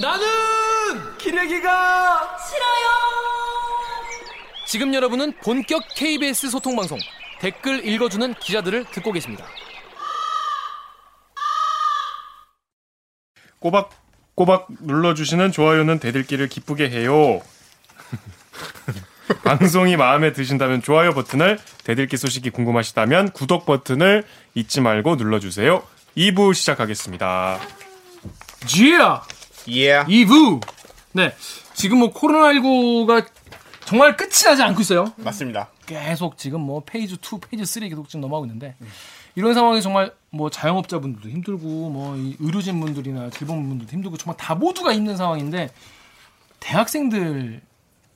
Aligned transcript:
나는 0.00 0.26
기레기가 1.18 2.38
싫어요. 2.38 2.84
지금 4.66 4.92
여러분은 4.92 5.34
본격 5.42 5.84
KBS 5.94 6.50
소통 6.50 6.74
방송 6.74 6.98
댓글 7.40 7.86
읽어주는 7.86 8.34
기자들을 8.34 8.86
듣고 8.86 9.12
계십니다. 9.12 9.46
꼬박 13.60 13.90
꼬박 14.34 14.66
눌러주시는 14.80 15.52
좋아요는 15.52 16.00
대들기를 16.00 16.48
기쁘게 16.48 16.90
해요. 16.90 17.40
방송이 19.44 19.96
마음에 19.96 20.32
드신다면 20.32 20.82
좋아요 20.82 21.14
버튼을, 21.14 21.58
대들기 21.84 22.16
소식이 22.16 22.50
궁금하시다면 22.50 23.30
구독 23.30 23.64
버튼을 23.64 24.24
잊지 24.54 24.80
말고 24.80 25.14
눌러주세요. 25.16 25.82
2부 26.16 26.52
시작하겠습니다. 26.52 27.60
지야 28.66 29.22
예. 29.68 30.00
2부 30.04 30.60
네 31.12 31.34
지금 31.74 31.98
뭐 31.98 32.12
코로나19가 32.12 33.26
정말 33.84 34.16
끝이 34.16 34.30
나지 34.44 34.62
않고 34.62 34.80
있어요. 34.80 35.12
맞습니다. 35.16 35.68
계속 35.86 36.38
지금 36.38 36.60
뭐 36.60 36.82
phase 36.84 37.14
2, 37.14 37.18
phase 37.50 37.64
3 37.66 37.88
계속 37.88 38.08
지금 38.08 38.22
넘어가고 38.22 38.46
있는데 38.46 38.76
이런 39.34 39.54
상황이 39.54 39.82
정말 39.82 40.12
뭐 40.30 40.48
자영업자분들도 40.50 41.28
힘들고 41.28 41.90
뭐이 41.90 42.36
의료진 42.40 42.80
분들이나 42.80 43.30
질병 43.30 43.68
분들도 43.68 43.92
힘들고 43.92 44.16
정말 44.16 44.36
다 44.36 44.54
모두가 44.54 44.94
힘든 44.94 45.16
상황인데 45.16 45.70
대학생들 46.60 47.60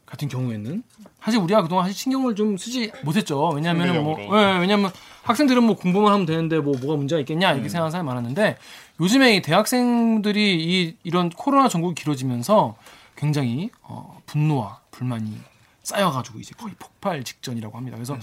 같은 0.07 0.29
경우에는 0.29 0.83
사실 1.23 1.39
우리가 1.41 1.63
그동안 1.63 1.85
사실 1.85 1.99
신경을 1.99 2.35
좀 2.35 2.57
쓰지 2.57 2.91
못했죠. 3.03 3.49
왜냐하면 3.51 4.03
뭐. 4.03 4.19
예, 4.19 4.59
왜냐면 4.59 4.91
학생들은 5.23 5.63
뭐 5.63 5.77
공부만 5.77 6.13
하면 6.15 6.25
되는데 6.25 6.59
뭐 6.59 6.75
뭐가 6.81 6.97
문제가 6.97 7.21
있겠냐 7.21 7.53
이렇게 7.53 7.69
생각하는 7.69 7.91
사람이 7.91 8.07
많았는데 8.07 8.57
요즘에 9.01 9.37
이 9.37 9.43
대학생들이 9.43 10.65
이 10.65 10.97
이런 11.05 11.31
코로나 11.31 11.69
전국이 11.69 11.95
길어지면서 11.95 12.77
굉장히 13.17 13.71
어, 13.83 14.21
분노와 14.27 14.81
불만이 14.91 15.39
쌓여가지고 15.83 16.41
이제 16.41 16.55
거의 16.59 16.75
폭발 16.79 17.23
직전이라고 17.25 17.77
합니다. 17.77 17.97
그래서 17.97 18.19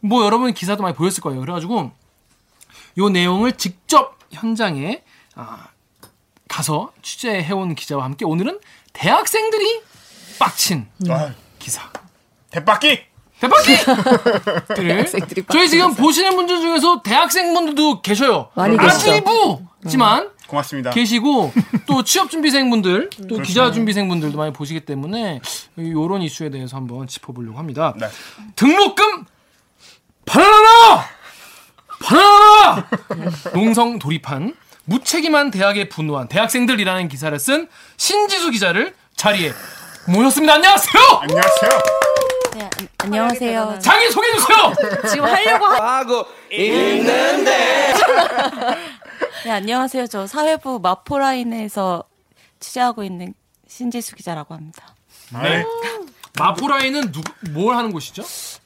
뭐 0.00 0.24
여러분 0.24 0.52
기사도 0.52 0.82
많이 0.82 0.94
보였을 0.94 1.22
거예요. 1.22 1.40
그래가지고 1.40 1.90
요 2.98 3.08
내용을 3.08 3.56
직접 3.56 4.18
현장에 4.30 5.02
아, 5.34 5.68
가서 6.48 6.92
취재해온 7.02 7.74
기자와 7.74 8.04
함께 8.04 8.24
오늘은 8.24 8.60
대학생들이 8.92 9.82
빡친 10.38 10.88
아, 11.08 11.34
기사. 11.58 11.90
대박기! 12.50 13.09
대학생들이 14.76 15.44
저희 15.50 15.68
지금 15.68 15.94
보시는 15.94 16.36
분들 16.36 16.60
중에서 16.60 17.02
대학생분들도 17.02 18.02
계셔요. 18.02 18.50
많이 18.54 18.76
계시죠. 18.76 19.10
아직부지만 19.12 20.30
고맙습니다. 20.46 20.90
계시고 20.90 21.52
또 21.86 22.02
취업 22.02 22.30
준비생분들 22.30 23.10
또 23.10 23.26
그렇죠. 23.26 23.42
기자 23.42 23.72
준비생분들도 23.72 24.36
많이 24.36 24.52
보시기 24.52 24.80
때문에 24.80 25.40
이런 25.76 26.22
이슈에 26.22 26.50
대해서 26.50 26.76
한번 26.76 27.06
짚어보려고 27.06 27.58
합니다. 27.58 27.94
네. 27.98 28.08
등록금 28.56 29.24
바나나 30.26 31.04
바나나 32.02 32.88
농성 33.54 33.98
돌입한 33.98 34.54
무책임한 34.84 35.50
대학에 35.50 35.88
분노한 35.88 36.28
대학생들이라는 36.28 37.08
기사를 37.08 37.38
쓴 37.38 37.68
신지수 37.96 38.50
기자를 38.50 38.94
자리에 39.14 39.52
모셨습니다. 40.08 40.54
안녕하세요. 40.54 41.02
안녕하세요. 41.22 41.99
네, 42.54 42.62
안- 42.62 42.88
안녕하세요. 42.98 43.78
자기 43.80 44.10
소개해 44.10 44.32
주세요. 44.34 44.74
지금 45.10 45.24
하려고 45.24 45.64
하... 45.66 45.98
하고 45.98 46.26
있는데 46.50 47.92
네, 49.44 49.50
안녕하세요. 49.50 50.06
저 50.08 50.26
사회부 50.26 50.80
마포라인에서 50.80 52.04
취재하고 52.58 53.04
있는 53.04 53.34
신지수 53.68 54.16
기자라고 54.16 54.54
합니다. 54.54 54.94
네. 55.42 55.64
마포라인은 56.38 57.12
누구 57.12 57.30
뭘 57.52 57.76
하는 57.76 57.92
곳이죠? 57.92 58.22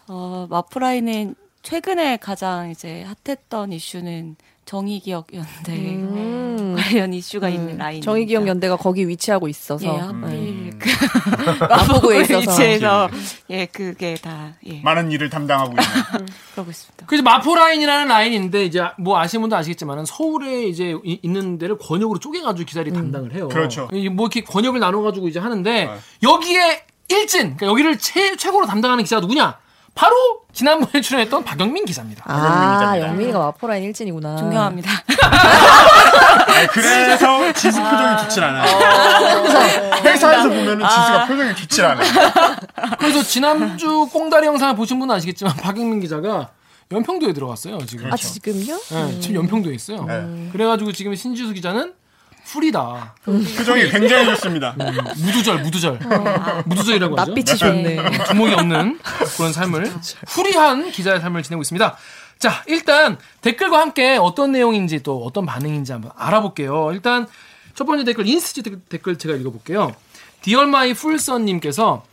어, 0.09 0.47
마포라인은 0.51 1.35
최근에 1.63 2.17
가장 2.19 2.71
이제 2.71 3.07
핫했던 3.25 3.73
이슈는 3.73 4.37
정의기억연대 4.65 5.73
음. 5.73 6.24
관련 6.85 7.15
이슈가 7.15 7.49
있는 7.49 7.79
라인. 7.79 8.03
정의기억 8.03 8.47
연대가 8.47 8.77
거기 8.77 9.09
위치하고 9.09 9.49
있어서 9.49 9.85
예, 9.87 9.89
하필 9.99 10.79
그 10.79 10.89
마포구에 11.65 12.23
있어서 12.23 12.39
위치에서 12.51 13.09
예, 13.51 13.67
그게 13.67 14.15
다 14.17 14.55
예, 14.67 14.81
많은 14.83 15.11
일을 15.11 15.31
담당하고 15.31 15.71
있는. 15.71 15.83
그러고 16.53 16.71
있습니다. 16.71 17.07
그래서 17.07 17.23
마포 17.23 17.55
라인이라는 17.55 18.09
라인인데 18.09 18.65
이제 18.65 18.83
뭐 18.99 19.19
아시는 19.19 19.43
분도 19.43 19.57
아시겠지만은 19.57 20.05
서울에 20.05 20.65
이제 20.65 20.95
이- 21.05 21.19
있는 21.23 21.59
데를 21.59 21.79
권역으로 21.79 22.19
쪼개가지고 22.19 22.67
기사를 22.67 22.93
담당을 22.93 23.35
해요. 23.35 23.49
그렇죠. 23.49 23.89
이- 23.93 24.09
뭐 24.09 24.27
이렇게 24.27 24.43
권역을 24.43 24.79
나눠가지고 24.81 25.29
이제 25.29 25.39
하는데 25.39 25.91
여기에 26.23 26.85
일진 27.09 27.57
그러니까 27.57 27.67
여기를 27.67 27.99
최, 27.99 28.37
최고로 28.37 28.67
담당하는 28.67 29.05
기자가 29.05 29.21
누구냐? 29.21 29.59
바로 29.95 30.43
지난번에 30.53 31.01
출연했던 31.01 31.45
박영민 31.45 31.85
기자입니다. 31.85 32.25
아. 32.27 32.99
영민이가 32.99 33.39
마포라인 33.39 33.85
일진이구나. 33.85 34.37
존경합니다. 34.37 34.91
아니, 36.49 36.67
그래서 36.69 37.53
지수 37.53 37.81
표정이 37.81 38.19
좋질 38.23 38.43
않아요. 38.43 39.45
회사에서 40.05 40.49
보면 40.49 40.69
은 40.69 40.79
지수가 40.79 41.27
표정이 41.27 41.55
좋질 41.57 41.85
않아요. 41.85 42.13
그래서 42.99 43.23
지난주 43.23 44.09
꽁다리 44.13 44.47
영상을 44.47 44.75
보신 44.75 44.99
분은 44.99 45.15
아시겠지만 45.15 45.55
박영민 45.57 46.01
기자가 46.01 46.51
연평도에 46.93 47.33
들어갔어요 47.33 47.79
지금. 47.87 48.13
아 48.13 48.17
지금요? 48.17 48.79
네, 48.91 49.21
지금 49.21 49.37
연평도에 49.37 49.75
있어요. 49.75 50.05
네. 50.05 50.49
그래가지고 50.53 50.93
지금 50.93 51.15
신지수 51.15 51.55
기자는 51.55 51.95
풀이다. 52.47 53.15
표정이 53.25 53.89
굉장히 53.91 54.27
좋습니다. 54.27 54.75
무두절, 55.17 55.63
무두절. 55.63 55.99
무두절이라고 56.67 57.17
하죠. 57.17 57.31
낯빛이 57.31 57.59
좋네. 57.59 58.25
두목이 58.29 58.55
없는 58.55 58.99
그런 59.37 59.53
삶을 59.53 59.93
free한 60.29 60.91
기자의 60.91 61.21
삶을 61.21 61.43
지내고 61.43 61.63
있습니다. 61.63 61.97
자, 62.39 62.63
일단 62.67 63.19
댓글과 63.41 63.79
함께 63.81 64.17
어떤 64.21 64.53
내용인지 64.53 65.03
또 65.03 65.25
어떤 65.25 65.47
반응인지 65.47 65.93
한번 65.93 66.11
알아볼게요. 66.17 66.91
일단 66.93 67.27
첫 67.75 67.85
번째 67.87 68.05
댓글 68.05 68.27
인스티 68.29 68.63
댓- 68.63 68.89
댓글 68.89 69.17
제가 69.19 69.35
읽어볼게요. 69.37 69.95
디얼마이 70.43 70.95
풀선님께서 70.95 72.05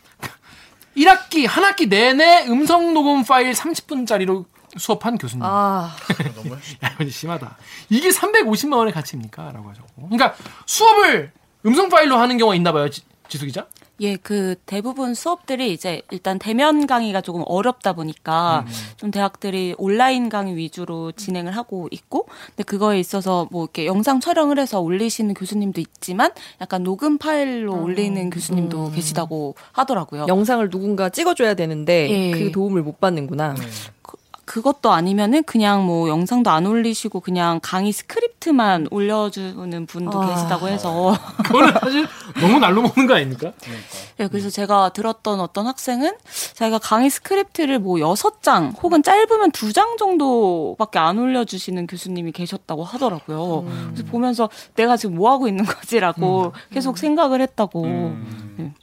1학기 0.98 1.48
한 1.48 1.64
학기 1.64 1.88
내내 1.88 2.46
음성 2.48 2.94
녹음 2.94 3.24
파일 3.24 3.52
30분짜리로 3.54 4.46
수업한 4.78 5.18
교수님. 5.18 5.44
아 5.46 5.96
야, 6.84 6.96
근데 6.98 7.12
심하다. 7.12 7.58
이게 7.90 8.10
350만 8.10 8.78
원의 8.78 8.94
가치입니까? 8.94 9.52
라고 9.52 9.70
하셨고. 9.70 10.10
그러니까 10.10 10.36
수업을 10.66 11.32
음성 11.66 11.90
파일로 11.90 12.18
하는 12.18 12.38
경우가 12.38 12.56
있나 12.56 12.72
봐요. 12.72 12.90
지, 12.90 13.02
지수 13.28 13.46
기자? 13.46 13.68
예, 14.02 14.16
그 14.16 14.56
대부분 14.66 15.14
수업들이 15.14 15.72
이제 15.74 16.02
일단 16.10 16.40
대면 16.40 16.88
강의가 16.88 17.22
조금 17.22 17.44
어렵다 17.46 17.94
보니까 17.94 18.66
좀 18.98 19.12
대학들이 19.12 19.76
온라인 19.78 20.28
강의 20.28 20.56
위주로 20.56 21.12
진행을 21.12 21.56
하고 21.56 21.88
있고, 21.92 22.26
근데 22.48 22.64
그거에 22.64 23.00
있어서 23.00 23.48
뭐 23.52 23.64
이렇게 23.64 23.86
영상 23.86 24.20
촬영을 24.20 24.58
해서 24.58 24.80
올리시는 24.80 25.36
교수님도 25.36 25.82
있지만 25.82 26.32
약간 26.62 26.82
녹음 26.84 27.20
파일로 27.20 27.80
올리는 27.80 28.30
교수님도 28.32 28.92
계시다고 28.92 29.54
하더라고요. 29.72 30.26
영상을 30.28 30.68
누군가 30.72 31.10
찍어줘야 31.10 31.54
되는데 31.54 32.10
예. 32.10 32.32
그 32.32 32.52
도움을 32.52 32.82
못 32.82 33.00
받는구나. 33.00 33.54
그것도 34.52 34.92
아니면은 34.92 35.44
그냥 35.44 35.86
뭐 35.86 36.10
영상도 36.10 36.50
안 36.50 36.66
올리시고 36.66 37.22
그냥 37.22 37.62
강의 37.64 37.94
스크립트만 37.94 38.90
올려주는 38.92 39.86
분도 39.86 40.22
아. 40.22 40.28
계시다고 40.28 40.68
해서 40.68 41.16
그거는 41.46 41.74
사실 41.80 42.06
너무 42.42 42.60
날로 42.60 42.82
먹는 42.82 43.08
거 43.08 43.16
아닙니까? 43.16 43.54
네, 44.18 44.28
그래서 44.28 44.50
제가 44.50 44.90
들었던 44.90 45.40
어떤 45.40 45.68
학생은 45.68 46.18
자기가 46.56 46.80
강의 46.80 47.10
스크립트를 47.10 47.80
뭐 47.80 48.02
여섯 48.02 48.44
장 48.44 48.74
혹은 48.84 49.02
짧으면 49.04 49.52
두 49.52 49.72
장 49.72 49.96
정도밖에 49.96 51.00
안 51.00 51.18
올려주시는 51.18 51.88
교수님이 51.88 52.34
계셨다고 52.34 52.84
하더라고요. 52.84 53.64
그래서 53.94 54.04
보면서 54.12 54.50
내가 54.76 54.98
지금 54.98 55.16
뭐 55.16 55.32
하고 55.32 55.48
있는 55.48 55.64
거지라고 55.64 56.52
계속 56.74 56.98
생각을 56.98 57.40
했다고. 57.40 57.86
네. 58.58 58.74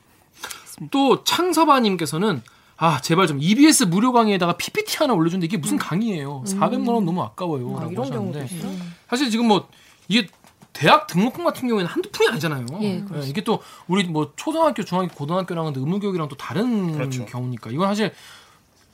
또 0.91 1.25
창서바님께서는 1.25 2.41
아 2.81 3.01
제발 3.01 3.27
좀 3.27 3.39
EBS 3.43 3.85
무료 3.85 4.13
강의에다가 4.13 4.57
PPT 4.57 4.99
하나 4.99 5.13
올려준데 5.13 5.47
이게 5.47 5.57
무슨 5.57 5.77
강의예요? 5.79 6.45
400만 6.47 6.89
원 6.95 7.05
너무 7.05 7.23
아까워요. 7.23 7.77
아, 7.77 7.81
라고 7.81 7.93
이런 7.93 8.11
경우도 8.11 8.39
하셨는데 8.39 8.55
있어. 8.57 8.69
사실 9.09 9.31
지금 9.31 9.49
뭐 9.49 9.69
이게 10.07 10.29
대학 10.73 11.09
등록금 11.09 11.45
같은 11.45 11.67
경우에는 11.67 11.91
한두 11.91 12.09
푼이 12.13 12.29
아니잖아요. 12.29 12.67
예, 12.83 13.05
예, 13.15 13.27
이게 13.27 13.43
또 13.43 13.61
우리 13.89 14.05
뭐 14.05 14.33
초등학교, 14.37 14.85
중학교, 14.85 15.13
고등학교랑은 15.13 15.73
의무교육이랑 15.75 16.29
또 16.29 16.37
다른 16.37 16.93
그렇죠. 16.93 17.27
경우니까 17.27 17.71
이건 17.71 17.89
사실 17.89 18.13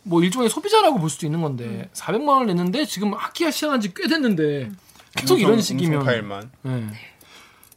뭐 0.03 0.23
일종의 0.23 0.49
소비자라고 0.49 0.99
볼 0.99 1.11
수도 1.11 1.27
있는 1.27 1.43
건데 1.43 1.91
400만 1.93 2.27
원을 2.29 2.47
냈는데 2.47 2.87
지금 2.87 3.13
학기가 3.13 3.51
시작한 3.51 3.83
지 3.83 3.93
꽤 3.95 4.09
됐는데 4.09 4.71
계속 5.15 5.39
이런 5.39 5.61
식이면 5.61 6.05
파일만. 6.05 6.51
예. 6.67 6.87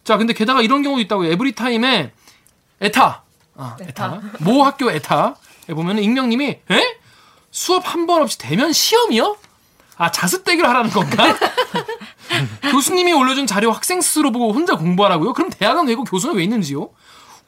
자, 0.05 0.15
근데 0.17 0.31
게다가 0.33 0.61
이런 0.61 0.83
경우도 0.83 1.01
있다고요. 1.01 1.29
에브리타임에 1.33 2.13
에타, 2.79 3.23
아, 3.55 3.75
에타, 3.81 4.21
모 4.39 4.63
학교 4.63 4.89
에타에 4.89 5.33
보면 5.73 5.99
익명님이 5.99 6.45
에? 6.71 6.97
수업 7.51 7.93
한 7.93 8.05
번 8.05 8.21
없이 8.21 8.37
대면 8.37 8.71
시험이요? 8.73 9.37
아 9.97 10.11
자습대기를 10.11 10.67
하라는 10.69 10.91
건가? 10.91 11.35
교수님이 12.71 13.13
올려준 13.13 13.47
자료 13.47 13.71
학생 13.71 14.01
스스로 14.01 14.31
보고 14.31 14.51
혼자 14.53 14.75
공부하라고요? 14.75 15.33
그럼 15.33 15.49
대학은 15.49 15.87
왜고 15.87 16.03
교수는 16.03 16.35
왜 16.35 16.43
있는지요? 16.43 16.89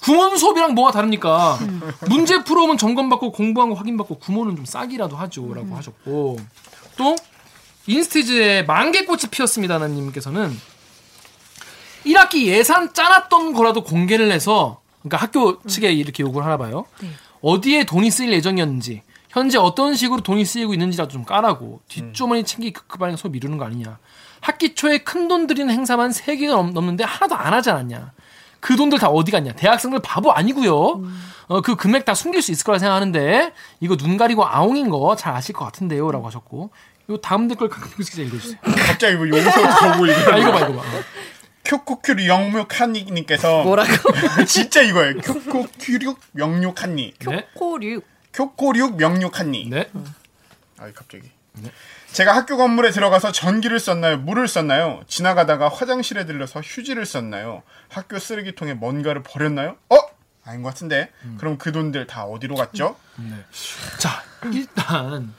구몬 0.01 0.37
수업이랑 0.37 0.73
뭐가 0.75 0.91
다릅니까? 0.91 1.59
문제 2.07 2.43
풀어오면 2.43 2.77
점검받고 2.77 3.31
공부한 3.33 3.69
거 3.69 3.75
확인받고 3.75 4.19
구몬은 4.19 4.55
좀 4.55 4.65
싸기라도 4.65 5.17
하죠 5.17 5.53
라고 5.53 5.75
하셨고 5.75 6.37
또 6.97 7.15
인스티즈의 7.85 8.65
만개꽃이 8.65 9.23
피었습니다는 9.29 9.93
님께서는 9.95 10.57
1학기 12.05 12.45
예산 12.45 12.93
짜놨던 12.93 13.53
거라도 13.53 13.83
공개를 13.83 14.31
해서 14.31 14.79
그러니까 15.01 15.17
학교 15.17 15.61
측에 15.63 15.91
이렇게 15.91 16.23
요구를 16.23 16.45
하나 16.45 16.57
봐요. 16.57 16.85
어디에 17.41 17.83
돈이 17.85 18.11
쓰일 18.11 18.33
예정이었는지 18.33 19.03
현재 19.29 19.57
어떤 19.57 19.95
식으로 19.95 20.21
돈이 20.21 20.43
쓰이고 20.45 20.73
있는지라도 20.73 21.11
좀 21.11 21.23
까라고 21.23 21.81
뒷주머니 21.87 22.43
챙기 22.43 22.71
급급하게 22.73 23.15
소 23.15 23.29
미루는 23.29 23.57
거 23.57 23.65
아니냐. 23.65 23.99
학기 24.41 24.73
초에 24.73 24.99
큰 24.99 25.27
돈 25.27 25.45
들이는 25.47 25.71
행사만 25.73 26.11
3개가 26.11 26.71
넘는데 26.71 27.03
하나도 27.03 27.35
안 27.35 27.53
하지 27.53 27.69
않았냐. 27.69 28.11
그 28.59 28.75
돈들 28.75 28.97
다 28.99 29.07
어디 29.09 29.31
갔냐. 29.31 29.53
대학생들 29.53 29.99
바보 30.01 30.31
아니고요. 30.31 31.03
어, 31.47 31.61
그 31.61 31.75
금액 31.75 32.05
다 32.05 32.13
숨길 32.13 32.41
수 32.41 32.51
있을 32.51 32.63
거라 32.63 32.79
생각하는데 32.79 33.53
이거 33.79 33.95
눈 33.97 34.17
가리고 34.17 34.45
아웅인 34.45 34.89
거 34.89 35.15
잘 35.15 35.33
아실 35.35 35.53
것 35.53 35.65
같은데요. 35.65 36.11
라고 36.11 36.25
하셨고 36.27 36.71
요 37.11 37.17
다음 37.17 37.47
댓글 37.47 37.69
강민규 37.69 37.97
기자 38.03 38.21
읽어주세요. 38.23 38.57
갑자기 38.61 39.15
뭐 39.15 39.27
용서 39.29 39.51
보고 39.93 40.05
이거 40.07 40.33
아, 40.33 40.37
이거 40.37 40.51
봐, 40.51 40.59
이거 40.67 40.73
봐. 40.73 40.83
큐쿠큐 41.69 42.25
영육한니님께서 42.25 43.63
뭐라고? 43.63 43.91
진짜 44.47 44.81
이거예요. 44.81 45.17
큐쿠큐 45.17 46.15
영육한니. 46.35 47.13
네. 47.27 47.47
코류. 47.53 48.01
큐코륙 48.33 48.97
명육한니. 48.97 49.69
네. 49.69 49.89
아 50.77 50.91
갑자기. 50.95 51.29
제가 52.11 52.35
학교 52.35 52.57
건물에 52.57 52.89
들어가서 52.89 53.31
전기를 53.31 53.79
썼나요? 53.79 54.17
물을 54.17 54.47
썼나요? 54.47 55.03
지나가다가 55.07 55.69
화장실에 55.69 56.25
들러서 56.25 56.61
휴지를 56.61 57.05
썼나요? 57.05 57.61
학교 57.87 58.17
쓰레기통에 58.17 58.73
뭔가를 58.73 59.21
버렸나요? 59.21 59.75
어? 59.89 59.95
아닌 60.45 60.63
것 60.63 60.69
같은데. 60.69 61.11
그럼 61.37 61.59
그 61.59 61.71
돈들 61.71 62.07
다 62.07 62.23
어디로 62.23 62.55
갔죠? 62.55 62.95
자, 63.99 64.23
일단 64.51 65.35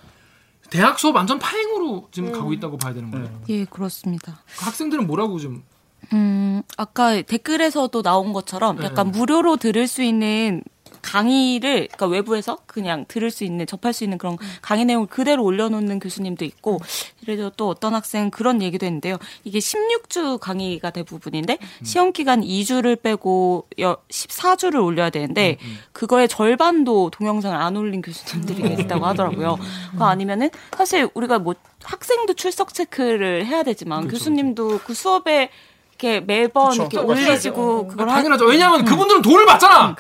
대학 0.69 1.01
수업 1.01 1.17
완전 1.17 1.41
파행으로 1.41 2.09
지금 2.13 2.31
가고 2.31 2.53
있다고 2.53 2.77
봐야 2.77 2.95
되는 2.95 3.11
거예요. 3.11 3.43
예, 3.49 3.65
그렇습니다. 3.65 4.43
그 4.59 4.65
학생들은 4.67 5.09
뭐라고 5.09 5.41
좀 5.41 5.65
음, 6.13 6.63
아까 6.77 7.21
댓글에서도 7.23 8.03
나온 8.03 8.33
것처럼 8.33 8.83
약간 8.83 9.11
무료로 9.11 9.57
들을 9.57 9.87
수 9.87 10.03
있는 10.03 10.63
강의를 11.03 11.89
그러니까 11.89 12.07
외부에서 12.07 12.59
그냥 12.67 13.05
들을 13.09 13.31
수 13.31 13.45
있는 13.45 13.67
접할 13.67 13.93
수 13.93 14.05
있는 14.05 14.19
그런 14.19 14.37
강의 14.63 14.85
내용을 14.85 15.07
그대로 15.07 15.45
올려놓는 15.45 15.99
교수님도 15.99 16.45
있고 16.45 16.79
그래도 17.21 17.51
또 17.51 17.69
어떤 17.69 17.95
학생 17.95 18.31
그런 18.31 18.63
얘기도 18.63 18.87
했는데요. 18.87 19.17
이게 19.45 19.59
16주 19.59 20.39
강의가 20.39 20.91
대부분인데 20.91 21.59
시험 21.83 22.13
기간 22.13 22.43
2주를 22.43 23.01
빼고 23.01 23.69
14주를 23.79 24.85
올려야 24.85 25.11
되는데 25.11 25.59
그거의 25.93 26.29
절반도 26.29 27.11
동영상을 27.11 27.57
안 27.57 27.77
올린 27.77 28.03
교수님들이 28.03 28.63
계시다고 28.63 29.07
하더라고요. 29.07 29.59
그 29.97 30.05
아니면은 30.05 30.51
사실 30.77 31.09
우리가 31.15 31.39
뭐 31.39 31.55
학생도 31.83 32.35
출석 32.35 32.75
체크를 32.75 33.47
해야 33.47 33.63
되지만 33.63 34.09
교수님도 34.09 34.81
그 34.85 34.95
수업에 34.95 35.51
이렇게 36.01 36.21
매번 36.21 36.71
그쵸. 36.71 36.83
이렇게 36.83 36.99
올리시고 36.99 37.89
그걸 37.89 38.09
하, 38.09 38.15
당연하죠. 38.15 38.47
왜냐하면 38.47 38.85
그분들은 38.85 39.21
돈을 39.23 39.45
받잖아. 39.45 39.95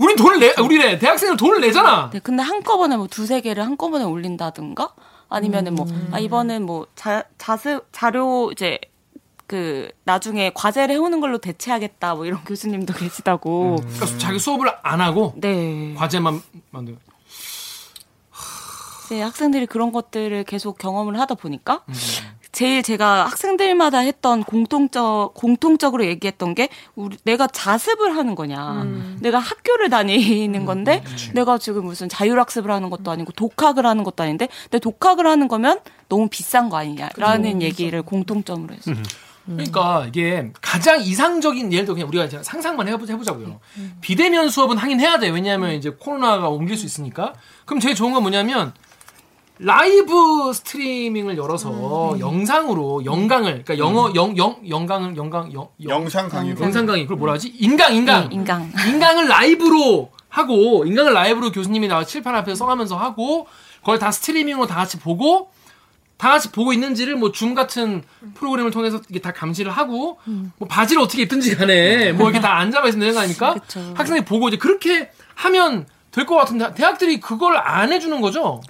우린 0.00 0.16
돈을 0.16 0.40
내, 0.40 0.54
우리래 0.60 0.98
대학생은 0.98 1.36
돈을 1.36 1.60
내잖아. 1.60 2.10
네, 2.10 2.18
근데 2.20 2.42
한꺼번에 2.42 2.96
뭐 2.96 3.06
두세 3.06 3.40
개를 3.42 3.64
한꺼번에 3.64 4.04
올린다든가 4.04 4.94
아니면은 5.28 5.74
뭐, 5.74 5.86
아, 6.10 6.18
이번엔 6.18 6.64
뭐, 6.64 6.86
자, 6.94 7.24
자습, 7.38 7.86
자료 7.90 8.50
이제 8.52 8.78
그 9.46 9.90
나중에 10.04 10.50
과제를 10.54 10.94
해오는 10.94 11.20
걸로 11.20 11.38
대체하겠다 11.38 12.14
뭐 12.14 12.26
이런 12.26 12.42
교수님도 12.44 12.94
계시다고. 12.94 13.76
그러니까 13.76 14.18
자기 14.18 14.38
수업을 14.38 14.72
안 14.82 15.00
하고 15.00 15.34
네. 15.36 15.94
과제만 15.96 16.42
만들. 16.70 16.96
이제 19.06 19.20
학생들이 19.20 19.66
그런 19.66 19.92
것들을 19.92 20.44
계속 20.44 20.78
경험을 20.78 21.18
하다 21.20 21.34
보니까 21.34 21.82
제일 22.52 22.82
제가 22.82 23.24
학생들마다 23.24 24.00
했던 24.00 24.44
공통적 24.44 25.32
공통적으로 25.32 26.04
얘기했던 26.04 26.54
게 26.54 26.68
우리 26.94 27.16
내가 27.24 27.46
자습을 27.46 28.14
하는 28.14 28.34
거냐, 28.34 28.84
내가 29.20 29.38
학교를 29.38 29.88
다니는 29.88 30.66
건데 30.66 31.02
내가 31.32 31.56
지금 31.56 31.86
무슨 31.86 32.10
자율학습을 32.10 32.70
하는 32.70 32.90
것도 32.90 33.10
아니고 33.10 33.32
독학을 33.32 33.86
하는 33.86 34.04
것도 34.04 34.22
아닌데 34.22 34.48
내 34.70 34.78
독학을 34.78 35.26
하는 35.26 35.48
거면 35.48 35.80
너무 36.10 36.28
비싼 36.28 36.68
거 36.68 36.76
아니냐라는 36.76 37.62
얘기를 37.62 38.02
공통점으로 38.02 38.74
했어요. 38.74 38.96
그러니까 39.46 40.04
이게 40.06 40.52
가장 40.60 41.00
이상적인 41.00 41.72
예를 41.72 41.84
들어 41.86 41.94
그냥 41.94 42.08
우리가 42.08 42.26
이제 42.26 42.42
상상만 42.42 42.86
해보, 42.86 43.06
해보자고요. 43.06 43.60
비대면 44.00 44.50
수업은 44.50 44.76
하긴 44.76 45.00
해야 45.00 45.18
돼. 45.18 45.30
왜냐하면 45.30 45.72
이제 45.72 45.90
코로나가 45.90 46.48
옮길 46.48 46.76
수 46.76 46.86
있으니까. 46.86 47.32
그럼 47.64 47.80
제일 47.80 47.94
좋은 47.94 48.12
건 48.12 48.22
뭐냐면 48.22 48.72
라이브 49.72 50.52
스트리밍을 50.52 51.36
열어서 51.36 52.16
영상으로 52.18 53.04
영강을 53.04 53.62
그러니까 53.64 53.78
영어 53.78 54.12
영영 54.14 54.56
영강을 54.68 55.16
영강 55.16 55.52
영 55.52 55.68
영- 55.84 55.90
영상 56.02 56.28
강의로. 56.28 56.60
영상 56.60 56.84
강의 56.84 57.02
그걸 57.04 57.16
뭐라 57.18 57.34
하지? 57.34 57.48
인강 57.48 57.94
인강 57.94 58.28
네, 58.30 58.34
인강. 58.34 58.72
인강을 58.88 59.28
라이브로 59.28 60.10
하고 60.28 60.84
인강을 60.84 61.12
라이브로 61.12 61.52
교수님이 61.52 61.86
나와 61.86 62.04
칠판 62.04 62.34
앞에 62.34 62.54
써가면서 62.56 62.96
하고 62.96 63.46
그걸 63.80 63.98
다 64.00 64.10
스트리밍으로 64.10 64.66
다 64.66 64.74
같이 64.74 64.98
보고 64.98 65.50
다 66.16 66.30
같이 66.30 66.50
보고 66.50 66.72
있는지를 66.72 67.14
뭐 67.16 67.30
줌 67.30 67.54
같은 67.54 68.02
프로그램을 68.34 68.72
통해서 68.72 69.00
이게 69.10 69.20
다 69.20 69.32
감시를 69.32 69.70
하고 69.70 70.18
뭐 70.58 70.66
바지를 70.68 71.02
어떻게 71.02 71.22
입든지 71.22 71.56
간에 71.56 72.12
뭐 72.12 72.28
이렇게 72.30 72.40
다 72.40 72.58
앉아봐 72.58 72.88
있으면 72.88 73.00
되는 73.00 73.14
거 73.14 73.20
아닙니까? 73.20 73.54
그쵸. 73.54 73.80
학생들이 73.94 74.24
보고 74.24 74.48
이제 74.48 74.56
그렇게 74.56 75.10
하면 75.36 75.86
될 76.10 76.26
것 76.26 76.36
같은데 76.36 76.74
대학들이 76.74 77.20
그걸 77.20 77.56
안 77.56 77.90
해주는 77.92 78.20
거죠? 78.20 78.60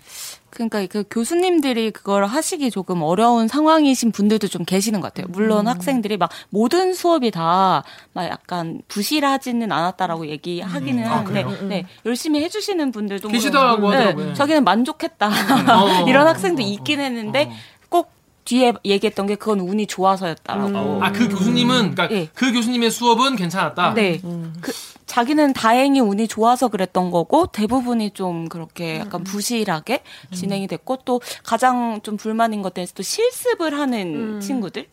그러니까 0.52 0.86
그 0.86 1.04
교수님들이 1.10 1.90
그걸 1.90 2.26
하시기 2.26 2.70
조금 2.70 3.02
어려운 3.02 3.48
상황이신 3.48 4.12
분들도 4.12 4.48
좀 4.48 4.64
계시는 4.64 5.00
것 5.00 5.12
같아요. 5.12 5.26
물론 5.30 5.66
학생들이 5.66 6.16
막 6.18 6.30
모든 6.50 6.94
수업이 6.94 7.30
다 7.30 7.82
막 8.14 8.24
약간 8.28 8.82
부실하지는 8.88 9.72
않았다라고 9.72 10.26
얘기하기는 10.26 11.04
아, 11.06 11.16
하는데, 11.18 11.44
그래요? 11.44 11.68
네, 11.68 11.86
열심히 12.04 12.42
해주시는 12.42 12.92
분들도 12.92 13.28
계시다고 13.28 13.80
물론, 13.80 13.94
하더라고요. 13.94 14.26
네, 14.28 14.34
자기는 14.34 14.64
만족했다 14.64 15.28
어, 15.82 16.08
이런 16.08 16.26
어, 16.26 16.30
학생도 16.30 16.62
어, 16.62 16.66
있긴 16.66 17.00
어, 17.00 17.02
했는데 17.04 17.48
어. 17.50 17.52
꼭 17.88 18.12
뒤에 18.44 18.74
얘기했던 18.84 19.26
게 19.26 19.34
그건 19.36 19.60
운이 19.60 19.86
좋아서였다라고. 19.86 21.02
아그 21.02 21.28
교수님은 21.30 21.94
그러니까 21.94 22.10
예. 22.10 22.28
그 22.34 22.52
교수님의 22.52 22.90
수업은 22.90 23.36
괜찮았다. 23.36 23.94
네. 23.94 24.20
그 24.60 24.72
자기는 25.16 25.52
다행히 25.52 26.00
운이 26.00 26.26
좋아서 26.26 26.68
그랬던 26.68 27.10
거고 27.10 27.44
대부분이 27.48 28.12
좀 28.12 28.48
그렇게 28.48 28.98
약간 29.00 29.22
부실하게 29.24 30.02
진행이 30.32 30.66
됐고 30.68 31.00
또 31.04 31.20
가장 31.44 32.00
좀 32.02 32.16
불만인 32.16 32.62
것들은 32.62 32.86
또 32.94 33.02
실습을 33.02 33.78
하는 33.78 34.40
친구들의 34.40 34.86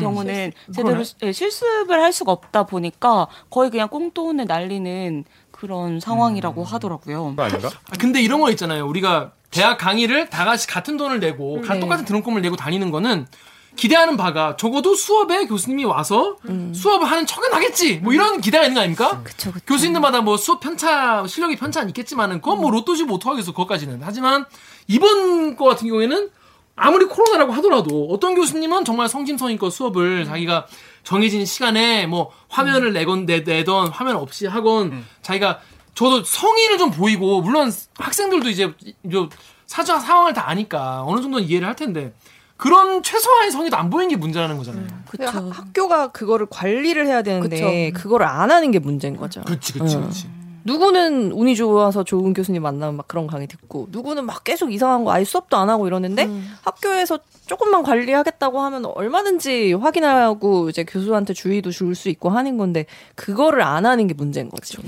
경우는 0.00 0.52
제대로 0.74 1.02
예, 1.22 1.32
실습을 1.32 2.00
할 2.02 2.14
수가 2.14 2.32
없다 2.32 2.64
보니까 2.64 3.26
거의 3.50 3.68
그냥 3.70 3.88
꽁돈을 3.88 4.46
날리는 4.46 5.24
그런 5.50 6.00
상황이라고 6.00 6.64
하더라고요. 6.64 7.34
아닌가? 7.36 7.68
아, 7.68 7.96
근데 7.98 8.22
이런 8.22 8.40
거 8.40 8.50
있잖아요. 8.52 8.86
우리가 8.86 9.32
대학 9.50 9.76
강의를 9.76 10.30
다 10.30 10.46
같이 10.46 10.66
같은 10.66 10.96
돈을 10.96 11.20
내고 11.20 11.60
가- 11.60 11.78
똑같은 11.78 12.06
등록금을 12.06 12.40
내고 12.40 12.56
다니는 12.56 12.90
거는 12.90 13.26
기대하는 13.78 14.16
바가 14.16 14.56
적어도 14.56 14.94
수업에 14.94 15.46
교수님이 15.46 15.84
와서 15.84 16.36
수업을 16.74 17.08
하는 17.10 17.24
척은 17.26 17.54
하겠지. 17.54 17.98
뭐 17.98 18.12
이런 18.12 18.40
기대가 18.40 18.64
있는 18.64 18.74
거 18.74 18.80
아닙니까? 18.80 19.22
그쵸, 19.22 19.52
그쵸. 19.52 19.64
교수님들마다 19.66 20.20
뭐 20.20 20.36
수업 20.36 20.60
편차, 20.60 21.24
실력이 21.26 21.56
편차는 21.56 21.88
있겠지만은 21.90 22.40
그건 22.40 22.60
뭐 22.60 22.70
로또지 22.72 23.04
못하겠어. 23.04 23.52
그것까지는. 23.52 24.00
하지만 24.02 24.44
이번 24.88 25.56
거 25.56 25.64
같은 25.66 25.88
경우에는 25.88 26.28
아무리 26.74 27.06
코로나라고 27.06 27.52
하더라도 27.54 28.08
어떤 28.10 28.34
교수님은 28.34 28.84
정말 28.84 29.08
성심성의껏 29.08 29.72
수업을 29.72 30.24
자기가 30.24 30.66
정해진 31.04 31.46
시간에 31.46 32.06
뭐 32.06 32.32
화면을 32.48 32.92
내건 32.92 33.26
내, 33.26 33.40
내던 33.40 33.88
화면 33.88 34.16
없이 34.16 34.46
하건 34.46 35.04
자기가 35.22 35.60
저도 35.94 36.24
성의를 36.24 36.78
좀 36.78 36.90
보이고 36.90 37.40
물론 37.42 37.72
학생들도 37.96 38.48
이제 38.48 38.72
요 39.12 39.28
사정 39.66 40.00
상황을 40.00 40.32
다 40.32 40.48
아니까 40.48 41.02
어느 41.04 41.20
정도는 41.20 41.46
이해를 41.46 41.66
할 41.66 41.76
텐데 41.76 42.12
그런 42.58 43.02
최소한의 43.02 43.50
성의도 43.52 43.76
안 43.76 43.88
보이는 43.88 44.08
게 44.10 44.16
문제라는 44.16 44.56
거잖아요. 44.58 44.84
근데 45.08 45.24
하- 45.24 45.48
학교가 45.50 46.08
그거를 46.08 46.46
관리를 46.50 47.06
해야 47.06 47.22
되는데 47.22 47.90
그쵸. 47.92 48.02
그거를안 48.02 48.50
하는 48.50 48.70
게 48.72 48.78
문제인 48.78 49.16
거죠. 49.16 49.40
그렇지, 49.42 49.72
그렇지, 49.72 49.94
응. 49.96 50.00
그렇지. 50.02 50.28
누구는 50.64 51.32
운이 51.32 51.56
좋아서 51.56 52.04
좋은 52.04 52.34
교수님 52.34 52.60
만나면 52.62 52.96
막 52.96 53.08
그런 53.08 53.26
강의 53.26 53.46
듣고 53.46 53.86
누구는 53.90 54.26
막 54.26 54.44
계속 54.44 54.70
이상한 54.70 55.02
거 55.04 55.12
아예 55.12 55.24
수업도 55.24 55.56
안 55.56 55.70
하고 55.70 55.86
이러는데 55.86 56.28
학교에서 56.62 57.20
조금만 57.46 57.82
관리하겠다고 57.84 58.60
하면 58.60 58.84
얼마든지 58.84 59.72
확인하고 59.72 60.68
이제 60.68 60.84
교수한테 60.84 61.32
주의도 61.32 61.70
줄 61.70 61.94
수 61.94 62.10
있고 62.10 62.28
하는 62.28 62.58
건데 62.58 62.84
그거를 63.14 63.62
안 63.62 63.86
하는 63.86 64.08
게 64.08 64.14
문제인 64.14 64.50
거죠. 64.50 64.82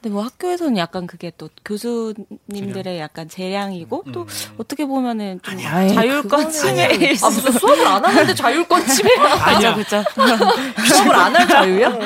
근데 0.00 0.14
뭐 0.14 0.22
학교에서는 0.24 0.78
약간 0.78 1.06
그게 1.06 1.30
또 1.36 1.50
교수님들의 1.64 2.98
약간 2.98 3.28
재량이고 3.28 4.04
또 4.12 4.26
어떻게 4.56 4.86
보면은 4.86 5.40
좀 5.42 5.58
아이, 5.66 5.92
자율권 5.92 6.50
침해일 6.50 7.16
아 7.22 7.28
무슨 7.28 7.52
수업을 7.52 7.86
안 7.86 8.02
하는데 8.04 8.34
자율권 8.34 8.86
침해야? 8.86 9.34
아니야. 9.44 9.74
그죠. 9.74 10.02
수업을 10.88 11.14
안 11.14 11.36
할 11.36 11.46
자유야? 11.46 11.98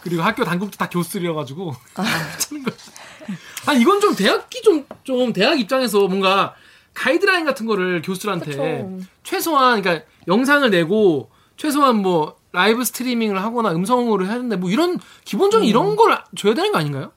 그리고 0.00 0.22
학교 0.22 0.44
단국도 0.44 0.78
다 0.78 0.88
교수들이어가지고. 0.88 1.74
아 3.66 3.72
이건 3.76 4.00
좀 4.00 4.14
대학기 4.16 4.62
좀 4.62 4.86
좀 5.04 5.32
대학 5.32 5.60
입장에서 5.60 6.08
뭔가 6.08 6.54
가이드라인 6.94 7.44
같은 7.44 7.66
거를 7.66 8.00
교수들한테 8.02 8.46
그쵸. 8.46 8.98
최소한 9.22 9.82
그러니까 9.82 10.04
영상을 10.26 10.68
내고 10.70 11.30
최소한 11.56 11.96
뭐 11.96 12.36
라이브 12.52 12.84
스트리밍을 12.84 13.40
하거나 13.42 13.70
음성으로 13.72 14.24
해야 14.24 14.34
되는데 14.34 14.56
뭐 14.56 14.70
이런 14.70 14.98
기본적인 15.26 15.68
이런 15.68 15.94
걸 15.96 16.18
줘야 16.36 16.54
되는 16.54 16.72
거 16.72 16.78
아닌가요? 16.78 17.12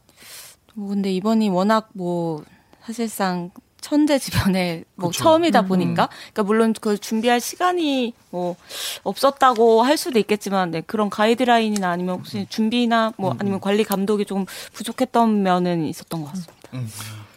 뭐 0.75 0.89
근데 0.89 1.11
이번이 1.13 1.49
워낙 1.49 1.89
뭐 1.93 2.43
사실상 2.83 3.51
천재지변의 3.81 4.85
뭐 4.95 5.11
처음이다 5.11 5.63
보니까? 5.63 6.07
그러니까 6.07 6.43
물론 6.43 6.73
그 6.79 6.97
준비할 6.97 7.39
시간이 7.39 8.13
뭐 8.29 8.55
없었다고 9.03 9.83
할 9.83 9.97
수도 9.97 10.19
있겠지만 10.19 10.71
네, 10.71 10.81
그런 10.81 11.09
가이드라인이나 11.09 11.89
아니면 11.89 12.15
혹시 12.19 12.45
준비나 12.49 13.13
뭐 13.17 13.35
아니면 13.39 13.59
관리 13.61 13.83
감독이 13.83 14.25
좀 14.25 14.45
부족했던 14.73 15.43
면은 15.43 15.85
있었던 15.85 16.21
것 16.21 16.27
같습니다. 16.27 16.53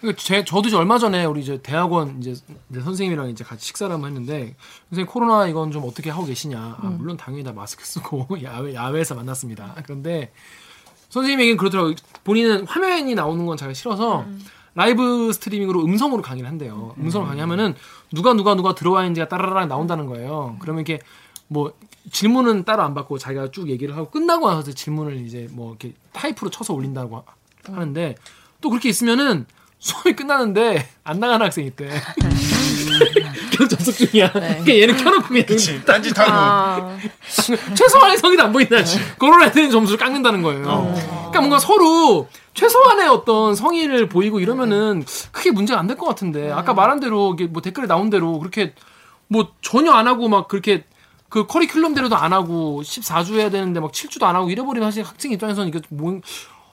그러니까 0.01 0.21
제 0.21 0.45
저도 0.45 0.69
이제 0.69 0.77
얼마 0.77 0.99
전에 0.99 1.25
우리 1.25 1.43
이제 1.43 1.62
대학원 1.62 2.19
이제 2.21 2.33
이제 2.71 2.81
선생님이랑 2.81 3.31
이제 3.31 3.45
같이 3.45 3.67
식사를 3.67 3.93
한번 3.95 4.11
했는데 4.11 4.57
선생님 4.91 5.07
코로나 5.07 5.47
이건 5.47 5.71
좀 5.71 5.85
어떻게 5.85 6.11
하고 6.11 6.25
계시냐? 6.25 6.59
아, 6.59 6.87
물론 6.99 7.17
당연히 7.17 7.45
다 7.45 7.53
마스크 7.53 7.87
쓰고 7.87 8.27
야외 8.43 8.75
야외에서 8.75 9.15
만났습니다. 9.15 9.77
그런데 9.85 10.33
선생님 11.12 11.40
얘기는 11.40 11.57
그렇더라고요. 11.59 11.95
본인은 12.25 12.66
화면이 12.66 13.14
나오는 13.14 13.45
건 13.45 13.57
자기가 13.59 13.75
싫어서 13.75 14.25
라이브 14.75 15.31
스트리밍으로 15.35 15.85
음성으로 15.85 16.23
강의를 16.23 16.49
한대요. 16.49 16.95
음성으로 16.99 17.28
강의하면은 17.28 17.75
누가 18.12 18.33
누가 18.33 18.54
누가 18.54 18.75
들어와 18.75 19.02
있는지가 19.02 19.28
따라락 19.28 19.69
나온다는 19.69 20.07
거예요. 20.07 20.57
그러면 20.61 20.85
이렇게 20.87 21.02
뭐 21.49 21.75
질문은 22.11 22.64
따로 22.64 22.83
안 22.83 22.95
받고 22.95 23.19
자기가 23.19 23.50
쭉 23.50 23.69
얘기를 23.69 23.95
하고 23.95 24.09
끝나고 24.11 24.49
나서 24.50 24.73
질문을 24.73 25.19
이제 25.26 25.49
뭐 25.52 25.69
이렇게 25.71 25.92
타이프로 26.12 26.50
쳐서 26.50 26.73
올린다고 26.73 27.16
하- 27.19 27.23
하는데 27.75 28.14
또 28.62 28.71
그렇게 28.71 28.88
있으면은 28.88 29.45
수업이 29.78 30.14
끝나는데 30.14 30.88
안 31.04 31.21
나가는 31.21 31.45
학생이 31.45 31.66
있대. 31.69 31.90
계속 33.51 33.69
접속 33.69 33.93
중이야. 33.93 34.33
그러니까 34.33 34.69
얘는 34.75 34.97
켜놓고 34.97 35.29
그냥 35.29 35.45
그치. 35.47 35.85
딴짓 35.85 36.19
하고. 36.19 36.31
아, 36.33 36.97
최소한의 37.75 38.19
성의도 38.19 38.43
안 38.45 38.53
보인다. 38.53 38.77
그런 39.19 39.43
애들은 39.43 39.71
점수를 39.71 39.99
깎는다는 39.99 40.43
거예요. 40.43 40.63
그러니까 40.63 41.41
뭔가 41.41 41.59
서로 41.59 42.29
최소한의 42.55 43.09
어떤 43.09 43.55
성의를 43.55 44.09
보이고 44.09 44.41
이러면은 44.41 45.05
크게 45.33 45.51
문제가 45.53 45.81
안 45.81 45.87
될 45.87 45.97
것 45.97 46.07
같은데 46.07 46.51
아까 46.53 46.75
말한 46.75 47.01
대로 47.01 47.35
이게 47.35 47.47
뭐 47.47 47.63
댓글에 47.63 47.87
나온 47.87 48.11
대로 48.11 48.39
그렇게 48.39 48.75
뭐 49.29 49.49
전혀 49.63 49.93
안 49.93 50.07
하고 50.07 50.29
막 50.29 50.49
그렇게 50.49 50.85
그 51.29 51.47
커리큘럼대로도 51.47 52.13
안 52.15 52.33
하고 52.35 52.83
14주 52.85 53.35
해야 53.39 53.49
되는데 53.49 53.81
막 53.81 53.91
7주도 53.93 54.25
안 54.25 54.37
하고 54.37 54.51
이래버리면 54.51 54.91
사실 54.91 55.03
학생 55.03 55.33
입장에서는 55.33 55.69
이게 55.69 55.81
뭐 55.89 56.21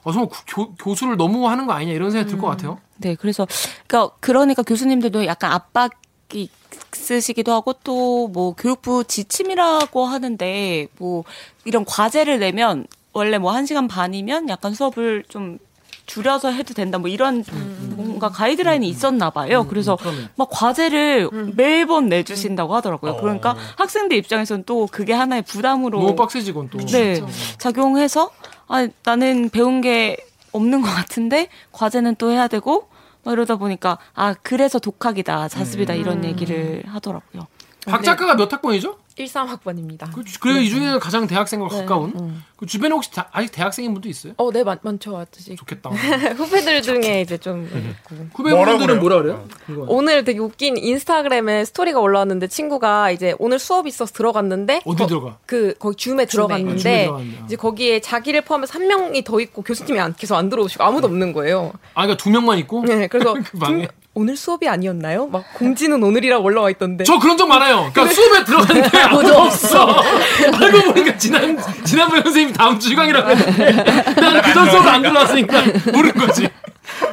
어, 0.02 0.12
정말 0.12 0.28
교, 0.46 0.74
교수를 0.74 1.16
너무 1.16 1.48
하는 1.48 1.66
거 1.66 1.72
아니냐 1.72 1.92
이런 1.92 2.10
생각이 2.10 2.30
들것 2.30 2.50
같아요. 2.50 2.78
네, 2.98 3.14
그래서 3.14 3.46
그러니까 3.86 4.14
그러니까 4.20 4.62
교수님들도 4.62 5.24
약간 5.26 5.52
압박 5.52 5.92
이 6.34 6.48
있으시기도 6.94 7.52
하고 7.52 7.72
또 7.84 8.28
뭐 8.32 8.54
교육부 8.54 9.04
지침이라고 9.04 10.04
하는데 10.06 10.86
뭐 10.98 11.24
이런 11.64 11.84
과제를 11.84 12.38
내면 12.38 12.86
원래 13.12 13.38
뭐한 13.38 13.66
시간 13.66 13.88
반이면 13.88 14.48
약간 14.48 14.72
수업을 14.74 15.24
좀 15.28 15.58
줄여서 16.06 16.50
해도 16.52 16.74
된다 16.74 16.98
뭐 16.98 17.08
이런 17.08 17.44
뭔가 17.96 18.28
가이드라인이 18.30 18.88
있었나 18.88 19.30
봐요. 19.30 19.66
그래서 19.68 19.96
그러네. 19.96 20.28
막 20.36 20.48
과제를 20.50 21.30
매번 21.56 22.08
내주신다고 22.08 22.74
하더라고요. 22.76 23.16
그러니까 23.16 23.56
학생들 23.76 24.16
입장에서는 24.16 24.64
또 24.66 24.86
그게 24.90 25.12
하나의 25.12 25.42
부담으로 25.42 25.98
너무 26.00 26.16
빡세지 26.16 26.52
건 26.52 26.68
또. 26.70 26.78
네, 26.78 27.20
작용해서 27.58 28.30
아 28.68 28.86
나는 29.04 29.48
배운 29.50 29.80
게 29.80 30.16
없는 30.52 30.82
것 30.82 30.88
같은데 30.88 31.48
과제는 31.72 32.16
또 32.16 32.30
해야 32.32 32.48
되고 32.48 32.88
막 33.24 33.32
이러다 33.32 33.56
보니까 33.56 33.98
아 34.14 34.34
그래서 34.42 34.78
독학이다 34.78 35.48
자습이다 35.48 35.94
이런 35.94 36.24
얘기를 36.24 36.82
하더라고요. 36.86 37.46
박 37.86 38.02
작가가 38.04 38.34
몇 38.34 38.52
학번이죠? 38.52 38.98
13학번입니다. 39.24 40.12
그, 40.14 40.22
그래 40.40 40.60
이 40.62 40.68
중에 40.70 40.98
가장 40.98 41.26
대학생과 41.26 41.68
가까운. 41.68 42.42
그 42.56 42.66
주변에 42.66 42.92
혹시 42.94 43.10
다, 43.10 43.28
아직 43.32 43.50
대학생인 43.52 43.94
분도 43.94 44.08
있어요? 44.08 44.34
어, 44.36 44.50
네, 44.52 44.62
많, 44.64 44.78
많죠. 44.82 45.16
아직. 45.16 45.56
좋겠다. 45.56 45.88
후배들 46.36 46.82
중에 46.82 47.22
이제 47.22 47.38
좀 47.38 47.64
있고. 47.64 48.26
후배분들은 48.34 49.00
뭐라 49.00 49.22
그래요? 49.22 49.46
이거. 49.68 49.84
오늘 49.88 50.24
되게 50.24 50.38
웃긴 50.40 50.76
인스타그램에 50.76 51.64
스토리가 51.64 52.00
올라왔는데 52.00 52.48
친구가 52.48 53.10
이제 53.12 53.34
오늘 53.38 53.58
수업이 53.58 53.88
있어서 53.88 54.12
들어갔는데 54.12 54.82
어디 54.84 54.98
거- 55.02 55.06
들어가? 55.06 55.38
그 55.46 55.74
거기 55.78 55.96
줌에 55.96 56.22
아, 56.24 56.26
줌에 56.26 56.26
들어갔는데 56.26 57.04
들어갔네요. 57.04 57.44
이제 57.46 57.56
거기에 57.56 58.00
자기를 58.00 58.42
포함해서 58.42 58.78
한 58.78 58.86
명이 58.86 59.24
더 59.24 59.40
있고 59.40 59.62
교수님이 59.62 59.98
안, 60.00 60.14
계속 60.14 60.34
안 60.36 60.48
들어오시고 60.50 60.84
아무도 60.84 61.06
없는 61.06 61.32
거예요. 61.32 61.72
아, 61.94 62.02
그러니까 62.02 62.22
두 62.22 62.30
명만 62.30 62.58
있고? 62.58 62.84
네, 62.84 63.06
그래서 63.06 63.32
그? 63.50 63.58
분- 63.58 63.88
오늘 64.12 64.36
수업이 64.36 64.68
아니었나요? 64.68 65.28
막 65.28 65.44
공지는 65.54 66.02
오늘이라고 66.02 66.44
올라와 66.44 66.68
있던데. 66.70 67.04
저 67.04 67.18
그런 67.18 67.36
적 67.36 67.46
많아요. 67.46 67.90
그러니까 67.94 68.12
수업에 68.14 68.44
들어갔는데 68.44 68.98
아무도 68.98 69.34
없어. 69.38 70.02
알고 70.60 70.92
보니까 70.92 71.16
지난, 71.16 71.56
지난번 71.84 72.22
선생님이 72.22 72.52
다음 72.52 72.78
주 72.78 72.90
휴강이라고 72.90 73.30
했는데 73.30 73.72
나는 74.20 74.42
그전 74.42 74.68
수업 74.70 74.86
안 74.86 75.02
들어왔으니까 75.02 75.62
모르는 75.92 76.14
거지. 76.26 76.48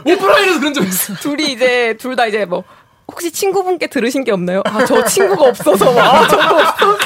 오프라인에서 0.06 0.60
그런 0.60 0.74
적 0.74 0.84
있어. 0.84 1.14
둘이 1.16 1.52
이제 1.52 1.96
둘 2.00 2.16
다 2.16 2.26
이제 2.26 2.46
뭐 2.46 2.64
혹시 3.10 3.32
친구분께 3.32 3.88
들으신 3.88 4.24
게 4.24 4.32
없나요? 4.32 4.64
아 4.66 4.84
저 4.84 5.04
친구가 5.06 5.50
없어서 5.50 5.94
막 5.94 6.16
아, 6.16 6.28
저도 6.28 6.56
없어서 6.58 6.98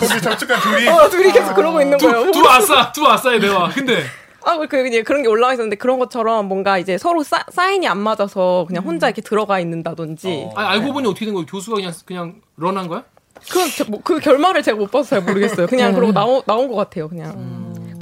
거기 0.00 0.20
접촉한 0.20 0.60
둘이. 0.60 0.86
어, 0.88 1.08
둘이 1.08 1.32
계속 1.32 1.54
그러고 1.54 1.80
있는 1.80 1.96
거예요. 1.96 2.26
두, 2.30 2.42
두 2.42 2.48
아싸, 2.48 2.92
두 2.92 3.06
아싸의 3.08 3.40
대화. 3.40 3.70
근데 3.70 4.04
아, 4.44 4.58
그, 4.58 4.66
그냥 4.68 5.04
그런 5.04 5.22
게 5.22 5.28
올라와 5.28 5.54
있었는데 5.54 5.76
그런 5.76 5.98
것처럼 5.98 6.46
뭔가 6.48 6.78
이제 6.78 6.98
서로 6.98 7.22
사, 7.22 7.44
사인이 7.50 7.86
안 7.88 7.98
맞아서 7.98 8.64
그냥 8.68 8.84
혼자 8.84 9.08
이렇게 9.08 9.22
들어가 9.22 9.58
있는다든지. 9.60 10.50
아, 10.54 10.70
알고 10.70 10.92
보니 10.92 11.08
어떻게 11.08 11.24
된 11.26 11.34
거예요? 11.34 11.46
교수가 11.46 11.76
그냥, 11.76 11.92
그냥 12.04 12.34
런한 12.56 12.88
거야? 12.88 13.04
그건 13.48 13.68
제- 13.68 13.84
뭐, 13.84 14.00
그 14.04 14.18
결말을 14.20 14.62
제가 14.62 14.76
못 14.78 14.90
봐서 14.90 15.08
잘 15.10 15.22
모르겠어요. 15.22 15.66
그냥 15.66 15.94
그러고 15.94 16.12
나오, 16.12 16.42
나온 16.46 16.68
것 16.68 16.76
같아요, 16.76 17.08
그냥. 17.08 17.32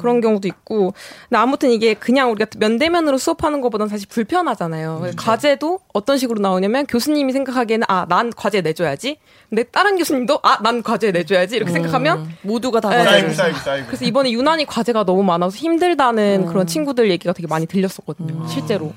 그런 0.03 0.21
경우도 0.21 0.49
있고. 0.49 0.93
근데 1.29 1.39
아무튼 1.39 1.71
이게 1.71 1.95
그냥 1.95 2.31
우리가 2.33 2.51
면대면으로 2.59 3.17
수업하는 3.19 3.61
것보다는 3.61 3.89
사실 3.89 4.09
불편하잖아요. 4.09 5.13
과제도 5.17 5.81
어떤 5.95 6.19
식으로 6.19 6.41
나오냐면 6.41 6.87
교수님이 6.87 7.33
생각하기에는 7.33 7.87
아, 7.89 8.07
난 8.09 8.31
과제 8.37 8.61
내줘야지. 8.61 9.19
근데 9.49 9.63
다른 9.65 9.97
교수님도 9.97 10.41
아, 10.43 10.63
난 10.63 10.83
과제 10.83 11.13
내줘야지. 11.13 11.57
이렇게 11.57 11.73
생각하면 11.73 12.29
모두가 12.43 12.81
다 12.81 12.91
네. 12.91 12.97
과제를. 12.99 13.21
쌓이고 13.21 13.35
쌓이고 13.35 13.59
쌓이고. 13.59 13.87
그래서 13.87 14.05
이번에 14.05 14.33
유난히 14.33 14.67
과제가 14.67 15.05
너무 15.05 15.23
많아서 15.23 15.57
힘들다는 15.57 16.47
그런 16.47 16.67
친구들 16.67 17.11
얘기가 17.11 17.33
되게 17.33 17.47
많이 17.47 17.67
들렸었거든요. 17.67 18.47
실제로. 18.49 18.93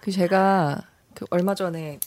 그 0.00 0.12
제가 0.12 0.82
그 1.14 1.24
얼마 1.30 1.54
전에 1.54 1.98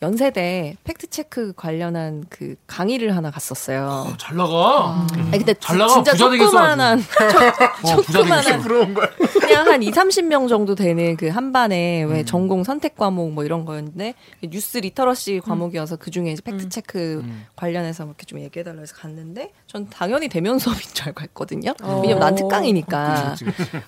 연세대 0.00 0.76
fact 0.84 1.08
check 1.10 1.52
관련한 1.56 2.24
그 2.28 2.54
강의를 2.66 3.16
하나 3.16 3.30
갔었어요. 3.30 4.04
어, 4.08 4.16
잘 4.16 4.36
나가. 4.36 5.06
아니 5.12 5.38
근데 5.38 5.54
잘 5.54 5.76
나가. 5.78 5.94
진짜 5.94 6.14
조그만한 6.14 6.98
어, 7.00 8.02
조그만한 8.12 8.62
거야. 8.94 9.08
그냥 9.40 9.66
한 9.66 9.82
2, 9.82 9.90
30명 9.90 10.48
정도 10.48 10.74
되는 10.74 11.16
그 11.16 11.28
한 11.28 11.52
반에 11.52 12.04
음. 12.04 12.10
왜 12.12 12.24
전공 12.24 12.64
선택 12.64 12.96
과목 12.96 13.32
뭐 13.32 13.44
이런 13.44 13.64
거였는데 13.64 14.14
뉴스 14.50 14.78
literacy 14.78 15.40
과목이어서 15.44 15.96
그 15.96 16.10
중에 16.10 16.32
이제 16.32 16.42
fact 16.42 16.68
check 16.68 17.20
음. 17.24 17.46
관련해서 17.56 18.04
뭐 18.04 18.12
이렇게 18.12 18.24
좀 18.24 18.40
얘기해달라 18.40 18.80
해서 18.80 18.94
갔는데 18.96 19.52
전 19.66 19.88
당연히 19.90 20.28
대면 20.28 20.58
수업인 20.58 20.80
줄 20.92 21.06
알고 21.08 21.22
했거든요. 21.22 21.74
왜냐면 22.02 22.18
난 22.20 22.34
특강이니까. 22.34 23.36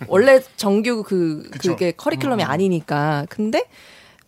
원래 0.08 0.40
정규 0.56 1.02
그 1.02 1.48
그쵸. 1.50 1.72
그게 1.72 1.92
커리큘럼이 1.92 2.42
아니니까. 2.46 3.26
근데 3.28 3.64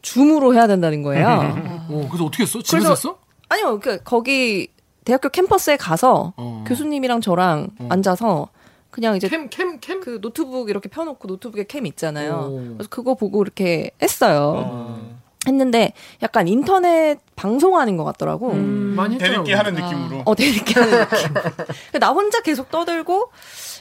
줌으로 0.03 0.55
해야 0.55 0.67
된다는 0.67 1.03
거예요. 1.03 1.27
어, 1.89 2.07
그래서 2.11 2.25
어떻게 2.27 2.43
했어? 2.43 2.61
집에서 2.61 2.77
그래서- 2.77 2.91
했어? 2.91 3.19
아니요, 3.49 3.79
그 3.81 3.99
거기 4.03 4.69
대학교 5.05 5.29
캠퍼스에 5.29 5.77
가서 5.77 6.33
어. 6.37 6.65
교수님이랑 6.67 7.21
저랑 7.21 7.69
앉아서 7.89 8.49
그냥 8.91 9.17
이제 9.17 9.29
cam, 9.29 9.49
cam, 9.49 9.79
cam? 9.81 10.01
그 10.01 10.21
노트북 10.21 10.69
이렇게 10.71 10.89
펴놓고 10.89 11.27
노트북에 11.29 11.65
cam 11.65 11.87
있잖아요. 11.87 12.49
오. 12.51 12.75
그래서 12.75 12.89
그거 12.91 13.15
보고 13.15 13.43
이렇게 13.43 13.91
했어요. 14.03 15.01
했는데 15.47 15.93
약간 16.23 16.47
인터넷 16.47 17.19
방송하는 17.37 17.97
것 17.97 18.05
같더라고. 18.05 18.53
많이 18.55 19.15
했더라고. 19.17 19.45
대립기 19.45 19.53
하는 19.53 19.75
느낌으로. 19.75 20.23
어, 20.25 20.35
대립기 20.37 20.75
하는 20.75 21.01
느낌. 21.09 21.35
나 22.01 22.11
혼자 22.11 22.41
계속 22.43 22.71
떠들고 22.71 23.31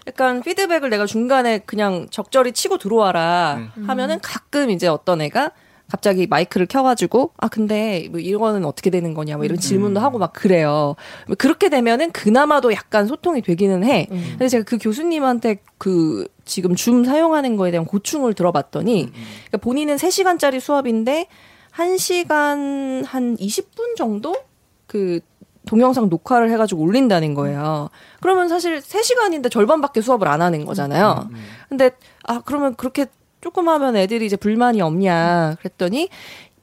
약간 0.07 0.41
피드백을 0.41 0.89
내가 0.89 1.05
중간에 1.05 1.59
그냥 1.59 2.07
적절히 2.09 2.51
치고 2.51 2.77
들어와라 2.79 3.71
하면은 3.85 4.19
가끔 4.21 4.71
이제 4.71 4.87
어떤 4.87 5.21
애가 5.21 5.51
갑자기 5.91 6.25
마이크를 6.25 6.67
켜가지고 6.67 7.31
아 7.35 7.49
근데 7.49 8.07
뭐 8.11 8.21
이거는 8.21 8.63
어떻게 8.63 8.89
되는 8.89 9.13
거냐 9.13 9.35
뭐 9.35 9.43
이런 9.43 9.59
질문도 9.59 9.99
하고 9.99 10.19
막 10.19 10.31
그래요. 10.31 10.95
뭐 11.27 11.35
그렇게 11.37 11.67
되면은 11.67 12.13
그나마도 12.13 12.71
약간 12.71 13.07
소통이 13.07 13.41
되기는 13.41 13.83
해. 13.83 14.07
근데 14.09 14.47
제가 14.47 14.63
그 14.63 14.77
교수님한테 14.77 15.57
그 15.77 16.25
지금 16.45 16.75
줌 16.75 17.03
사용하는 17.03 17.57
거에 17.57 17.71
대한 17.71 17.85
고충을 17.85 18.33
들어봤더니 18.35 19.11
그러니까 19.11 19.57
본인은 19.57 19.97
3 19.97 20.09
시간짜리 20.09 20.61
수업인데 20.61 21.27
1 21.77 21.99
시간 21.99 23.03
한 23.05 23.35
20분 23.35 23.97
정도 23.97 24.33
그 24.87 25.19
동영상 25.67 26.07
녹화를 26.09 26.49
해가지고 26.51 26.81
올린다는 26.81 27.33
거예요. 27.33 27.89
그러면 28.21 28.47
사실 28.47 28.79
3시간인데 28.79 29.51
절반밖에 29.51 30.01
수업을 30.01 30.27
안 30.27 30.41
하는 30.41 30.65
거잖아요. 30.65 31.29
근데, 31.69 31.91
아, 32.23 32.41
그러면 32.43 32.75
그렇게 32.75 33.05
조금 33.41 33.67
하면 33.67 33.95
애들이 33.95 34.25
이제 34.25 34.35
불만이 34.35 34.81
없냐. 34.81 35.55
그랬더니, 35.59 36.09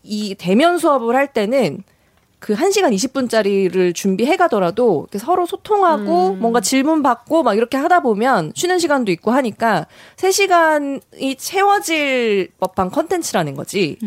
이 0.03 0.35
대면 0.37 0.79
수업을 0.79 1.15
할 1.15 1.33
때는 1.33 1.83
그 2.39 2.55
1시간 2.55 2.95
20분짜리를 2.95 3.95
준비해 3.95 4.37
가더라도 4.37 5.07
이렇게 5.11 5.19
서로 5.19 5.45
소통하고 5.45 6.35
뭔가 6.35 6.61
질문 6.61 7.03
받고 7.03 7.43
막 7.43 7.57
이렇게 7.57 7.77
하다 7.77 8.01
보면 8.01 8.53
쉬는 8.55 8.79
시간도 8.79 9.11
있고 9.11 9.33
하니까 9.33 9.87
3시간이 10.17 11.37
채워질 11.37 12.53
법한 12.61 12.91
컨텐츠라는 12.91 13.55
거지. 13.57 13.99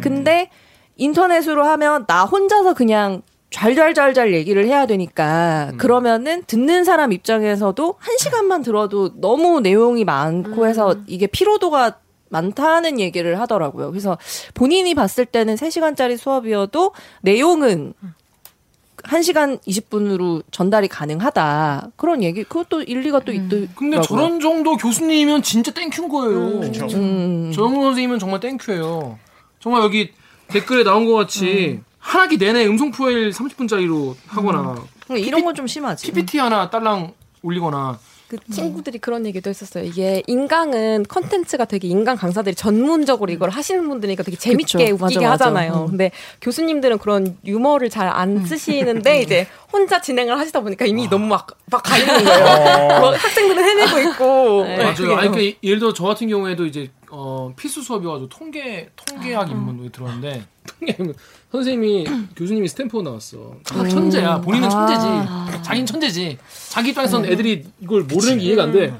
근데 0.00 0.50
인터넷으로 0.96 1.64
하면 1.64 2.06
나 2.06 2.24
혼자서 2.24 2.74
그냥 2.74 3.22
잘잘잘잘 3.50 4.32
얘기를 4.32 4.64
해야 4.66 4.86
되니까 4.86 5.72
그러면은 5.76 6.44
듣는 6.46 6.84
사람 6.84 7.12
입장에서도 7.12 7.94
한 7.98 8.18
시간만 8.18 8.62
들어도 8.62 9.20
너무 9.20 9.60
내용이 9.60 10.04
많고 10.04 10.68
해서 10.68 10.94
이게 11.08 11.26
피로도가 11.26 11.98
많다는 12.30 12.98
얘기를 12.98 13.38
하더라고요. 13.40 13.90
그래서 13.90 14.16
본인이 14.54 14.94
봤을 14.94 15.26
때는 15.26 15.56
3시간짜리 15.56 16.16
수업이어도 16.16 16.92
내용은 17.20 17.92
1시간 19.02 19.58
20분으로 19.66 20.42
전달이 20.50 20.88
가능하다. 20.88 21.92
그런 21.96 22.22
얘기, 22.22 22.44
그것도 22.44 22.82
일리가 22.82 23.20
또 23.20 23.32
있더라고요. 23.32 23.68
근데 23.74 24.00
저런 24.02 24.40
정도 24.40 24.76
교수님이면 24.76 25.42
진짜 25.42 25.70
thank 25.72 25.90
you인 25.90 26.08
거예요. 26.08 26.38
음. 26.94 27.52
저 27.54 27.62
정도 27.62 27.82
선생님은 27.82 28.18
정말 28.18 28.40
thank 28.40 28.70
you예요. 28.70 29.18
정말 29.58 29.82
여기 29.82 30.12
댓글에 30.48 30.84
나온 30.84 31.06
것 31.06 31.14
같이 31.14 31.80
한 31.98 32.22
학기 32.22 32.36
내내 32.36 32.66
음성 32.66 32.90
파일 32.90 33.30
30분짜리로 33.30 34.14
하거나 34.26 34.76
이런 35.10 35.44
건 35.44 35.54
좀 35.54 35.66
심하지. 35.66 36.06
PPT 36.06 36.38
하나 36.38 36.68
딸랑 36.70 37.12
올리거나 37.42 37.98
그 38.30 38.36
친구들이 38.52 38.98
그런 39.00 39.26
얘기도 39.26 39.50
했었어요. 39.50 39.82
이게 39.82 40.22
인강은 40.28 41.06
컨텐츠가 41.08 41.64
되게 41.64 41.88
인강 41.88 42.16
강사들이 42.16 42.54
전문적으로 42.54 43.32
이걸 43.32 43.50
하시는 43.50 43.88
분들이니까 43.88 44.22
되게 44.22 44.36
재밌게 44.36 44.92
그쵸. 44.92 45.04
웃기게 45.04 45.20
맞아, 45.26 45.50
맞아. 45.50 45.60
하잖아요. 45.60 45.82
음. 45.86 45.86
근데 45.90 46.12
교수님들은 46.40 46.98
그런 46.98 47.36
유머를 47.44 47.90
잘 47.90 48.06
안 48.10 48.44
쓰시는데 48.46 49.22
이제 49.22 49.46
혼자 49.72 50.00
진행을 50.00 50.38
하시다 50.38 50.60
보니까 50.60 50.84
이미 50.84 51.08
너무 51.08 51.26
막, 51.26 51.46
막 51.70 51.82
가있는 51.82 52.24
거예요. 52.24 53.00
뭐 53.00 53.10
학생들은 53.16 53.62
해내고 53.64 53.98
있고. 54.10 54.64
네, 54.64 54.76
맞아요. 54.78 55.16
아니 55.16 55.28
너무- 55.28 55.36
그 55.36 55.52
예를 55.62 55.78
들어 55.80 55.92
저 55.92 56.04
같은 56.04 56.28
경우에도 56.28 56.66
이제 56.66 56.90
어, 57.10 57.52
필수 57.56 57.82
수업이어가지고 57.82 58.28
통계 58.28 58.88
통계학 58.96 59.50
입문으로 59.50 59.90
들어왔는데 59.90 60.44
통계 60.66 60.96
입문 60.98 61.14
선생님이 61.52 62.06
교수님이 62.36 62.68
스탠포드 62.68 63.06
나왔어. 63.06 63.56
다 63.64 63.86
천재야. 63.88 64.40
본인은 64.40 64.70
천재지. 64.70 65.62
자기는 65.62 65.86
천재지. 65.86 66.38
자기 66.68 66.90
입장에서는 66.90 67.30
애들이 67.30 67.64
이걸 67.80 68.04
모르는 68.04 68.38
게 68.38 68.44
이해가 68.44 68.64
안 68.64 68.72
돼. 68.72 68.94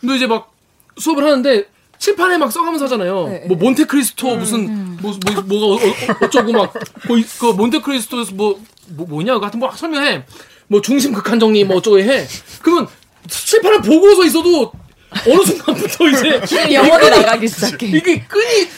근데 0.00 0.16
이제 0.16 0.26
막 0.26 0.52
수업을 0.98 1.24
하는데 1.24 1.66
칠판에 1.98 2.38
막 2.38 2.50
써가면서 2.50 2.86
하잖아요. 2.86 3.42
뭐 3.46 3.56
몬테크리스토 3.56 4.36
무슨 4.36 4.96
뭐, 5.00 5.12
뭐 5.24 5.42
뭐가 5.42 5.84
어, 5.84 5.88
어, 5.88 6.24
어쩌고 6.26 6.52
막그 6.52 7.44
몬테크리스토에서 7.56 8.34
뭐, 8.34 8.60
뭐 8.88 9.06
뭐냐 9.06 9.38
하여튼 9.38 9.60
뭐 9.60 9.70
설명해. 9.70 10.24
뭐 10.68 10.80
중심 10.80 11.12
극한 11.12 11.38
정리 11.40 11.64
뭐 11.64 11.76
어쩌고 11.76 11.98
해. 11.98 12.26
그러면 12.62 12.88
칠판을 13.28 13.82
보고서 13.82 14.24
있어도 14.24 14.72
어느 15.28 15.42
순간부터 15.44 16.08
이제 16.08 16.40
영어로 16.74 17.06
이 17.06 17.10
끈이- 17.10 17.16
나가기 17.22 17.48
시작해. 17.48 17.86
이게 17.86 18.20
끈이 18.22 18.68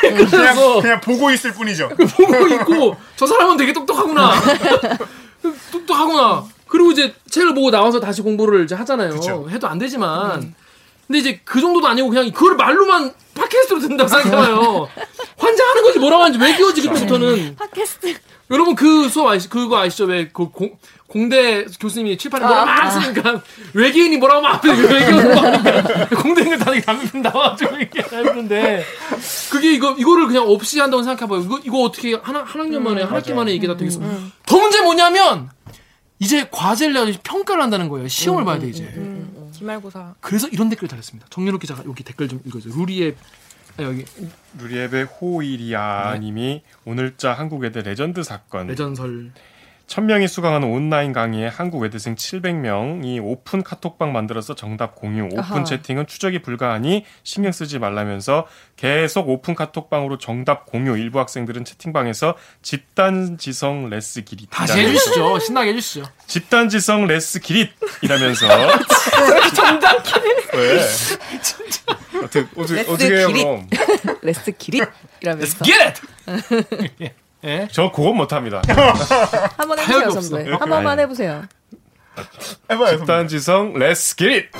그냥 0.00 0.26
끊어서 0.30 0.80
그냥 0.80 1.00
보고 1.00 1.30
있을 1.30 1.52
뿐이죠. 1.52 1.88
보고 2.16 2.48
있고 2.48 2.96
저 3.16 3.26
사람은 3.26 3.56
되게 3.56 3.72
똑똑하구나. 3.72 4.32
똑똑하구나. 5.72 6.44
그리고 6.68 6.90
이제 6.92 7.14
책을 7.30 7.54
보고 7.54 7.70
나와서 7.70 8.00
다시 8.00 8.22
공부를 8.22 8.64
이제 8.64 8.74
하잖아요. 8.74 9.10
그쵸. 9.14 9.46
해도 9.50 9.68
안 9.68 9.78
되지만. 9.78 10.54
근데 11.06 11.20
이제 11.20 11.40
그 11.44 11.60
정도도 11.60 11.86
아니고 11.86 12.08
그냥 12.08 12.30
그걸 12.32 12.56
말로만 12.56 13.12
팟캐스트로 13.34 13.78
듣는다고 13.80 14.08
생각해봐요. 14.08 14.88
환장하는 15.38 15.82
거지 15.84 15.98
뭐라고 16.00 16.24
하는지 16.24 16.44
왜 16.44 16.56
끼워지 16.56 16.82
그때부터는. 16.82 17.54
팟캐스트. 17.56 18.14
여러분 18.50 18.74
그 18.74 19.08
수업 19.08 19.28
아시 19.28 19.48
그거 19.48 19.78
아시죠? 19.78 20.04
왜 20.06 20.28
그 20.32 20.48
공 20.50 20.76
대 21.30 21.64
교수님이 21.80 22.18
칠판에 22.18 22.44
뭐라고 22.44 22.66
막 22.66 22.90
쓰니까 22.90 23.42
외계인이 23.74 24.16
뭐라고 24.18 24.42
막 24.42 24.64
외계인 24.64 25.16
막 25.34 25.44
하니까 25.44 26.08
공대인들 26.22 26.58
다 26.58 26.72
담임 26.80 27.22
나와가지고 27.22 27.76
이렇게 27.76 28.02
하는데 28.02 28.84
그게 29.50 29.72
이거 29.72 29.92
이거를 29.98 30.26
그냥 30.26 30.44
없이 30.48 30.78
한다고 30.80 31.02
생각해봐요. 31.02 31.40
이거 31.40 31.60
이거 31.64 31.82
어떻게 31.82 32.14
한, 32.14 32.36
한 32.36 32.44
학년 32.44 32.82
만에 32.82 33.02
한 33.02 33.14
학기 33.14 33.32
만에 33.32 33.52
이게 33.52 33.66
다 33.66 33.76
되겠어? 33.76 34.00
더 34.44 34.58
문제 34.58 34.82
뭐냐면 34.82 35.48
이제 36.18 36.48
과제를 36.50 36.92
내가 36.94 37.18
평가를 37.22 37.62
한다는 37.62 37.88
거예요. 37.88 38.08
시험을 38.08 38.44
봐야 38.44 38.58
돼 38.58 38.68
이제. 38.68 38.92
기말고사. 39.56 40.14
그래서 40.20 40.48
이런 40.48 40.68
댓글 40.68 40.86
달렸습니다. 40.88 41.26
정유롭 41.30 41.60
기자가 41.60 41.82
여기 41.86 42.04
댓글 42.04 42.28
좀 42.28 42.40
읽어줘. 42.44 42.68
루리의 42.76 43.14
아, 43.78 43.82
여기 43.82 44.04
루리웹의 44.58 45.04
호이리아님이 45.04 46.62
오늘자 46.84 47.32
한국 47.34 47.60
외대 47.60 47.80
레전드 47.82 48.22
사건. 48.22 48.66
레전설. 48.68 49.32
1000명이 49.86 50.26
수강하는 50.26 50.68
온라인 50.68 51.12
강의에 51.12 51.46
한국 51.46 51.78
외대생 51.78 52.16
700명이 52.16 53.20
오픈 53.22 53.62
카톡방 53.62 54.12
만들어서 54.12 54.56
정답 54.56 54.96
공유, 54.96 55.24
오픈 55.26 55.38
아하. 55.38 55.64
채팅은 55.64 56.06
추적이 56.08 56.42
불가하니 56.42 57.04
신경 57.22 57.52
쓰지 57.52 57.78
말라면서 57.78 58.46
계속 58.74 59.28
오픈 59.28 59.54
카톡방으로 59.54 60.18
정답 60.18 60.66
공유, 60.66 60.98
일부 60.98 61.20
학생들은 61.20 61.64
채팅방에서 61.64 62.34
집단 62.62 63.38
지성 63.38 63.88
let's 63.88 64.22
get 64.24 64.36
it. 64.36 64.48
다시 64.50 64.76
해주시죠. 64.78 65.38
신나게 65.38 65.70
해주시죠. 65.70 66.04
집단 66.26 66.68
지성 66.68 67.06
let's 67.06 67.38
get 67.38 67.59
it이라면서 67.59 68.48
왜? 70.54 70.80
어떻게 72.24 72.40
어떻게 72.56 72.74
let's 72.74 72.90
어떻게 72.90 73.16
해요 73.16 73.28
기릿. 73.28 73.44
그럼? 73.44 73.68
let's 74.22 74.50
get 74.52 74.74
it 74.74 74.88
이라면서 75.20 75.64
Get 75.64 75.80
it. 75.82 76.00
예. 77.46 77.68
저 77.70 77.90
그건 77.92 78.16
못합니다. 78.16 78.60
한번 79.56 79.76
타협이 79.78 80.04
해보세요. 80.04 80.20
선배. 80.20 80.50
한 80.50 80.68
번만. 80.68 80.98
해보세요. 81.00 81.44
해봐요. 82.70 82.98
집단지성 82.98 83.74
기릿. 84.16 84.50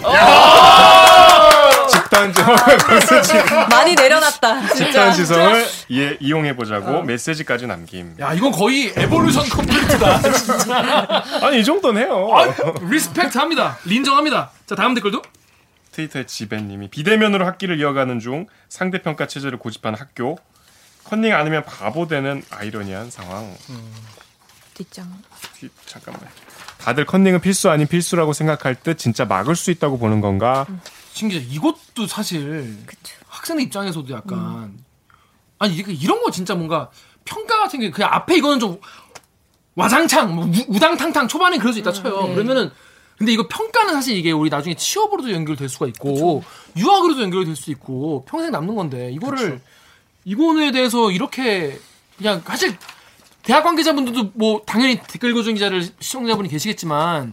집단지성 1.90 2.56
많이 3.70 3.94
내려놨다. 3.94 4.48
아, 4.48 4.66
집단지성을 4.68 5.64
이, 5.88 6.16
이용해 6.20 6.54
보자고 6.56 7.02
메시지까지 7.02 7.66
남김. 7.66 8.16
야 8.20 8.32
이건 8.34 8.52
거의 8.52 8.92
evolution 8.96 9.48
complete다. 9.48 10.20
진짜. 10.32 11.24
아니 11.42 11.60
이 11.60 11.64
정도는 11.64 12.02
해요. 12.02 12.28
respect 12.82 13.38
합니다. 13.38 13.78
인정합니다. 13.86 14.50
자 14.66 14.74
다음 14.74 14.94
댓글도. 14.94 15.22
트위터의 15.92 16.26
지배님이 16.26 16.88
비대면으로 16.88 17.46
학기를 17.46 17.80
이어가는 17.80 18.20
중 18.20 18.46
상대평가 18.68 19.26
체제를 19.26 19.58
고집하는 19.58 19.98
학교 19.98 20.36
컨닝 21.08 21.32
않으면 21.34 21.64
바보 21.64 22.06
되는 22.06 22.42
아이러니한 22.50 23.10
상황. 23.10 23.54
뒷장. 24.74 25.12
뒤- 25.54 25.68
잠깐만. 25.86 26.22
다들 26.78 27.06
컨닝은 27.06 27.40
필수 27.40 27.70
아닌 27.70 27.86
필수라고 27.86 28.32
생각할 28.32 28.74
듯 28.82 28.98
진짜 28.98 29.24
막을 29.24 29.56
수 29.56 29.70
있다고 29.70 29.98
보는 29.98 30.20
건가? 30.20 30.66
신기해. 31.12 31.42
이것도 31.48 32.06
사실 32.06 32.76
학생 33.28 33.58
입장에서도 33.60 34.12
약간 34.12 34.76
아니 35.58 35.74
이게 35.76 35.92
이런 35.92 36.22
거 36.22 36.30
진짜 36.30 36.54
뭔가 36.54 36.90
평가 37.24 37.58
같은 37.60 37.80
게 37.80 37.90
그냥 37.90 38.12
앞에 38.12 38.36
이거는 38.36 38.60
좀 38.60 38.80
와장창 39.74 40.34
뭐 40.34 40.44
우- 40.46 40.64
우당탕탕 40.76 41.28
초반에 41.28 41.58
그럴 41.58 41.72
수 41.72 41.78
있다 41.78 41.92
쳐요. 41.92 42.34
그러면은 42.34 42.70
근데 43.16 43.32
이거 43.32 43.48
평가는 43.48 43.94
사실 43.94 44.14
이게 44.16 44.30
우리 44.30 44.50
나중에 44.50 44.74
취업으로도 44.74 45.32
연결될 45.32 45.68
수가 45.70 45.86
있고 45.86 46.44
유학으로도 46.76 47.22
연결될 47.22 47.56
수 47.56 47.70
있고 47.70 48.26
평생 48.28 48.50
남는 48.50 48.74
건데 48.74 49.10
이거를 49.12 49.62
이거에 50.26 50.72
대해서 50.72 51.10
이렇게 51.10 51.78
그냥 52.18 52.42
사실 52.44 52.76
대학 53.42 53.62
관계자분들도 53.62 54.32
뭐 54.34 54.60
당연히 54.66 55.00
댓글 55.06 55.30
읽어준 55.30 55.54
기자를 55.54 55.82
시청자분이 56.00 56.48
계시겠지만 56.48 57.32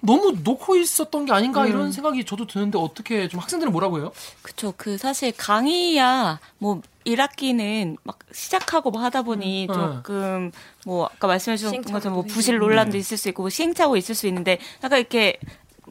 너무 0.00 0.36
놓고 0.42 0.74
있었던 0.76 1.24
게 1.24 1.32
아닌가 1.32 1.64
이런 1.66 1.92
생각이 1.92 2.24
저도 2.24 2.48
드는데 2.48 2.76
어떻게 2.76 3.28
좀 3.28 3.38
학생들은 3.38 3.70
뭐라고 3.70 4.00
해요? 4.00 4.12
그쵸. 4.42 4.74
그 4.76 4.98
사실 4.98 5.32
강의야 5.36 6.40
뭐 6.58 6.82
1학기는 7.06 7.96
막 8.02 8.18
시작하고 8.32 8.90
뭐 8.90 9.00
하다 9.02 9.22
보니 9.22 9.68
음. 9.70 9.74
조금 9.74 10.52
뭐 10.84 11.06
아까 11.06 11.28
말씀해 11.28 11.56
주셨던 11.56 11.84
시행착오도 11.84 11.92
것처럼 11.92 12.14
뭐. 12.14 12.24
부실 12.24 12.58
논란도 12.58 12.96
있을 12.96 13.16
수 13.16 13.28
있고 13.28 13.44
뭐 13.44 13.50
시행착오 13.50 13.96
있을 13.96 14.16
수 14.16 14.26
있는데 14.26 14.58
약간 14.82 14.98
이렇게 14.98 15.38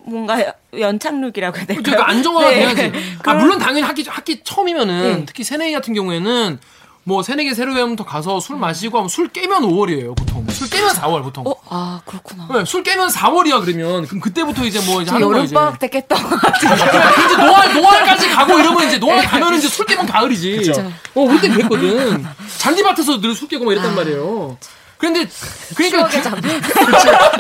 뭔가 0.06 0.54
연착륙이라고 0.78 1.58
해야 1.58 1.66
될까요? 1.66 1.84
그러니까 1.84 2.10
안정화가 2.10 2.50
네. 2.50 2.56
돼야지. 2.76 2.92
아 3.24 3.34
물론 3.34 3.60
당연히 3.60 3.82
학기 3.82 4.04
학기 4.08 4.42
처음이면은 4.44 5.26
특히 5.26 5.44
새내기 5.44 5.74
같은 5.74 5.94
경우에는 5.94 6.60
뭐 7.04 7.24
새내기 7.24 7.56
새로회부터 7.56 8.06
가서 8.06 8.40
술 8.40 8.58
마시고 8.58 8.98
하면 9.00 9.10
술 9.10 9.28
깨면 9.30 9.64
5월이에요 9.64 10.16
보통. 10.16 10.46
술 10.50 10.70
깨면 10.70 10.90
4월 10.94 11.24
보통. 11.24 11.44
어, 11.48 11.56
아 11.70 12.00
그렇구나. 12.06 12.48
네, 12.54 12.64
술 12.66 12.84
깨면 12.84 13.10
4월이야 13.10 13.64
그러면. 13.66 14.06
그럼 14.06 14.20
그때부터 14.22 14.66
이제 14.66 14.80
뭐 14.82 15.02
이제 15.02 15.10
저 15.10 15.16
하는 15.16 15.28
이제. 15.30 15.56
여름방학 15.56 15.80
때 15.80 15.88
깼던 15.88 16.22
것 16.22 16.30
같아요. 16.40 16.76
그래, 16.76 17.26
이제 17.26 17.38
노알 17.44 17.74
노알까지 17.74 18.30
가고 18.30 18.60
이러면 18.60 18.88
이제 18.88 18.98
노알 19.00 19.24
가면 19.26 19.56
이제 19.56 19.68
술 19.68 19.86
깨면 19.88 20.06
가을이지. 20.06 20.72
어 21.16 21.22
우리 21.22 21.40
때 21.42 21.50
그랬거든. 21.50 22.24
잔디밭에서 22.60 23.20
늘 23.20 23.34
술 23.34 23.48
깨고 23.48 23.66
막 23.66 23.72
이랬단 23.72 23.96
말이에요. 23.96 24.58
그 24.60 24.81
런데 25.02 25.28
그러니까 25.76 26.08
그- 26.08 26.18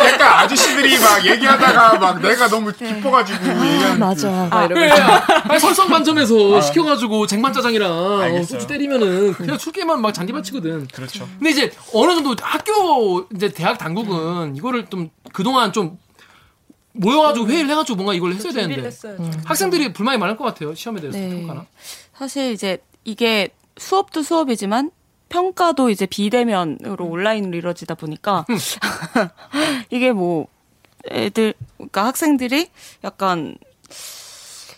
약간 0.07 0.21
아저씨들이 0.39 0.97
막 0.99 1.25
얘기하다가 1.25 1.97
막 1.99 2.21
내가 2.21 2.47
너무 2.47 2.71
기뻐가지고 2.73 3.39
얘기하는 3.45 3.99
맞아. 3.99 4.47
아, 4.49 4.67
그래. 4.67 4.89
아니, 4.91 5.59
설성 5.59 5.87
반점에서 5.89 6.59
시켜가지고 6.61 7.27
쟁반 7.27 7.53
짜장이랑 7.53 7.91
어, 7.91 8.19
알겠어요. 8.21 8.45
소주 8.59 8.67
때리면은 8.67 9.33
그냥 9.33 9.57
술 9.57 9.73
깨면 9.73 10.01
막 10.01 10.11
잔디밭 10.13 10.43
치거든. 10.45 10.87
그렇죠. 10.87 11.27
근데 11.37 11.51
이제 11.51 11.71
어느 11.93 12.13
정도 12.13 12.35
학교 12.41 13.27
이제 13.35 13.49
대학 13.49 13.77
당국은 13.77 14.55
이거를 14.55 14.87
좀 14.87 15.09
그동안 15.33 15.71
좀 15.71 15.97
모여가지고 16.93 17.47
회의를 17.47 17.69
해가지고 17.69 17.95
뭔가 17.97 18.13
이걸 18.13 18.33
했어야 18.33 18.51
되는데 18.53 18.87
했어야죠. 18.87 19.31
학생들이 19.45 19.93
불만이 19.93 20.17
많을 20.17 20.35
것 20.35 20.43
같아요 20.45 20.75
시험에 20.75 20.99
대해서 20.99 21.17
네. 21.17 21.29
평가나. 21.29 21.65
사실 22.17 22.51
이제 22.51 22.79
이게 23.05 23.49
수업도 23.77 24.23
수업이지만 24.23 24.91
평가도 25.31 25.89
이제 25.89 26.05
비대면으로 26.05 27.05
온라인으로 27.05 27.57
이루어지다 27.57 27.95
보니까 27.95 28.45
이게 29.89 30.11
뭐 30.11 30.47
애들 31.09 31.53
그러니까 31.77 32.05
학생들이 32.05 32.69
약간 33.03 33.55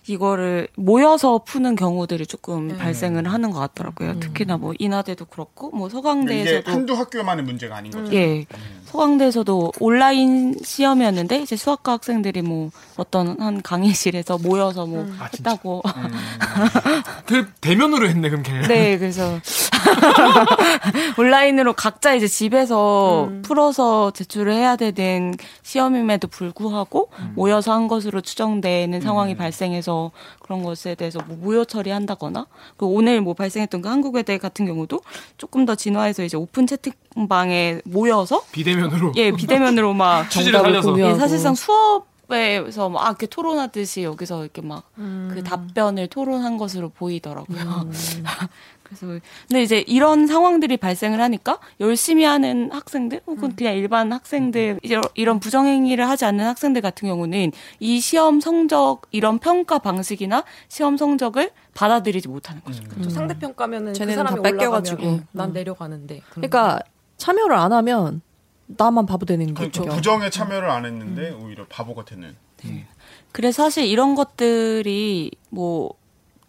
이거를 0.05 0.67
모여서 0.75 1.39
푸는 1.45 1.75
경우들이 1.75 2.27
조금 2.27 2.77
발생을 2.77 3.31
하는 3.31 3.51
것 3.51 3.59
같더라고요. 3.59 4.19
특히나 4.19 4.57
뭐 4.57 4.73
인하대도 4.77 5.25
그렇고 5.25 5.69
뭐 5.71 5.87
이게 5.87 5.95
서강대에서도 5.95 6.71
한두 6.71 6.93
학교만의 6.93 7.45
문제가 7.45 7.77
아닌 7.77 7.91
거죠. 7.91 8.13
예. 8.13 8.45
서강대에서도 8.85 9.73
온라인 9.79 10.55
시험이었는데 10.61 11.39
이제 11.39 11.55
수학과 11.55 11.93
학생들이 11.93 12.41
뭐 12.41 12.69
어떤 12.97 13.39
한 13.39 13.61
강의실에서 13.61 14.37
모여서 14.39 14.85
뭐 14.85 15.07
아, 15.19 15.29
진짜? 15.29 15.51
했다고. 15.51 15.81
그 17.25 17.47
대면으로 17.61 18.07
했네 18.07 18.29
그럼 18.29 18.43
걔는. 18.43 18.63
네, 18.63 18.97
그래서 18.97 19.39
온라인으로 21.17 21.73
각자 21.73 22.13
이제 22.13 22.27
집에서 22.27 23.31
풀어서 23.43 24.11
제출을 24.11 24.53
해야 24.53 24.75
되는 24.75 25.33
시험임에도 25.63 26.27
불구하고 26.27 27.09
모여서 27.35 27.73
한 27.73 27.87
것으로 27.87 28.21
추정되는 28.21 29.01
상황이 29.01 29.35
발생해서 29.35 29.92
그런 30.41 30.63
것에 30.63 30.95
대해서 30.95 31.19
뭐 31.27 31.37
무효 31.37 31.65
처리한다거나 31.65 32.47
그 32.77 32.85
오늘 32.85 33.21
뭐 33.21 33.33
발생했던 33.33 33.81
그 33.81 33.89
한국외대 33.89 34.37
같은 34.37 34.65
경우도 34.65 35.01
조금 35.37 35.65
더 35.65 35.75
진화해서 35.75 36.23
이제 36.23 36.37
오픈 36.37 36.67
채팅방에 36.67 37.81
모여서 37.85 38.43
비대면으로. 38.51 39.13
예 39.15 39.31
비대면으로 39.31 39.93
막 39.93 40.29
취지를 40.31 40.53
정답을 40.53 40.71
살려서. 40.73 40.91
공유하고. 40.91 41.15
예, 41.15 41.19
사실상 41.19 41.55
수업 41.55 42.13
에서 42.31 42.89
막 42.89 43.05
아, 43.05 43.09
이렇게 43.09 43.27
토론하듯이 43.27 44.03
여기서 44.03 44.43
이렇게 44.43 44.61
막그 44.61 45.43
답변을 45.45 46.07
토론한 46.07 46.57
것으로 46.57 46.89
보이더라고요. 46.89 47.89
그래서 48.97 49.19
근데 49.47 49.63
이제 49.63 49.83
이런 49.87 50.27
상황들이 50.27 50.77
발생을 50.77 51.19
하니까 51.21 51.59
열심히 51.79 52.23
하는 52.23 52.71
학생들 52.71 53.21
혹은 53.27 53.55
그냥 53.55 53.75
일반 53.75 54.11
학생들 54.11 54.79
이제 54.83 54.99
이런 55.15 55.39
부정행위를 55.39 56.07
하지 56.07 56.25
않는 56.25 56.45
학생들 56.45 56.81
같은 56.81 57.07
경우는 57.07 57.51
이 57.79 57.99
시험 57.99 58.39
성적 58.39 59.01
이런 59.11 59.39
평가 59.39 59.79
방식이나 59.79 60.43
시험 60.67 60.97
성적을 60.97 61.51
받아들이지 61.73 62.27
못하는 62.27 62.61
거죠. 62.63 62.83
또 63.01 63.09
상대 63.09 63.37
평가면은 63.37 63.93
그 63.93 63.99
쟤네는 63.99 64.15
사람이 64.23 64.35
다 64.37 64.41
뺏겨가지고. 64.43 65.01
올라가면 65.01 65.27
난 65.31 65.53
내려가는데. 65.53 66.21
그런 66.29 66.49
그러니까 66.49 66.79
참여를 67.17 67.55
안 67.55 67.73
하면 67.73 68.21
나만 68.67 69.05
바보 69.05 69.25
되는 69.25 69.53
그렇죠. 69.53 69.83
거죠. 69.83 69.95
부정에 69.95 70.29
참여를 70.29 70.69
안 70.69 70.85
했는데 70.85 71.31
오히려 71.31 71.65
바보가 71.67 72.05
되는. 72.05 72.35
그래서 73.31 73.63
사실 73.63 73.85
이런 73.85 74.15
것들이 74.15 75.31
뭐 75.49 75.93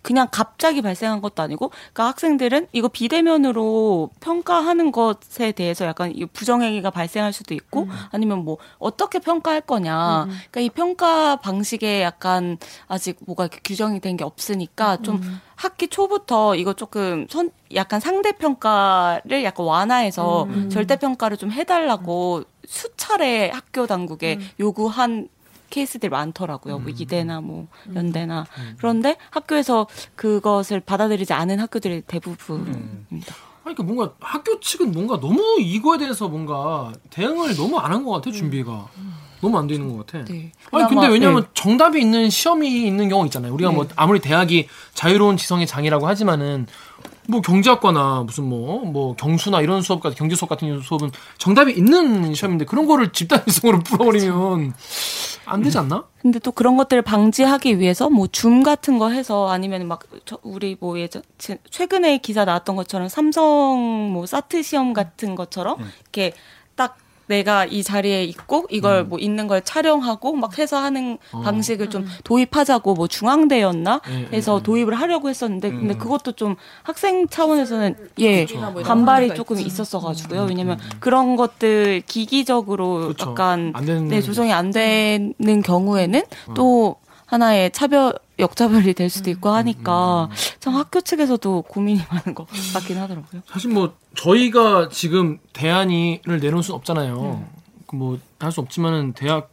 그냥 0.05 0.29
갑자기 0.31 0.83
발생한 0.83 1.23
것도 1.23 1.43
아니고, 1.43 1.71
그러니까 1.71 2.09
학생들은 2.09 2.69
이거 2.73 2.89
비대면으로 2.89 4.11
평가하는 4.21 4.93
것에 4.93 5.53
대해서 5.53 5.87
약간 5.87 6.13
이 6.15 6.27
부정행위가 6.27 6.91
발생할 6.91 7.33
수도 7.33 7.55
있고, 7.55 7.89
아니면 8.13 8.45
뭐 8.45 8.59
어떻게 8.79 9.19
평가할 9.19 9.63
거냐, 9.63 10.27
그러니까 10.51 10.61
이 10.61 10.69
평가 10.69 11.37
방식에 11.37 12.03
약간 12.03 12.59
아직 12.87 13.17
뭐가 13.27 13.49
규정이 13.65 14.01
된 14.01 14.15
게 14.17 14.23
없으니까 14.25 14.99
좀 14.99 15.21
학기 15.57 15.89
초부터 15.89 16.55
이거 16.57 16.75
조금 16.75 17.27
선 17.31 17.51
약간 17.75 17.99
상대 17.99 18.33
평가를 18.33 19.43
약간 19.43 19.65
완화해서 19.67 20.47
절대 20.69 20.97
평가를 20.97 21.37
좀 21.39 21.51
해달라고 21.51 22.45
수차례 22.67 23.51
학교 23.51 23.87
당국에 23.87 24.39
요구한 24.61 25.29
케이스들이 25.75 26.09
많더라고요. 26.11 26.79
뭐 26.79 26.91
이대나 26.97 27.41
뭐 27.41 27.67
연대나 27.95 28.47
그런데 28.79 29.17
학교에서 29.31 29.89
그것을 30.15 30.79
받아들이지 30.81 31.33
않은 31.33 31.59
학교들이 31.59 32.03
대부분입니다. 32.07 33.35
아니, 33.65 33.75
그러니까 33.75 33.83
뭔가 33.83 34.15
학교 34.21 34.61
측은 34.61 34.93
뭔가 34.93 35.19
너무 35.19 35.59
이거에 35.61 35.99
대해서 35.99 36.29
뭔가 36.29 36.93
대응을 37.11 37.57
너무 37.57 37.79
안 37.79 37.91
한 37.93 38.05
것 38.05 38.13
같아 38.13 38.31
준비가 38.31 38.87
너무 39.41 39.59
안돼 39.59 39.75
있는 39.75 39.95
것 39.97 40.07
같아. 40.07 40.25
네. 40.25 40.53
아니 40.71 40.89
근데 40.89 41.09
왜냐면 41.09 41.43
네. 41.43 41.49
정답이 41.55 42.01
있는 42.01 42.31
시험이 42.31 42.87
있는 42.87 43.09
경우 43.09 43.25
있잖아요. 43.27 43.53
우리가 43.53 43.73
뭐 43.73 43.87
아무리 43.97 44.21
대학이 44.21 44.69
자유로운 44.95 45.37
지성의 45.37 45.67
장이라고 45.67 46.07
하지만은 46.07 46.67
뭐 47.27 47.41
경제학과나 47.41 48.25
무슨 48.27 48.45
뭐뭐 48.45 49.17
경수나 49.17 49.63
이런 49.63 49.81
수업 49.81 50.03
같은 50.03 50.17
경제 50.17 50.37
수업 50.37 50.49
같은 50.51 50.81
수업은 50.81 51.11
정답이 51.39 51.73
있는 51.73 52.35
시험인데 52.35 52.67
그런 52.67 52.87
거를 52.87 53.13
집단 53.13 53.43
지성으로 53.47 53.81
풀어버리면 53.85 54.75
안 55.47 55.63
되지 55.63 55.79
않나? 55.79 56.05
근데 56.21 56.39
또 56.39 56.53
그런 56.53 56.77
것들을 56.77 57.03
방지하기 57.03 57.79
위해서 57.79 58.11
뭐 58.11 58.27
줌 58.31 58.63
같은 58.63 58.99
거 58.99 59.09
해서 59.11 59.49
아니면 59.49 59.87
막 59.89 60.01
저- 60.27 60.39
우리 60.43 60.77
뭐 60.79 60.99
예전 60.99 61.23
제- 61.39 61.59
최근에 61.71 62.19
기사 62.19 62.45
나왔던 62.45 62.77
것처럼 62.77 63.09
삼성 63.09 64.11
뭐 64.13 64.27
사트 64.27 64.63
시험 64.63 64.93
같은 64.93 65.35
것처럼 65.35 65.77
이렇게 66.03 66.33
딱 66.77 66.97
내가 67.27 67.65
이 67.65 67.83
자리에 67.83 68.25
있고 68.25 68.67
이걸 68.71 69.05
뭐 69.05 69.19
있는 69.19 69.47
걸 69.47 69.63
촬영하고 69.63 70.35
막 70.35 70.59
해서 70.59 70.79
하는 70.79 71.19
방식을 71.31 71.91
좀 71.91 72.07
도입하자고 72.25 72.95
뭐 72.95 73.07
중앙대였나? 73.07 74.01
예, 74.11 74.37
해서 74.37 74.63
도입을 74.63 74.95
하려고 74.95 75.29
했었는데 75.29 75.71
근데 75.71 75.95
그것도 75.95 76.33
좀 76.33 76.57
학생 76.83 77.27
차원에서는 77.29 77.97
예뭐 78.19 78.47
이런 78.51 78.83
반발이 78.83 79.35
조금 79.35 79.57
있지. 79.57 79.67
있었어가지고요. 79.67 80.47
왜냐면 80.49 80.79
그런 81.01 81.37
것들 81.37 82.03
기기적으로 82.07 83.09
그쵸. 83.09 83.31
약간 83.31 83.73
네, 84.09 84.21
조정이 84.21 84.53
안 84.53 84.71
되는 84.71 85.63
경우에는 85.65 86.23
또 86.55 86.97
하나의 87.27 87.71
차별 87.73 88.15
역차별이 88.39 88.95
될 88.95 89.11
수도 89.11 89.31
있고 89.31 89.51
하니까 89.51 90.29
참 90.61 90.75
학교 90.75 91.01
측에서도 91.01 91.63
고민이 91.63 92.03
많은 92.11 92.35
것 92.35 92.47
같긴 92.73 92.99
하더라고요. 92.99 93.43
사실 93.47 93.71
뭐 93.71 93.95
저희가 94.17 94.89
지금 94.91 95.39
대안이를 95.53 96.41
내놓을 96.41 96.63
수 96.63 96.73
없잖아요. 96.75 97.45
뭐 97.93 98.19
할 98.41 98.51
수 98.53 98.61
없지만은 98.61 99.13
대학 99.13 99.51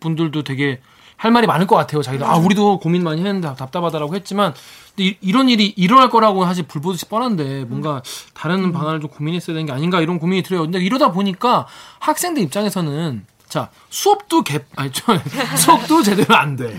분들도 0.00 0.42
되게 0.42 0.80
할 1.16 1.30
말이 1.30 1.46
많을 1.46 1.66
것 1.66 1.76
같아요. 1.76 2.02
자기도 2.02 2.26
아 2.26 2.36
우리도 2.36 2.80
고민 2.80 3.04
많이 3.04 3.20
했는데 3.22 3.46
답답하다라고 3.54 4.14
했지만 4.16 4.52
근데 4.96 5.16
이, 5.20 5.32
런 5.32 5.48
일이 5.48 5.68
일어날 5.76 6.10
거라고 6.10 6.44
사실 6.44 6.64
불보듯이 6.66 7.06
뻔한데 7.06 7.64
뭔가 7.64 8.02
다른 8.34 8.72
방안을 8.72 9.00
좀 9.00 9.08
고민했어야 9.10 9.54
되는 9.54 9.64
게 9.66 9.72
아닌가 9.72 10.00
이런 10.00 10.18
고민이 10.18 10.42
들어요. 10.42 10.62
근데 10.62 10.78
이러다 10.80 11.12
보니까 11.12 11.66
학생들 12.00 12.42
입장에서는 12.42 13.24
자 13.48 13.70
수업도 13.90 14.42
개 14.42 14.58
아니 14.76 14.90
저 14.92 15.16
수업도 15.56 16.02
제대로 16.02 16.34
안 16.34 16.56
돼. 16.56 16.76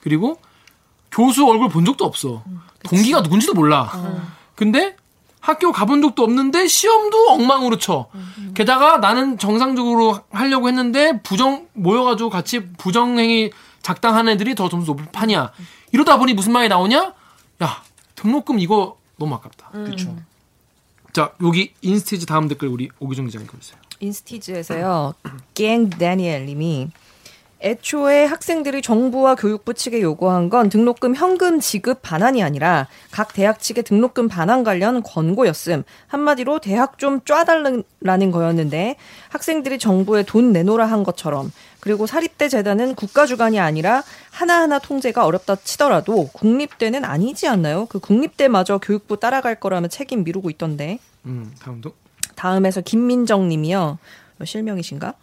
그리고 0.00 0.38
교수 1.14 1.46
얼굴 1.48 1.68
본 1.68 1.84
적도 1.84 2.04
없어. 2.04 2.42
동기가 2.82 3.20
누군지도 3.20 3.54
몰라. 3.54 3.90
근데 4.56 4.96
학교 5.40 5.70
가본 5.72 6.02
적도 6.02 6.24
없는데 6.24 6.66
시험도 6.66 7.30
엉망으로 7.30 7.78
쳐. 7.78 8.08
게다가 8.54 8.98
나는 8.98 9.38
정상적으로 9.38 10.18
하려고 10.30 10.68
했는데 10.68 11.20
부정 11.22 11.68
모여가지고 11.74 12.30
같이 12.30 12.66
부정행위 12.78 13.52
작당한 13.80 14.28
애들이 14.28 14.54
더 14.54 14.68
점수 14.68 14.90
높을 14.92 15.06
판이야. 15.12 15.52
이러다 15.92 16.18
보니 16.18 16.34
무슨 16.34 16.52
말이 16.52 16.68
나오냐? 16.68 17.14
야 17.62 17.82
등록금 18.16 18.58
이거 18.58 18.98
너무 19.16 19.36
아깝다. 19.36 19.68
그렇죠. 19.70 20.16
자 21.12 21.32
여기 21.42 21.74
인스티지 21.82 22.26
다음 22.26 22.48
댓글 22.48 22.66
우리 22.68 22.88
오기정 22.98 23.26
기자님 23.26 23.46
읽어주세요. 23.46 23.78
인스티즈에서요. 24.00 25.14
갱 25.54 25.90
다니엘 25.90 26.46
님이 26.46 26.90
애초에 27.64 28.26
학생들이 28.26 28.82
정부와 28.82 29.36
교육부 29.36 29.72
측에 29.72 30.02
요구한 30.02 30.50
건 30.50 30.68
등록금 30.68 31.16
현금 31.16 31.60
지급 31.60 32.02
반환이 32.02 32.42
아니라 32.42 32.86
각 33.10 33.32
대학 33.32 33.58
측의 33.58 33.84
등록금 33.84 34.28
반환 34.28 34.64
관련 34.64 35.02
권고였음. 35.02 35.82
한마디로 36.06 36.60
대학 36.60 36.98
좀 36.98 37.20
쫙달라는 37.24 38.30
거였는데 38.30 38.96
학생들이 39.30 39.78
정부에 39.78 40.24
돈 40.24 40.52
내놓으라 40.52 40.84
한 40.84 41.04
것처럼 41.04 41.50
그리고 41.80 42.06
사립대 42.06 42.48
재단은 42.48 42.94
국가 42.94 43.24
주관이 43.24 43.58
아니라 43.58 44.02
하나하나 44.30 44.78
통제가 44.78 45.24
어렵다 45.24 45.56
치더라도 45.56 46.28
국립대는 46.34 47.04
아니지 47.04 47.48
않나요? 47.48 47.86
그 47.86 47.98
국립대마저 47.98 48.78
교육부 48.78 49.18
따라갈 49.18 49.54
거라면 49.54 49.88
책임 49.88 50.22
미루고 50.22 50.50
있던데. 50.50 50.98
음, 51.24 51.52
다음도. 51.60 51.94
다음에서 52.34 52.82
김민정 52.82 53.48
님이요. 53.48 53.98
실명이신가? 54.44 55.14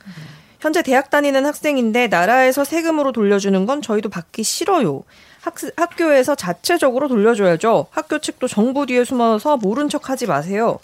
현재 0.61 0.83
대학 0.83 1.09
다니는 1.09 1.45
학생인데 1.45 2.07
나라에서 2.07 2.63
세금으로 2.63 3.11
돌려주는 3.11 3.65
건 3.65 3.81
저희도 3.81 4.09
받기 4.09 4.43
싫어요. 4.43 5.03
학, 5.41 5.55
학교에서 5.75 6.35
자체적으로 6.35 7.07
돌려줘야죠. 7.07 7.87
학교 7.89 8.19
측도 8.19 8.47
정부 8.47 8.85
뒤에 8.85 9.03
숨어서 9.03 9.57
모른 9.57 9.89
척 9.89 10.09
하지 10.09 10.27
마세요. 10.27 10.77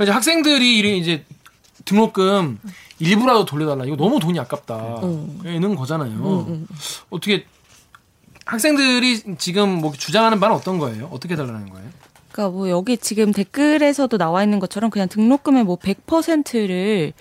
이제 0.00 0.10
학생들이 0.12 0.98
이제 0.98 1.24
등록금 1.84 2.60
일부라도 3.00 3.44
돌려달라. 3.44 3.84
이거 3.86 3.96
너무 3.96 4.20
돈이 4.20 4.38
아깝다. 4.38 5.00
는 5.42 5.74
거잖아요. 5.74 6.64
어떻게 7.10 7.46
학생들이 8.46 9.36
지금 9.36 9.68
뭐 9.80 9.92
주장하는 9.92 10.38
바는 10.38 10.54
어떤 10.54 10.78
거예요? 10.78 11.08
어떻게 11.12 11.34
달라는 11.34 11.70
거예요? 11.70 11.88
그러니까 12.30 12.56
뭐 12.56 12.70
여기 12.70 12.96
지금 12.98 13.32
댓글에서도 13.32 14.16
나와 14.16 14.44
있는 14.44 14.60
것처럼 14.60 14.90
그냥 14.90 15.08
등록금의 15.08 15.64
뭐 15.64 15.76
100%를 15.76 17.12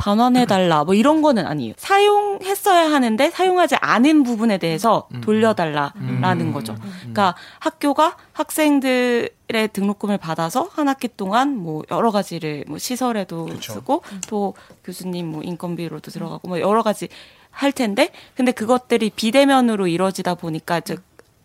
반환해달라 0.00 0.84
뭐 0.84 0.94
이런 0.94 1.20
거는 1.20 1.46
아니에요. 1.46 1.74
사용했어야 1.76 2.90
하는데 2.90 3.30
사용하지 3.30 3.76
않은 3.76 4.22
부분에 4.22 4.56
대해서 4.56 5.08
돌려달라라는 5.20 6.46
음. 6.46 6.52
거죠. 6.52 6.74
그러니까 7.00 7.34
학교가 7.58 8.16
학생들의 8.32 9.68
등록금을 9.72 10.16
받아서 10.16 10.68
한 10.72 10.88
학기 10.88 11.08
동안 11.08 11.56
뭐 11.56 11.82
여러 11.90 12.10
가지를 12.10 12.64
뭐 12.66 12.78
시설에도 12.78 13.44
그쵸. 13.44 13.74
쓰고 13.74 14.02
또 14.28 14.54
교수님 14.84 15.30
뭐 15.30 15.42
인건비로도 15.42 16.10
들어가고 16.10 16.48
뭐 16.48 16.60
여러 16.60 16.82
가지 16.82 17.08
할 17.50 17.72
텐데 17.72 18.10
근데 18.34 18.52
그것들이 18.52 19.10
비대면으로 19.10 19.86
이루어지다 19.86 20.34
보니까 20.36 20.78
이제 20.78 20.96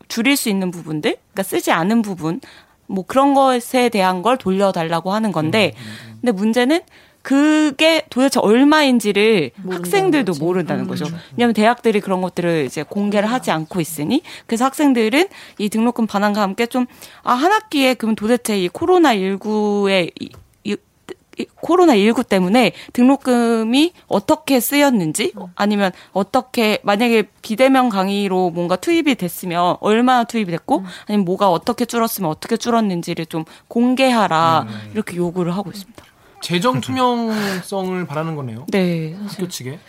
줄일 0.08 0.38
수 0.38 0.50
있는 0.50 0.72
부분들, 0.72 1.16
그러니까 1.16 1.44
쓰지 1.44 1.72
않은 1.72 2.04
부분, 2.04 2.40
뭐 2.88 3.04
그런 3.06 3.34
것에 3.34 3.90
대한 3.90 4.22
걸 4.22 4.38
돌려달라고 4.38 5.12
하는 5.12 5.32
건데, 5.32 5.74
근데 6.22 6.32
문제는 6.32 6.82
그게 7.26 8.06
도대체 8.12 8.40
얼마인지를 8.40 9.50
학생들도 9.68 10.34
모른다는 10.40 10.86
거죠. 10.88 11.06
왜냐하면 11.32 11.56
대학들이 11.56 12.00
그런 12.00 12.22
것들을 12.22 12.66
이제 12.66 12.84
공개를 12.84 13.32
하지 13.32 13.50
않고 13.50 13.82
있으니, 13.82 14.22
그래서 14.46 14.66
학생들은 14.66 15.30
이 15.58 15.70
등록금 15.70 16.06
반환과 16.06 16.40
함께 16.40 16.68
좀, 16.68 16.86
아, 17.24 17.34
한 17.34 17.52
학기에 17.52 17.96
그럼 17.96 18.14
도대체 18.14 18.60
이 18.60 18.68
코로나 18.68 19.16
19의 19.16 20.12
이, 20.20 20.30
이, 20.66 20.78
이 21.40 21.46
코로나19 21.64 22.30
때문에 22.30 22.74
등록금이 22.94 23.94
어떻게 24.06 24.60
쓰였는지 24.60 25.34
아니면 25.56 25.94
어떻게 26.12 26.78
만약에 26.84 27.24
비대면 27.42 27.90
강의로 27.90 28.52
뭔가 28.52 28.76
투입이 28.76 29.16
됐으면 29.16 29.78
얼마나 29.80 30.26
투입이 30.26 30.52
됐고 30.52 30.86
아니면 31.08 31.26
뭐가 31.26 31.50
어떻게 31.50 31.86
줄었으면 31.86 32.30
어떻게 32.30 32.56
줄었는지를 32.56 33.26
좀 33.26 33.46
공개하라 33.68 34.68
이렇게 34.94 35.18
요구를 35.18 35.56
하고 35.56 35.72
있습니다. 35.72 36.06
재정 36.46 36.80
투명성을 36.80 38.06
바라는 38.06 38.36
거네요. 38.36 38.68
네, 38.70 39.16
사실. 39.24 39.40
학교 39.40 39.48
측에. 39.50 39.80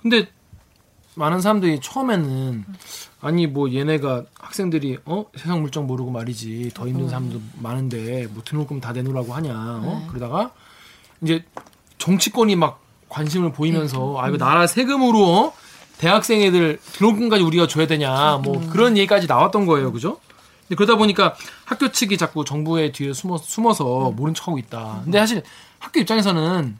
근데 0.00 0.28
많은 1.14 1.42
사람들이 1.42 1.80
처음에는 1.82 2.64
아니 3.20 3.46
뭐 3.46 3.70
얘네가 3.70 4.24
학생들이 4.40 4.98
어? 5.04 5.26
세상 5.36 5.60
물정 5.60 5.86
모르고 5.86 6.10
말이지. 6.10 6.70
더 6.72 6.88
힘든 6.88 7.08
사람도 7.10 7.40
많은데 7.60 8.28
뭐 8.28 8.42
등록금 8.42 8.80
다 8.80 8.92
내놓으라고 8.92 9.34
하냐 9.34 9.52
어? 9.54 10.06
그러다가 10.08 10.52
이제 11.20 11.44
정치권이 11.98 12.56
막 12.56 12.80
관심을 13.10 13.52
보이면서 13.52 14.18
아 14.18 14.28
이거 14.28 14.38
나라 14.38 14.66
세금으로 14.66 15.22
어? 15.22 15.52
대학생 15.98 16.40
애들 16.40 16.78
등록금까지 16.94 17.42
우리가 17.42 17.66
줘야 17.66 17.86
되냐 17.86 18.40
뭐 18.42 18.66
그런 18.70 18.96
얘기까지 18.96 19.26
나왔던 19.26 19.66
거예요. 19.66 19.92
그죠? 19.92 20.18
근데 20.68 20.74
그러다 20.76 20.96
보니까 20.96 21.34
학교 21.64 21.90
측이 21.90 22.18
자꾸 22.18 22.44
정부의 22.44 22.92
뒤에 22.92 23.12
숨어, 23.12 23.38
숨어서 23.38 24.12
모른 24.16 24.34
척하고 24.34 24.58
있다. 24.58 25.02
근데 25.04 25.18
사실 25.18 25.42
학교 25.78 26.00
입장에서는 26.00 26.78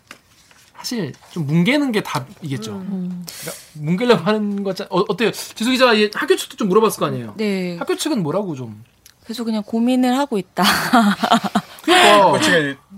사실 0.77 1.13
좀 1.31 1.47
뭉개는 1.47 1.93
게 1.93 2.03
답이겠죠. 2.03 2.73
그러니까 2.87 3.53
뭉개려고 3.75 4.25
하는 4.25 4.63
거자 4.63 4.87
어, 4.91 5.01
어때요? 5.09 5.31
지수 5.31 5.71
기자 5.71 5.87
가 5.87 5.93
학교 6.15 6.37
측도 6.37 6.57
좀 6.57 6.69
물어봤을 6.69 6.99
거 6.99 7.07
아니에요. 7.07 7.35
네. 7.37 7.77
학교 7.79 7.97
측은 7.97 8.23
뭐라고 8.23 8.55
좀. 8.55 8.85
그래서 9.25 9.43
그냥 9.43 9.63
고민을 9.65 10.17
하고 10.17 10.39
있다. 10.39 10.63
그러니까 11.83 12.33
그치가 12.39 12.57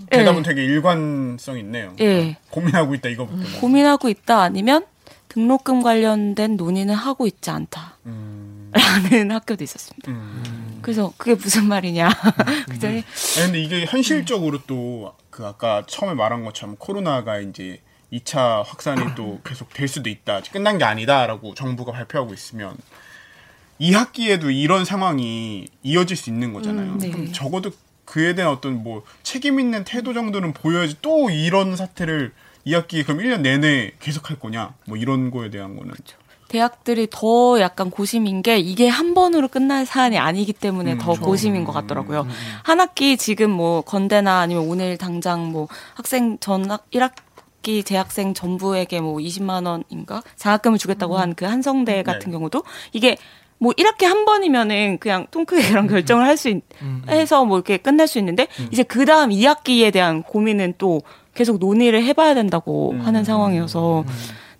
대답은 0.09 0.43
되게 0.43 0.63
일관성 0.63 1.57
있네요. 1.59 1.93
예. 2.01 2.37
고민하고 2.51 2.93
있다 2.95 3.09
이거밖에 3.09 3.37
못. 3.37 3.61
고민하고 3.61 4.09
있다 4.09 4.41
아니면 4.41 4.85
등록금 5.29 5.81
관련된 5.81 6.55
논의는 6.57 6.93
하고 6.95 7.25
있지 7.27 7.49
않다. 7.49 7.97
라는 8.71 9.31
학교도 9.31 9.63
있었습니다. 9.63 10.11
그래서 10.81 11.13
그게 11.17 11.35
무슨 11.35 11.67
말이냐. 11.67 12.09
그랬더니 12.67 12.97
아니, 12.97 13.03
근데 13.35 13.61
이게 13.61 13.85
현실적으로 13.85 14.59
또 14.65 15.19
그 15.39 15.45
아까 15.45 15.85
처음에 15.87 16.15
말한 16.15 16.43
것처럼 16.43 16.75
코로나가 16.77 17.39
이제 17.39 17.79
2차 18.11 18.61
확산이 18.65 19.15
또 19.15 19.39
계속 19.47 19.73
될 19.73 19.87
수도 19.87 20.09
있다. 20.09 20.41
끝난 20.51 20.77
게 20.77 20.83
아니다라고 20.83 21.53
정부가 21.55 21.93
발표하고 21.93 22.33
있으면 22.33 22.75
이 23.77 23.93
학기에도 23.93 24.51
이런 24.51 24.83
상황이 24.83 25.69
이어질 25.81 26.17
수 26.17 26.29
있는 26.29 26.51
거잖아요. 26.51 26.97
네. 26.97 27.09
그럼 27.09 27.31
적어도 27.31 27.71
그에 28.03 28.35
대한 28.35 28.51
어떤 28.51 28.83
뭐 28.83 29.05
책임 29.23 29.61
있는 29.61 29.85
태도 29.85 30.13
정도는 30.13 30.51
보여야지 30.53 30.97
또 31.01 31.29
이런 31.29 31.77
사태를 31.77 32.33
이 32.65 32.73
학기 32.73 33.03
그럼 33.03 33.19
1년 33.19 33.39
내내 33.39 33.93
계속 34.01 34.29
할 34.29 34.37
거냐? 34.37 34.73
뭐 34.87 34.97
이런 34.97 35.31
거에 35.31 35.49
대한 35.49 35.77
거는 35.77 35.93
대학들이 36.49 37.07
더 37.09 37.59
약간 37.61 37.89
고심인 37.89 38.41
게 38.41 38.57
이게 38.57 38.87
한 38.89 39.13
번으로 39.13 39.47
끝날 39.47 39.85
사안이 39.85 40.17
아니기 40.17 40.51
때문에 40.51 40.97
더 40.97 41.13
고심인 41.13 41.63
것 41.63 41.71
같더라고요. 41.71 42.27
한 42.63 42.79
학기 42.81 43.15
지금 43.15 43.51
뭐 43.51 43.81
건대나 43.81 44.39
아니면 44.39 44.67
오늘 44.67 44.97
당장 44.97 45.51
뭐 45.51 45.67
학생 45.93 46.37
전 46.39 46.69
학- 46.69 46.89
1학 46.91 47.11
기 47.61 47.83
재학생 47.83 48.33
전부에게 48.33 48.99
뭐 49.01 49.17
20만 49.17 49.65
원인가? 49.65 50.21
장학금을 50.37 50.77
주겠다고 50.77 51.17
한 51.17 51.33
그 51.35 51.45
한성대 51.45 52.03
같은 52.03 52.31
경우도 52.31 52.63
이게 52.93 53.17
뭐 53.57 53.73
1학기 53.73 54.05
한 54.05 54.23
번이면은 54.23 54.97
그냥 54.99 55.27
통크게 55.31 55.67
그런 55.69 55.87
결정을 55.87 56.25
할 56.25 56.37
수 56.37 56.59
해서 57.09 57.43
뭐 57.43 57.57
이렇게 57.57 57.75
끝낼 57.77 58.07
수 58.07 58.17
있는데 58.17 58.47
이제 58.71 58.83
그 58.83 59.05
다음 59.05 59.29
2학기에 59.31 59.91
대한 59.91 60.23
고민은 60.23 60.75
또 60.77 61.01
계속 61.35 61.59
논의를 61.59 62.01
해봐야 62.05 62.33
된다고 62.33 62.95
하는 63.03 63.23
상황이어서 63.25 64.05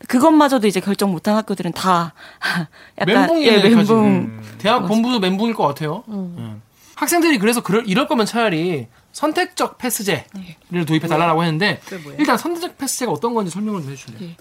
그것마저도 0.10 0.66
이제 0.68 0.80
결정 0.80 1.12
못한 1.12 1.36
학교들은 1.36 1.72
다 1.72 2.14
약간 3.00 3.16
멘붕이네, 3.16 3.46
예, 3.48 3.62
멘붕. 3.62 3.78
사실은. 3.78 4.42
대학 4.58 4.88
본부도 4.88 5.20
멘붕일 5.20 5.54
것 5.54 5.66
같아요. 5.68 6.04
예. 6.40 6.56
학생들이 6.96 7.38
그래서 7.38 7.62
그럴, 7.62 7.88
이럴 7.88 8.08
거면 8.08 8.26
차라리 8.26 8.88
선택적 9.14 9.78
패스제를 9.78 10.86
도입해 10.86 11.08
달라고 11.08 11.44
했는데 11.44 11.80
일단 12.18 12.38
선택적 12.38 12.78
패스제가 12.78 13.12
어떤 13.12 13.34
건지 13.34 13.52
설명을 13.52 13.82
좀 13.84 13.92
해주실래요? 13.92 14.32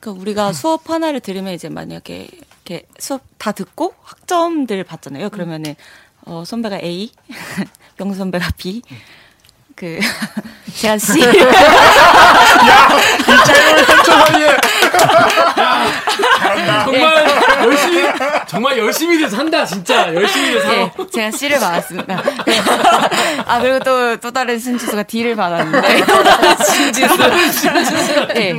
그러니까 0.00 0.22
우리가 0.22 0.52
수업 0.52 0.88
하나를 0.88 1.20
들으면 1.20 1.52
이제 1.52 1.68
만약에 1.68 2.28
이렇게 2.64 2.86
수업 2.98 3.22
다 3.38 3.52
듣고 3.52 3.94
학점들 4.02 4.84
받잖아요. 4.84 5.30
그러면은 5.30 5.74
어 6.24 6.44
선배가 6.46 6.78
A, 6.82 7.10
명수 7.98 8.18
선배가 8.18 8.52
B, 8.56 8.82
그 9.74 9.98
제가 10.74 10.96
C. 10.98 11.20
정말 16.84 17.26
열심히 17.64 18.02
정말 18.46 18.78
열심히 18.78 19.18
돼서 19.18 19.36
산다 19.36 19.64
진짜 19.64 20.14
열심히 20.14 20.52
돼서 20.52 20.68
네, 20.68 20.92
제가 21.12 21.30
C를 21.30 21.58
받았습니다. 21.60 22.22
아 23.46 23.60
그리고 23.60 23.78
또 23.80 24.08
또 24.20 24.30
다른 24.32 24.58
신지수가 24.58 25.02
D를 25.04 25.36
받았는데 25.36 26.00
또 26.04 26.22
다른 26.22 26.56
신지수. 27.52 28.26
네. 28.34 28.58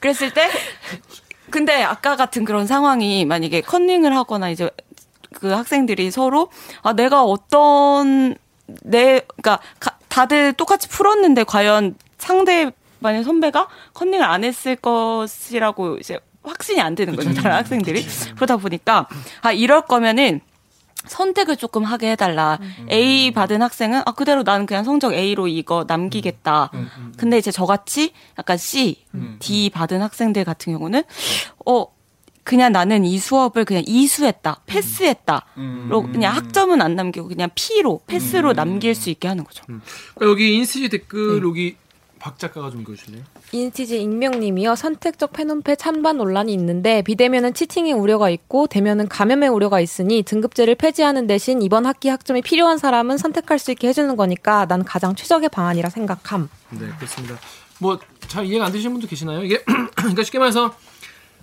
그랬을 0.00 0.30
때 0.32 0.48
근데 1.50 1.82
아까 1.82 2.16
같은 2.16 2.44
그런 2.44 2.66
상황이 2.66 3.24
만약에 3.24 3.60
컨닝을 3.62 4.16
하거나 4.16 4.48
이제 4.50 4.70
그 5.40 5.50
학생들이 5.52 6.10
서로 6.10 6.50
아 6.82 6.92
내가 6.94 7.22
어떤 7.22 8.34
내 8.82 9.20
그러니까 9.40 9.60
가- 9.78 9.96
다들 10.08 10.52
똑같이 10.54 10.88
풀었는데 10.88 11.44
과연 11.44 11.94
상대 12.18 12.70
만약 13.00 13.22
선배가 13.22 13.68
컨닝을 13.94 14.24
안 14.24 14.44
했을 14.44 14.76
것이라고 14.76 15.98
이제 15.98 16.18
확신이 16.42 16.80
안 16.80 16.94
되는 16.94 17.14
거죠 17.16 17.34
다른 17.34 17.56
학생들이. 17.56 18.06
그러다 18.36 18.56
보니까 18.56 19.08
아 19.42 19.52
이럴 19.52 19.82
거면은 19.82 20.40
선택을 21.06 21.56
조금 21.56 21.84
하게 21.84 22.12
해달라. 22.12 22.58
A 22.90 23.30
받은 23.30 23.62
학생은 23.62 24.02
아 24.04 24.12
그대로 24.12 24.42
나는 24.42 24.66
그냥 24.66 24.84
성적 24.84 25.14
A로 25.14 25.46
이거 25.48 25.84
남기겠다. 25.86 26.70
근데 27.16 27.38
이제 27.38 27.50
저같이 27.50 28.12
약간 28.38 28.56
C, 28.56 29.04
D 29.38 29.70
받은 29.70 30.02
학생들 30.02 30.44
같은 30.44 30.72
경우는 30.72 31.04
어 31.66 31.86
그냥 32.42 32.72
나는 32.72 33.04
이 33.04 33.18
수업을 33.18 33.66
그냥 33.66 33.82
이수했다, 33.86 34.62
패스했다로 34.64 36.02
그냥 36.12 36.34
학점은 36.34 36.80
안 36.80 36.96
남기고 36.96 37.28
그냥 37.28 37.50
P로 37.54 38.00
패스로 38.06 38.54
남길 38.54 38.94
수 38.94 39.10
있게 39.10 39.28
하는 39.28 39.44
거죠. 39.44 39.64
그러니까 39.66 40.30
여기 40.30 40.54
인스티 40.56 40.88
댓글 40.88 41.42
여기 41.44 41.76
박 42.18 42.38
작가가 42.38 42.70
좀 42.70 42.80
읽어주실래요? 42.82 43.22
인스티지 43.52 44.00
익명님이요. 44.02 44.74
선택적 44.74 45.32
패논패 45.32 45.76
찬반 45.76 46.18
논란이 46.18 46.52
있는데 46.54 47.02
비대면은 47.02 47.54
cheating의 47.54 47.92
우려가 47.92 48.30
있고 48.30 48.66
대면은 48.66 49.08
감염의 49.08 49.48
우려가 49.48 49.80
있으니 49.80 50.22
등급제를 50.22 50.74
폐지하는 50.74 51.26
대신 51.26 51.62
이번 51.62 51.86
학기 51.86 52.08
학점이 52.08 52.42
필요한 52.42 52.78
사람은 52.78 53.18
선택할 53.18 53.58
수 53.58 53.70
있게 53.70 53.88
해주는 53.88 54.16
거니까 54.16 54.66
난 54.66 54.84
가장 54.84 55.14
최적의 55.14 55.48
방안이라 55.50 55.90
생각함. 55.90 56.48
네, 56.70 56.86
그렇습니다. 56.98 57.36
뭐 57.80 57.98
잘 58.28 58.44
이해가 58.44 58.66
안 58.66 58.72
되시는 58.72 58.92
분도 58.92 59.06
계시나요? 59.08 59.42
이게 59.42 59.64
그러니까 59.96 60.22
쉽게 60.22 60.38
말해서 60.38 60.74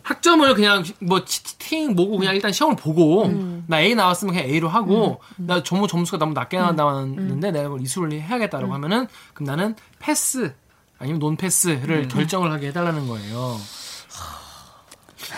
학점을 0.04 0.54
그냥 0.54 0.84
뭐 1.00 1.26
치팅 1.26 1.96
뭐고 1.96 2.20
그냥 2.20 2.36
일단 2.36 2.52
시험을 2.52 2.76
보고 2.78 3.28
나 3.66 3.82
A 3.82 3.96
나왔으면 3.96 4.36
그냥 4.36 4.48
A로 4.48 4.70
하고 4.70 5.20
나 5.36 5.64
점수 5.64 5.88
점수가 5.88 6.20
너무 6.20 6.34
낮게 6.34 6.58
나왔는데 6.60 7.52
내가 7.52 7.70
그걸 7.70 7.82
이수를 7.82 8.12
해야겠다라고 8.22 8.72
하면은 8.76 9.08
그럼 9.34 9.48
나는 9.48 9.76
패스 9.98 10.54
아니면 10.98 11.20
논 11.20 11.36
패스를 11.38 12.08
결정을 12.08 12.52
하게 12.52 12.68
해달라는 12.68 13.08
거예요. 13.08 13.60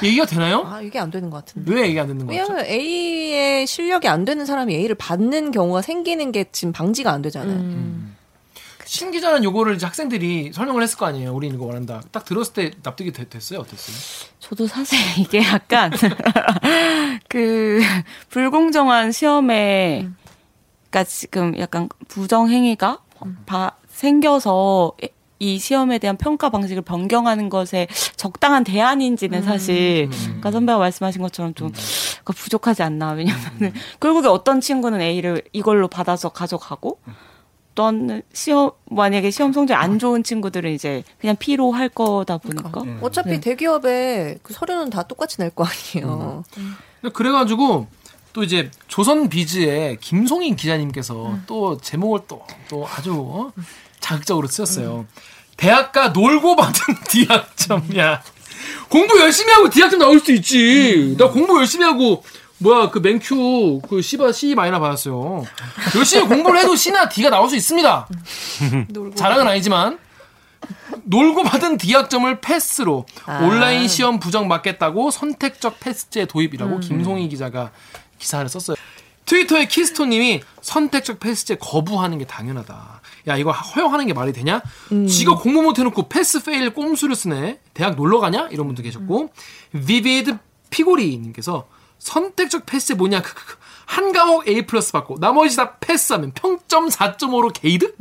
얘기가 0.03 0.25
되나요? 0.25 0.63
아 0.65 0.81
이게 0.81 0.99
안 0.99 1.09
되는 1.09 1.29
것 1.29 1.37
같은데. 1.45 1.73
왜 1.73 1.87
얘기 1.87 1.99
안 1.99 2.07
되는 2.07 2.25
거죠? 2.25 2.37
왜냐면 2.37 2.65
A의 2.65 3.65
실력이 3.65 4.07
안 4.07 4.25
되는 4.25 4.45
사람이 4.45 4.75
A를 4.75 4.95
받는 4.95 5.51
경우가 5.51 5.81
생기는 5.81 6.31
게 6.31 6.45
지금 6.51 6.71
방지가 6.73 7.11
안 7.11 7.21
되잖아요. 7.21 8.17
신 8.85 9.11
기자는 9.11 9.43
요거를 9.43 9.75
이제 9.75 9.85
학생들이 9.85 10.51
설명을 10.53 10.81
했을 10.83 10.97
거 10.97 11.05
아니에요. 11.07 11.33
우리 11.33 11.47
이거 11.47 11.65
원한다. 11.65 12.01
딱 12.11 12.23
들었을 12.25 12.53
때 12.53 12.71
납득이 12.83 13.11
되- 13.11 13.27
됐어요. 13.27 13.59
어땠어요? 13.59 13.97
저도 14.39 14.67
사실 14.67 14.97
이게 15.19 15.43
약간 15.43 15.91
그 17.27 17.81
불공정한 18.29 19.11
시험에 19.11 20.07
그러니까 20.89 21.03
지금 21.09 21.57
약간 21.59 21.89
부정 22.07 22.49
행위가 22.49 22.99
바- 23.45 23.75
생겨서 23.89 24.93
이 25.39 25.59
시험에 25.59 25.99
대한 25.99 26.17
평가 26.17 26.49
방식을 26.49 26.81
변경하는 26.81 27.49
것에 27.49 27.87
적당한 28.15 28.63
대안인지는 28.63 29.43
사실 29.43 30.09
아까 30.39 30.51
선배가 30.51 30.79
말씀하신 30.79 31.21
것처럼 31.21 31.53
좀 31.53 31.71
그러니까 31.71 32.33
부족하지 32.33 32.83
않나. 32.83 33.11
왜냐면은 33.11 33.73
결국에 33.99 34.27
어떤 34.27 34.61
친구는 34.61 35.01
A를 35.01 35.41
이걸로 35.53 35.87
받아서 35.87 36.29
가져가고 36.29 36.99
또는 37.75 38.23
시험 38.33 38.71
만약에 38.89 39.29
시험 39.29 39.53
성적이 39.53 39.77
안 39.77 39.99
좋은 39.99 40.23
친구들은 40.23 40.71
이제 40.71 41.03
그냥 41.19 41.35
P로 41.37 41.71
할 41.71 41.89
거다 41.89 42.39
보니까. 42.39 42.71
어차피 43.01 43.29
네. 43.29 43.39
대기업에 43.39 44.39
그 44.41 44.53
서류는 44.53 44.89
다 44.89 45.03
똑같이 45.03 45.39
낼 45.39 45.51
거 45.51 45.63
아니에요. 45.65 46.43
근데 47.01 47.13
그래가지고 47.13 47.85
또 48.33 48.43
이제 48.43 48.71
조선 48.87 49.29
비즈의 49.29 49.97
김송인 49.99 50.55
기자님께서 50.55 51.37
또 51.45 51.77
제목을 51.77 52.21
또, 52.27 52.45
또 52.67 52.87
아주 52.87 53.13
어? 53.15 53.51
자극적으로 54.07 54.47
쓰셨어요. 54.47 55.05
대학가 55.57 56.09
놀고 56.09 56.55
받은 56.55 56.95
디학점이야. 57.09 58.21
공부 58.89 59.19
열심히 59.19 59.51
하고 59.51 59.69
디학점 59.69 59.99
나올 59.99 60.19
수 60.19 60.31
있지. 60.31 61.15
나 61.17 61.29
공부 61.29 61.57
열심히 61.57 61.83
하고 61.85 62.23
뭐야 62.59 62.89
그 62.89 62.99
맨큐 62.99 63.81
그 63.87 64.01
C바 64.01 64.31
C 64.31 64.55
마이너 64.55 64.79
받았어요. 64.79 65.45
열심히 65.95 66.25
공부를 66.27 66.59
해도 66.59 66.75
C나 66.75 67.09
D가 67.09 67.29
나올 67.29 67.49
수 67.49 67.55
있습니다. 67.57 68.07
자랑은 69.15 69.45
아니지만 69.47 69.99
놀고 71.03 71.43
받은 71.43 71.77
D학점을 71.77 72.39
패스로 72.39 73.05
아. 73.25 73.39
온라인 73.39 73.87
시험 73.87 74.19
부정 74.19 74.47
막겠다고 74.47 75.11
선택적 75.11 75.79
패스제 75.79 76.25
도입이라고 76.25 76.79
김송희 76.79 77.27
기자가 77.29 77.71
기사를 78.17 78.47
썼어요. 78.47 78.77
트위터에 79.25 79.65
키스토님이 79.65 80.41
선택적 80.61 81.19
패스제 81.19 81.57
거부하는 81.59 82.17
게 82.17 82.25
당연하다. 82.25 82.96
야 83.27 83.35
이거 83.37 83.51
허용하는 83.51 84.07
게 84.07 84.13
말이 84.13 84.31
되냐? 84.31 84.61
지가 85.09 85.35
공부 85.35 85.61
못해놓고 85.61 86.07
pass 86.07 86.43
fail 86.43 86.73
꼼수를 86.73 87.15
쓰네. 87.15 87.59
대학 87.73 87.95
놀러 87.95 88.19
가냐? 88.19 88.47
이런 88.51 88.67
분도 88.67 88.81
계셨고 88.83 89.31
비비드 89.71 90.37
피고리님께서 90.69 91.67
선택적 91.99 92.65
패스제 92.65 92.93
뭐냐? 92.93 93.21
크크크. 93.21 93.57
한 93.85 94.11
과목 94.11 94.47
A 94.47 94.65
플러스 94.65 94.91
받고 94.91 95.17
나머지 95.19 95.55
다 95.55 95.75
패스하면 95.77 96.31
평점 96.33 96.89
4.5로 96.89 97.51
개이득? 97.53 97.95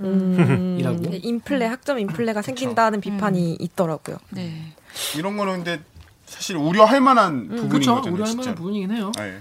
이라고. 0.79 0.99
네, 1.11 1.21
인플레 1.23 1.67
학점 1.67 1.99
인플레가 1.99 2.43
생긴다는 2.43 3.01
비판이 3.01 3.57
있더라고요. 3.61 4.19
네. 4.31 4.75
이런 5.17 5.37
거는 5.37 5.65
근데 5.65 5.81
사실 6.27 6.57
우려할 6.57 7.01
만한 7.01 7.47
부분인 7.49 7.69
그렇죠. 7.69 7.95
거잖아요. 7.95 8.15
우려할 8.15 8.31
진짜. 8.31 8.43
만한 8.43 8.55
부분이긴 8.57 8.91
해요. 8.91 9.13
아, 9.17 9.27
예. 9.27 9.39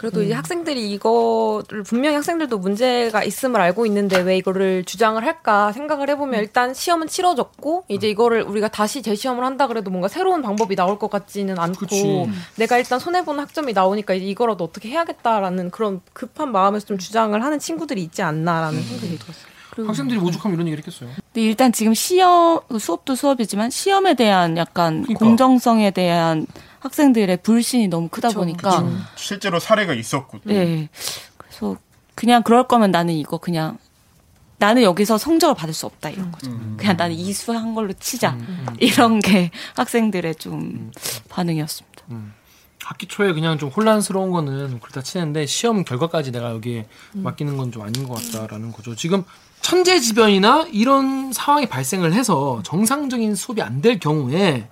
그래도 0.00 0.22
이제 0.22 0.32
학생들이 0.32 0.90
이거를 0.92 1.82
분명히 1.82 2.16
학생들도 2.16 2.56
문제가 2.56 3.22
있음을 3.22 3.60
알고 3.60 3.84
있는데 3.84 4.18
왜 4.20 4.38
이거를 4.38 4.82
주장을 4.84 5.22
할까 5.22 5.72
생각을 5.72 6.08
해보면 6.08 6.40
일단 6.40 6.72
시험은 6.72 7.06
치러졌고 7.06 7.84
이제 7.88 8.08
이거를 8.08 8.40
우리가 8.40 8.68
다시 8.68 9.02
재시험을 9.02 9.44
한다 9.44 9.66
그래도 9.66 9.90
뭔가 9.90 10.08
새로운 10.08 10.40
방법이 10.40 10.74
나올 10.74 10.98
것 10.98 11.10
같지는 11.10 11.58
않고 11.58 11.80
그치. 11.80 12.26
내가 12.56 12.78
일단 12.78 12.98
손해보는 12.98 13.42
학점이 13.42 13.74
나오니까 13.74 14.14
이제 14.14 14.24
이거라도 14.24 14.64
어떻게 14.64 14.88
해야겠다라는 14.88 15.70
그런 15.70 16.00
급한 16.14 16.50
마음에서 16.50 16.86
좀 16.86 16.96
주장을 16.96 17.38
하는 17.44 17.58
친구들이 17.58 18.02
있지 18.02 18.22
않나라는 18.22 18.82
생각이 18.82 19.18
들었어요. 19.18 19.59
학생들이 19.76 20.18
오죽하면 20.20 20.56
이런 20.56 20.66
얘기를 20.68 20.78
했겠어요. 20.84 21.10
근데 21.32 21.46
일단 21.46 21.72
지금 21.72 21.94
시험 21.94 22.60
수업도 22.78 23.14
수업이지만 23.14 23.70
시험에 23.70 24.14
대한 24.14 24.56
약간 24.56 25.02
그러니까. 25.02 25.18
공정성에 25.24 25.90
대한 25.92 26.46
학생들의 26.80 27.38
불신이 27.42 27.88
너무 27.88 28.08
크다 28.08 28.30
보니까 28.30 28.84
실제로 29.16 29.58
사례가 29.60 29.94
있었고. 29.94 30.38
또. 30.40 30.50
예. 30.52 30.88
그래서 31.36 31.76
그냥 32.14 32.42
그럴 32.42 32.66
거면 32.66 32.90
나는 32.90 33.14
이거 33.14 33.38
그냥 33.38 33.78
나는 34.58 34.82
여기서 34.82 35.16
성적을 35.18 35.54
받을 35.54 35.72
수 35.72 35.86
없다 35.86 36.10
이런 36.10 36.30
거죠. 36.32 36.50
그냥 36.76 36.96
나는 36.96 37.14
이수한 37.16 37.74
걸로 37.74 37.92
치자 37.94 38.36
이런 38.78 39.20
게 39.20 39.50
학생들의 39.76 40.34
좀 40.34 40.90
반응이었습니다. 41.30 41.90
학기 42.84 43.06
초에 43.06 43.32
그냥 43.32 43.56
좀 43.56 43.68
혼란스러운 43.70 44.30
거는 44.32 44.80
그렇다 44.80 45.02
치는데 45.02 45.46
시험 45.46 45.84
결과까지 45.84 46.32
내가 46.32 46.50
여기에 46.50 46.86
맡기는 47.12 47.56
건 47.56 47.70
좀 47.70 47.82
아닌 47.82 48.06
것 48.08 48.14
같다라는 48.32 48.72
거죠. 48.72 48.94
지금 48.96 49.22
천재지변이나 49.62 50.66
이런 50.72 51.32
상황이 51.32 51.66
발생을 51.66 52.12
해서 52.12 52.60
정상적인 52.64 53.34
수업이 53.34 53.62
안 53.62 53.80
될 53.80 53.98
경우에 53.98 54.68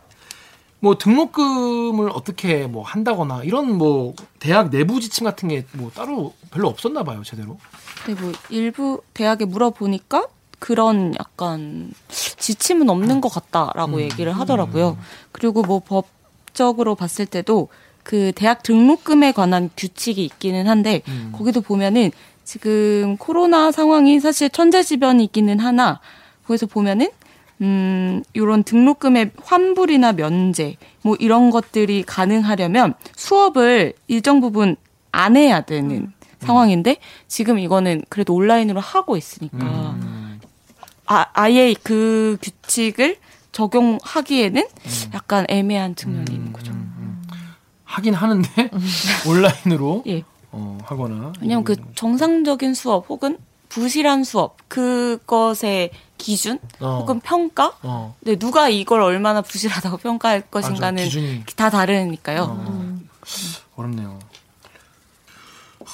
뭐 0.81 0.97
등록금을 0.99 2.11
어떻게 2.13 2.67
뭐 2.67 2.83
한다거나 2.85 3.43
이런 3.43 3.77
뭐 3.79 4.15
대학 4.39 4.71
내부 4.71 5.01
지침 5.01 5.25
같은 5.25 5.49
게 5.49 5.65
뭐 5.73 5.91
따로 5.95 6.35
별로 6.51 6.69
없었나 6.69 7.03
봐요 7.05 7.23
제대로. 7.25 7.59
근데 8.05 8.21
뭐 8.21 8.33
일부 8.51 9.01
대학에 9.15 9.45
물어보니까 9.45 10.27
그런 10.59 11.15
약간 11.19 11.91
지침은 12.11 12.89
없는 12.91 13.21
것 13.21 13.29
같다라고 13.29 14.01
얘기를 14.03 14.33
하더라고요. 14.33 14.99
그리고 15.33 15.63
뭐 15.63 15.81
법적으로 15.81 16.95
봤을 16.95 17.27
때도 17.27 17.69
그 18.03 18.33
대학 18.35 18.63
등록금에 18.63 19.33
관한 19.33 19.71
규칙이 19.77 20.25
있기는 20.25 20.67
한데 20.69 21.03
거기도 21.33 21.61
보면은 21.61 22.11
지금 22.49 23.19
코로나 23.19 23.71
상황이 23.71 24.21
사실 24.21 24.49
천재지변이 24.49 25.23
있기는 25.25 25.59
하나 25.59 26.01
거기서 26.47 26.65
보면은 26.65 27.11
음, 27.61 28.23
요런 28.35 28.63
등록금의 28.63 29.33
환불이나 29.43 30.15
면제, 30.15 30.79
뭐 31.03 31.15
이런 31.21 31.51
것들이 31.51 32.05
가능하려면 32.05 32.95
수업을 33.17 33.93
일정 34.07 34.41
부분 34.41 34.77
안 35.13 35.37
해야 35.37 35.61
되는 35.61 36.11
상황인데 36.41 36.97
지금 37.27 37.59
이거는 37.59 38.01
그래도 38.09 38.35
온라인으로 38.35 38.81
하고 38.81 39.19
있으니까. 39.19 39.95
아, 41.05 41.27
아예 41.35 41.75
그 41.83 42.39
규칙을 42.41 43.17
적용하기에는 43.53 44.67
약간 45.13 45.45
애매한 45.51 45.95
측면이 45.97 46.33
있는 46.33 46.53
거죠. 46.55 46.73
하긴 47.85 48.15
하는데 48.15 48.71
온라인으로 49.27 50.05
예. 50.09 50.23
어, 50.53 50.79
하거나 50.85 51.33
왜냐면 51.41 51.65
그 51.65 51.77
정상적인 51.95 52.75
수업 52.75 53.09
혹은 53.11 53.39
부실한 53.69 54.25
수업 54.25 54.57
그것의 54.69 55.91
기준 56.17 56.59
어. 56.81 56.99
혹은 57.01 57.21
평가 57.21 57.73
어, 57.83 58.17
근데 58.21 58.37
누가 58.37 58.69
이걸 58.69 59.03
얼마나 59.03 59.43
부실하다고 59.43 59.99
평가할 60.09 60.43
것인가는 60.51 61.03
기준이. 61.05 61.45
다 61.55 61.71
다르니까요. 61.71 62.43
어, 62.51 62.99
어렵네요. 63.77 64.19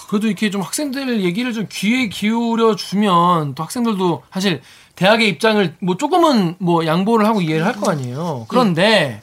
그래도 0.09 0.27
이렇게 0.29 0.51
좀 0.51 0.61
학생들 0.61 1.23
얘기를 1.23 1.53
좀 1.53 1.67
귀에 1.71 2.09
기울여 2.09 2.77
주면 2.77 3.55
또 3.55 3.63
학생들도 3.63 4.23
사실 4.33 4.63
대학의 4.97 5.29
입장을 5.31 5.77
뭐 5.81 5.97
조금은 5.97 6.57
뭐 6.59 6.87
양보를 6.87 7.27
하고 7.27 7.41
이해를 7.41 7.67
할 7.67 7.75
거 7.75 7.91
아니에요. 7.91 8.47
그런데 8.49 9.21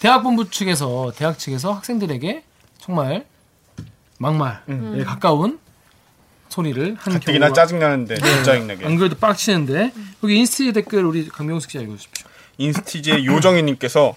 대학 0.00 0.22
본부 0.22 0.50
측에서 0.50 1.12
대학 1.16 1.38
측에서 1.38 1.72
학생들에게 1.72 2.42
정말 2.78 3.24
막말에 4.30 5.02
가까운 5.04 5.58
소리를 6.50 6.96
한 6.98 7.14
가뜩이나 7.14 7.46
경우가 7.46 7.52
짜증나는데 7.54 8.16
짜증나게. 8.44 8.84
안 8.84 8.96
그래도 8.96 9.16
빡치는데 9.16 9.92
여기 10.22 10.36
인스티 10.36 10.72
댓글 10.74 11.04
우리 11.06 11.26
강명수 11.28 11.68
기자 11.68 11.80
읽어주십시오. 11.82 12.26
인스티지의 12.58 13.24
요정이님께서 13.24 14.14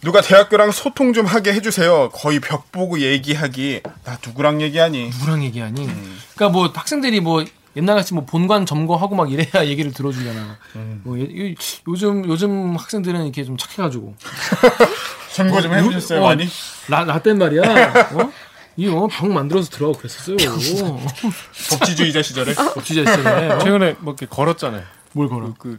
누가 0.00 0.22
대학교랑 0.22 0.70
소통 0.70 1.12
좀 1.12 1.26
하게 1.26 1.52
해주세요. 1.52 2.08
거의 2.14 2.40
벽 2.40 2.72
보고 2.72 2.98
얘기하기. 2.98 3.82
나 4.04 4.18
누구랑 4.26 4.62
얘기하니? 4.62 5.10
누구랑 5.10 5.44
얘기하니? 5.44 5.86
그러니까 6.34 6.48
뭐 6.48 6.72
학생들이 6.74 7.20
뭐 7.20 7.44
옛날같이 7.76 8.14
뭐 8.14 8.24
본관 8.24 8.64
점거하고 8.64 9.14
막 9.14 9.30
이래야 9.30 9.66
얘기를 9.68 9.92
들어주려나. 9.92 10.56
뭐 11.02 11.18
예- 11.20 11.54
요즘 11.86 12.26
요즘 12.26 12.74
학생들은 12.76 13.22
이렇게 13.24 13.44
좀 13.44 13.56
착해가지고 13.58 14.14
선거 15.30 15.60
좀 15.60 15.74
해보셨어요 15.74 16.20
어, 16.20 16.24
많이? 16.28 16.48
나 16.88 17.04
라땐 17.04 17.36
말이야. 17.38 17.62
어? 18.14 18.32
이병 18.76 19.08
만들어서 19.34 19.70
들어가고 19.70 19.98
그랬었어요. 19.98 20.36
법치주의자 21.70 22.22
시절에 22.22 22.54
법치자 22.54 23.16
시절에 23.16 23.48
어? 23.50 23.58
최근에 23.58 23.96
뭐 24.00 24.12
이렇게 24.12 24.26
걸었잖아요. 24.26 24.82
뭘 25.12 25.28
걸어? 25.28 25.52
그, 25.58 25.78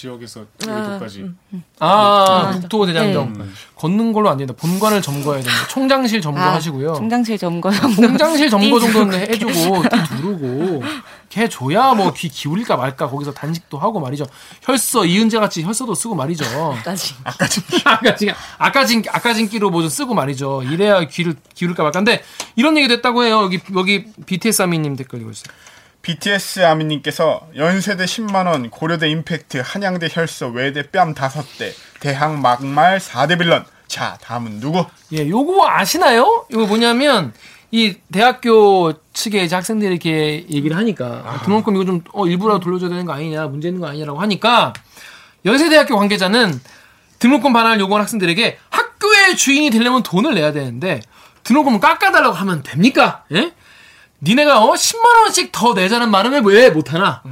지역에서 0.00 0.46
여기까지. 0.66 1.30
아, 1.78 2.58
국토대장정 2.62 3.32
네. 3.34 3.44
걷는 3.76 4.12
걸로 4.12 4.30
안 4.30 4.38
된다. 4.38 4.54
본관을 4.56 5.02
점거해야 5.02 5.42
된다. 5.42 5.58
총장실 5.68 6.20
점거하시고요. 6.22 6.94
총장실 6.94 7.36
점거 7.38 7.70
총장실 7.70 8.48
점거 8.48 8.80
정도는 8.80 9.18
해주고 9.20 9.82
띠 9.82 10.16
두르고 10.16 10.82
걔 11.28 11.48
줘야 11.48 11.92
뭐 11.94 12.12
귀 12.12 12.28
기울일까 12.28 12.76
말까 12.76 13.08
거기서 13.08 13.32
단식도 13.32 13.78
하고 13.78 14.00
말이죠. 14.00 14.24
혈서 14.62 15.04
이은재 15.04 15.38
같이 15.38 15.62
혈서도 15.62 15.94
쓰고 15.94 16.14
말이죠. 16.14 16.44
까지. 16.82 17.14
아까진 17.84 18.32
아까진 18.58 19.04
아까진기로 19.08 19.70
뭐 19.70 19.80
좀 19.80 19.88
쓰고 19.88 20.14
말이죠. 20.14 20.62
이래야 20.64 21.04
귀를 21.04 21.34
기울일까 21.54 21.82
말까인데 21.82 22.22
이런 22.56 22.76
얘기도 22.76 22.94
했다고 22.94 23.24
해요. 23.24 23.42
여기 23.42 23.60
여기 23.76 24.04
BTS 24.26 24.62
아미님 24.62 24.96
댓글 24.96 25.20
읽어주세요. 25.20 25.54
BTS 26.02 26.64
아미님께서 26.64 27.48
연세대 27.56 28.04
10만 28.04 28.46
원, 28.46 28.70
고려대 28.70 29.08
임팩트, 29.10 29.62
한양대 29.64 30.08
혈서, 30.10 30.48
외대 30.48 30.82
뺨 30.90 31.14
5대, 31.14 31.72
대학 32.00 32.38
막말 32.38 32.98
4대 32.98 33.38
빌런. 33.38 33.64
자, 33.86 34.16
다음은 34.22 34.60
누구? 34.60 34.86
예, 35.12 35.28
요거 35.28 35.68
아시나요? 35.68 36.46
이거 36.50 36.64
뭐냐면 36.66 37.32
이 37.70 37.96
대학교 38.12 38.94
측에 39.12 39.44
이제 39.44 39.54
학생들이 39.54 39.90
이렇게 39.90 40.46
얘기를 40.48 40.76
하니까 40.76 41.40
등록금 41.44 41.74
이거 41.74 41.84
좀 41.84 42.02
어, 42.12 42.26
일부라도 42.26 42.60
돌려줘야 42.60 42.88
되는 42.88 43.04
거 43.04 43.12
아니냐, 43.12 43.46
문제 43.46 43.68
있는 43.68 43.80
거 43.80 43.88
아니냐라고 43.88 44.20
하니까 44.20 44.72
연세대학교 45.44 45.96
관계자는 45.96 46.60
등록금 47.18 47.52
반환을 47.52 47.80
요구한 47.80 48.02
학생들에게 48.02 48.58
학교의 48.70 49.36
주인이 49.36 49.70
되려면 49.70 50.02
돈을 50.02 50.34
내야 50.34 50.52
되는데 50.52 51.00
등록금을 51.44 51.80
깎아달라고 51.80 52.34
하면 52.34 52.62
됩니까? 52.62 53.24
예? 53.32 53.52
니네가 54.22 54.62
어 54.64 54.72
10만 54.74 55.22
원씩 55.22 55.50
더 55.52 55.72
내자는 55.74 56.10
말은 56.10 56.44
왜 56.44 56.70
못하나? 56.70 57.22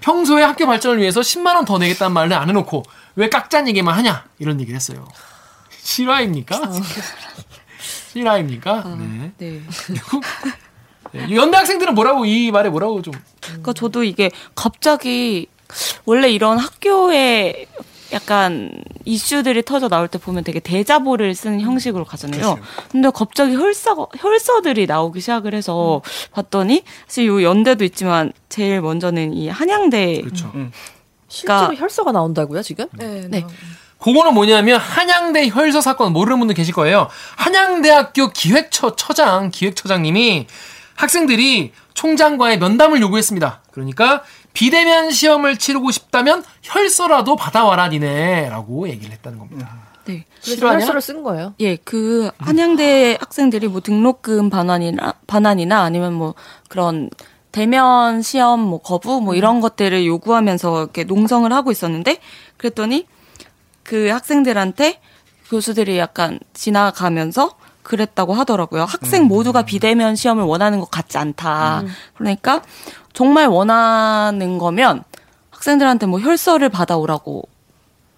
평소에 0.00 0.42
학교 0.42 0.66
발전을 0.66 0.98
위해서 1.00 1.20
10만 1.20 1.54
원 1.56 1.64
더 1.64 1.78
내겠다는 1.78 2.12
말을 2.12 2.32
안 2.34 2.48
해놓고 2.48 2.82
왜 3.16 3.28
깎자는 3.30 3.68
얘기만 3.68 3.94
하냐? 3.96 4.24
이런 4.38 4.60
얘기를 4.60 4.76
했어요. 4.76 5.08
실화입니까? 5.82 6.60
실화입니까? 8.12 8.84
네. 8.98 9.32
네. 9.38 9.62
네. 11.12 11.34
연대 11.34 11.56
학생들은 11.56 11.94
뭐라고 11.94 12.24
이 12.26 12.50
말에 12.50 12.68
뭐라고 12.70 13.00
좀 13.02 13.14
그러니까 13.40 13.72
저도 13.72 14.02
이게 14.04 14.30
갑자기 14.54 15.46
원래 16.04 16.28
이런 16.30 16.58
학교에 16.58 17.66
약간 18.14 18.70
이슈들이 19.04 19.64
터져 19.64 19.88
나올 19.88 20.08
때 20.08 20.18
보면 20.18 20.44
되게 20.44 20.60
대자보를 20.60 21.34
쓰는 21.34 21.60
형식으로 21.60 22.04
가잖아요. 22.04 22.58
근데 22.90 23.10
갑자기 23.12 23.54
혈서 23.54 24.08
혈서들이 24.16 24.86
나오기 24.86 25.20
시작을 25.20 25.54
해서 25.54 26.00
봤더니 26.32 26.84
사실 27.06 27.26
요 27.26 27.42
연대도 27.42 27.84
있지만 27.84 28.32
제일 28.48 28.80
먼저는 28.80 29.34
이 29.34 29.48
한양대 29.48 30.22
그렇죠. 30.22 30.52
실제로 31.28 31.74
혈서가 31.74 32.12
나온다고요 32.12 32.62
지금? 32.62 32.86
네. 32.92 33.26
네. 33.28 33.44
그거는 33.98 34.34
뭐냐면 34.34 34.78
한양대 34.78 35.48
혈서 35.48 35.80
사건 35.80 36.12
모르는 36.12 36.38
분들 36.38 36.54
계실 36.54 36.72
거예요. 36.74 37.08
한양대학교 37.36 38.30
기획처 38.30 38.96
처장 38.96 39.50
기획처장님이 39.50 40.46
학생들이 40.94 41.72
총장과의 41.94 42.58
면담을 42.58 43.00
요구했습니다. 43.00 43.62
그러니까 43.70 44.22
비대면 44.54 45.10
시험을 45.10 45.58
치르고 45.58 45.90
싶다면 45.90 46.42
혈서라도 46.62 47.36
받아와라 47.36 47.88
니네라고 47.88 48.88
얘기를 48.88 49.12
했다는 49.12 49.38
겁니다. 49.38 49.76
네. 50.06 50.24
그래서? 50.42 50.66
혈서를 50.66 51.00
쓴 51.00 51.22
거예요. 51.22 51.54
예, 51.60 51.76
그 51.76 52.30
한양대 52.38 53.18
학생들이 53.20 53.68
뭐 53.68 53.80
등록금 53.80 54.50
반환이나 54.50 55.14
반환이나 55.26 55.82
아니면 55.82 56.14
뭐 56.14 56.34
그런 56.68 57.10
대면 57.52 58.22
시험 58.22 58.60
뭐 58.60 58.80
거부 58.80 59.20
뭐 59.20 59.34
이런 59.34 59.60
것들을 59.60 60.06
요구하면서 60.06 60.82
이렇게 60.82 61.04
농성을 61.04 61.52
하고 61.52 61.70
있었는데 61.70 62.18
그랬더니 62.56 63.06
그 63.82 64.08
학생들한테 64.08 65.00
교수들이 65.48 65.98
약간 65.98 66.38
지나가면서 66.52 67.56
그랬다고 67.82 68.34
하더라고요. 68.34 68.84
학생 68.84 69.24
모두가 69.24 69.62
비대면 69.62 70.16
시험을 70.16 70.42
원하는 70.44 70.80
것 70.80 70.90
같지 70.90 71.18
않다. 71.18 71.84
그러니까 72.16 72.62
정말 73.14 73.46
원하는 73.46 74.58
거면 74.58 75.04
학생들한테 75.50 76.06
뭐 76.06 76.20
혈서를 76.20 76.68
받아오라고 76.68 77.48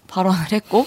발언을 0.07 0.51
했고 0.51 0.85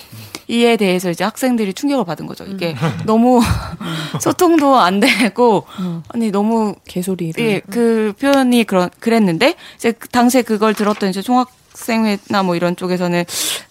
이에 0.48 0.76
대해서 0.76 1.10
이제 1.10 1.24
학생들이 1.24 1.72
충격을 1.74 2.04
받은 2.04 2.26
거죠. 2.26 2.44
이게 2.44 2.74
너무 3.06 3.40
소통도 4.20 4.76
안 4.76 5.00
되고 5.00 5.64
아니 6.08 6.30
너무 6.30 6.74
개소리를. 6.86 7.42
예, 7.42 7.60
그 7.60 8.12
표현이 8.20 8.64
그런 8.64 8.90
그랬는데 8.98 9.54
이제 9.76 9.92
그 9.92 10.08
당시에 10.08 10.42
그걸 10.42 10.74
들었던 10.74 11.08
이제 11.08 11.22
총학생회나 11.22 12.42
뭐 12.44 12.56
이런 12.56 12.76
쪽에서는 12.76 13.24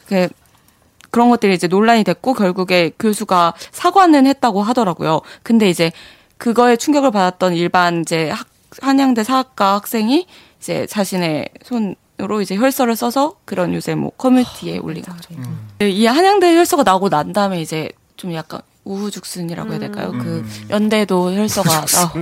그 0.08 0.30
그런 1.12 1.30
것들이 1.30 1.54
이제 1.54 1.68
논란이 1.68 2.04
됐고 2.04 2.34
결국에 2.34 2.92
교수가 2.98 3.56
사과는 3.72 4.26
했다고 4.28 4.62
하더라고요. 4.62 5.22
근데 5.44 5.70
이제 5.70 5.92
그거에 6.38 6.78
충격을 6.78 7.12
받았던 7.12 7.56
일반 7.56 8.02
이제 8.02 8.30
학, 8.30 8.48
한양대 8.82 9.24
사학과 9.24 9.76
학생이 9.76 10.28
이제 10.60 10.86
자신의 10.88 11.50
손으로 11.64 12.42
이제 12.42 12.56
혈서를 12.56 12.96
써서 12.96 13.36
그런 13.46 13.74
요새 13.74 13.96
뭐 13.96 14.12
커뮤니티에 14.12 14.78
올린 14.80 15.04
거죠. 15.04 15.34
네, 15.80 15.90
이 15.90 16.06
한양대 16.06 16.56
혈서가 16.56 16.84
나오고 16.84 17.10
난 17.10 17.34
다음에 17.34 17.62
이제 17.62 17.90
좀 18.18 18.34
약간 18.34 18.62
우후죽순이라고 18.84 19.72
해야 19.72 19.80
될까요? 19.80 20.12
그 20.12 20.46
연대도 20.70 21.34
혈서가 21.34 21.86
나오고. 21.94 22.20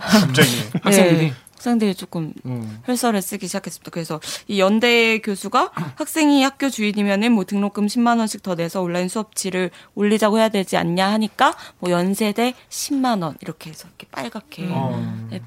갑자기. 0.00 0.50
학생들이. 0.82 1.26
네, 1.28 1.32
학생들이 1.62 1.94
조금 1.94 2.34
음. 2.44 2.80
혈서를 2.86 3.22
쓰기 3.22 3.46
시작했습니다. 3.46 3.90
그래서 3.92 4.20
이 4.48 4.58
연대 4.58 5.20
교수가 5.20 5.70
학생이 5.96 6.42
학교 6.42 6.68
주인이면은 6.68 7.30
뭐 7.32 7.44
등록금 7.44 7.86
10만 7.86 8.18
원씩 8.18 8.42
더 8.42 8.56
내서 8.56 8.82
온라인 8.82 9.08
수업치를 9.08 9.70
올리자고 9.94 10.38
해야 10.38 10.48
되지 10.48 10.76
않냐 10.76 11.12
하니까 11.12 11.54
뭐 11.78 11.90
연세대 11.92 12.54
10만 12.68 13.22
원 13.22 13.36
이렇게 13.40 13.70
해서 13.70 13.86
이렇게 13.88 14.08
빨갛게 14.10 14.68
어. 14.72 15.28
에- 15.32 15.40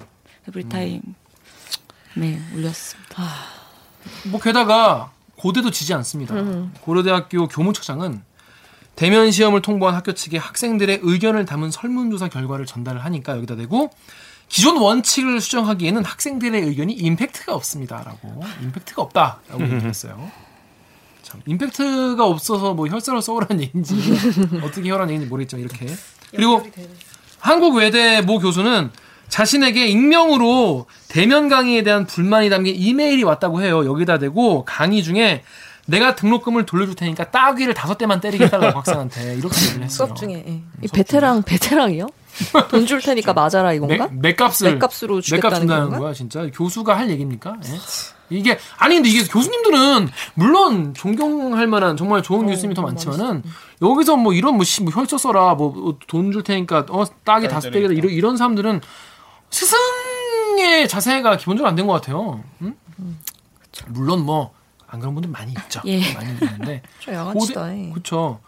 에브리타임 0.47 1.01
네 2.15 2.39
올렸습니다. 2.55 3.23
뭐 4.31 4.39
게다가 4.39 5.11
고대도 5.37 5.69
지지 5.71 5.93
않습니다. 5.95 6.33
고려대학교 6.79 7.49
교무처장은 7.49 8.21
대면 8.95 9.31
시험을 9.31 9.61
통보한 9.61 9.93
학교 9.95 10.13
측에 10.13 10.37
학생들의 10.37 10.99
의견을 11.01 11.43
담은 11.45 11.71
설문조사 11.71 12.29
결과를 12.29 12.65
전달을 12.65 13.03
하니까 13.03 13.35
여기다 13.35 13.57
대고 13.57 13.89
기존 14.47 14.77
원칙을 14.77 15.41
수정하기에는 15.41 16.05
학생들의 16.05 16.61
의견이 16.61 16.93
임팩트가 16.93 17.53
없습니다라고 17.55 18.43
임팩트가 18.63 19.01
없다라고 19.01 19.63
얘기했어요. 19.63 20.31
참 21.23 21.41
임팩트가 21.45 22.23
없어서 22.25 22.73
뭐 22.73 22.87
혈서를 22.87 23.21
써오라는 23.21 23.61
얘기인지 23.63 23.95
어떻게 24.63 24.89
혈하는 24.89 25.13
얘기인지 25.13 25.29
모르겠지만 25.29 25.65
이렇게 25.65 25.87
그리고 26.31 26.65
한국 27.39 27.75
외대 27.75 28.21
모 28.21 28.39
교수는 28.39 28.91
자신에게 29.27 29.87
익명으로 29.87 30.85
대면 31.07 31.49
강의에 31.49 31.83
대한 31.83 32.05
불만이 32.05 32.49
담긴 32.49 32.75
이메일이 32.75 33.23
왔다고 33.23 33.61
해요. 33.61 33.85
여기다 33.85 34.19
대고 34.19 34.65
강의 34.65 35.01
중에 35.03 35.43
내가 35.87 36.15
등록금을 36.15 36.65
돌려줄 36.65 36.95
테니까 36.95 37.31
따귀를 37.31 37.73
다섯 37.73 37.97
대만 37.97 38.21
때리게 38.21 38.45
해달라고 38.45 38.77
학생한테 38.79 39.35
이렇게 39.35 39.61
얘기를 39.65 39.83
했어요. 39.83 40.07
수업 40.07 40.15
중에. 40.15 40.43
예. 40.47 40.61
이 40.83 40.87
베테랑 40.87 41.43
베테랑이요? 41.43 42.07
돈 42.69 42.85
줄 42.85 43.01
테니까 43.01 43.33
맞아라 43.33 43.73
이건가? 43.73 44.09
내, 44.11 44.33
값을 44.35 44.73
맥값으로 44.73 45.15
맥값 45.15 45.23
주겠다는 45.25 45.57
준다는 45.59 45.83
건가? 45.85 45.99
거야 45.99 46.13
진짜 46.13 46.49
교수가 46.53 46.95
할 46.97 47.09
얘기입니까? 47.09 47.57
예? 47.65 47.69
이게 48.29 48.57
아니 48.77 48.95
근데 48.95 49.09
이게 49.09 49.23
교수님들은 49.27 50.09
물론 50.33 50.93
존경할 50.95 51.67
만한 51.67 51.95
정말 51.95 52.23
좋은 52.23 52.47
교수님이 52.47 52.73
더 52.73 52.81
많지만은 52.81 53.43
여기서 53.81 54.17
뭐 54.17 54.33
이런 54.33 54.55
뭐, 54.55 54.63
씨, 54.63 54.81
뭐 54.83 54.91
혈서 54.91 55.17
써라 55.17 55.53
뭐 55.55 55.97
돈 56.07 56.31
줄 56.31 56.43
테니까 56.43 56.87
어 56.89 57.05
따기 57.23 57.47
다섯 57.47 57.69
대겠다 57.69 57.93
이런 57.93 58.11
이런 58.11 58.35
사람들은 58.37 58.81
스승의 59.51 60.87
자세가 60.87 61.37
기본적으로 61.37 61.69
안 61.69 61.75
된 61.75 61.87
것 61.87 61.93
같아요. 61.93 62.43
응? 62.61 62.75
물론 63.87 64.25
뭐 64.25 64.51
안 64.87 64.99
그런 64.99 65.13
분들 65.15 65.29
많이 65.29 65.51
있죠. 65.51 65.81
예. 65.85 66.13
많이 66.13 66.29
있는데 66.31 66.81
좀 66.99 67.13
양아치다. 67.13 67.65
해. 67.65 67.89
그렇죠. 67.91 68.39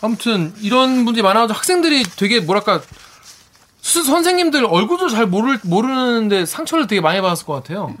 아무튼 0.00 0.52
이런 0.60 1.04
분들이 1.04 1.22
많아가지고 1.22 1.56
학생들이 1.56 2.04
되게 2.16 2.40
뭐랄까 2.40 2.80
수, 3.80 4.04
선생님들 4.04 4.66
얼굴도 4.66 5.08
잘 5.08 5.26
모를 5.26 5.58
모르는데 5.62 6.46
상처를 6.46 6.86
되게 6.86 7.00
많이 7.00 7.20
받았을 7.20 7.46
것 7.46 7.54
같아요. 7.54 7.94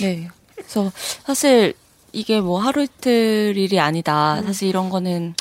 네. 0.00 0.28
그래서 0.54 0.90
사실 1.24 1.74
이게 2.12 2.40
뭐 2.40 2.60
하루 2.60 2.82
이틀 2.82 3.54
일이 3.56 3.78
아니다. 3.80 4.42
사실 4.42 4.68
이런 4.68 4.88
거는 4.88 5.34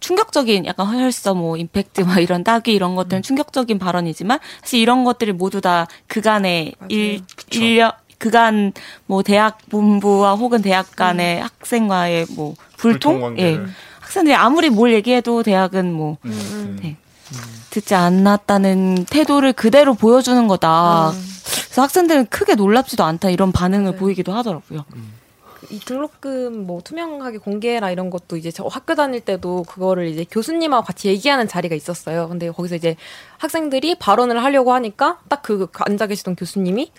충격적인 0.00 0.66
약간 0.66 0.86
헐서 0.86 1.34
뭐 1.34 1.56
임팩트 1.56 2.02
막 2.02 2.18
이런 2.18 2.44
따귀 2.44 2.72
이런 2.72 2.94
것들은 2.94 3.22
충격적인 3.22 3.78
발언이지만 3.78 4.38
사실 4.60 4.80
이런 4.80 5.04
것들이 5.04 5.32
모두 5.32 5.60
다 5.60 5.86
그간의 6.08 6.74
일 6.88 7.22
인력 7.50 8.04
그간 8.18 8.72
뭐 9.06 9.22
대학 9.22 9.58
본부와 9.70 10.34
혹은 10.34 10.62
대학 10.62 10.94
간의 10.94 11.40
학생과의 11.40 12.26
뭐 12.36 12.54
불통, 12.76 13.20
불통 13.20 13.38
예. 13.38 13.60
학생들이 14.14 14.36
아무리 14.36 14.70
뭘 14.70 14.92
얘기해도 14.92 15.42
대학은 15.42 15.92
뭐 15.92 16.18
음. 16.24 16.78
네. 16.80 16.96
듣지 17.70 17.96
않았다는 17.96 19.06
태도를 19.10 19.52
그대로 19.52 19.94
보여주는 19.94 20.46
거다. 20.46 21.10
그래서 21.64 21.82
학생들은 21.82 22.26
크게 22.26 22.54
놀랍지도 22.54 23.02
않다 23.02 23.30
이런 23.30 23.50
반응을 23.50 23.96
보이기도 23.96 24.32
하더라고요. 24.32 24.84
이 25.70 25.80
등록금 25.80 26.64
뭐 26.64 26.80
투명하게 26.82 27.38
공개라 27.38 27.90
이런 27.90 28.10
것도 28.10 28.36
이제 28.36 28.52
저 28.52 28.64
학교 28.68 28.94
다닐 28.94 29.20
때도 29.20 29.64
그거를 29.64 30.06
이제 30.06 30.24
교수님하고 30.30 30.86
같이 30.86 31.08
얘기하는 31.08 31.48
자리가 31.48 31.74
있었어요. 31.74 32.28
근데 32.28 32.48
거기서 32.52 32.76
이제 32.76 32.94
학생들이 33.38 33.96
발언을 33.96 34.44
하려고 34.44 34.72
하니까 34.74 35.18
딱 35.28 35.42
그 35.42 35.66
앉아 35.74 36.06
계시던 36.06 36.36
교수님이 36.36 36.92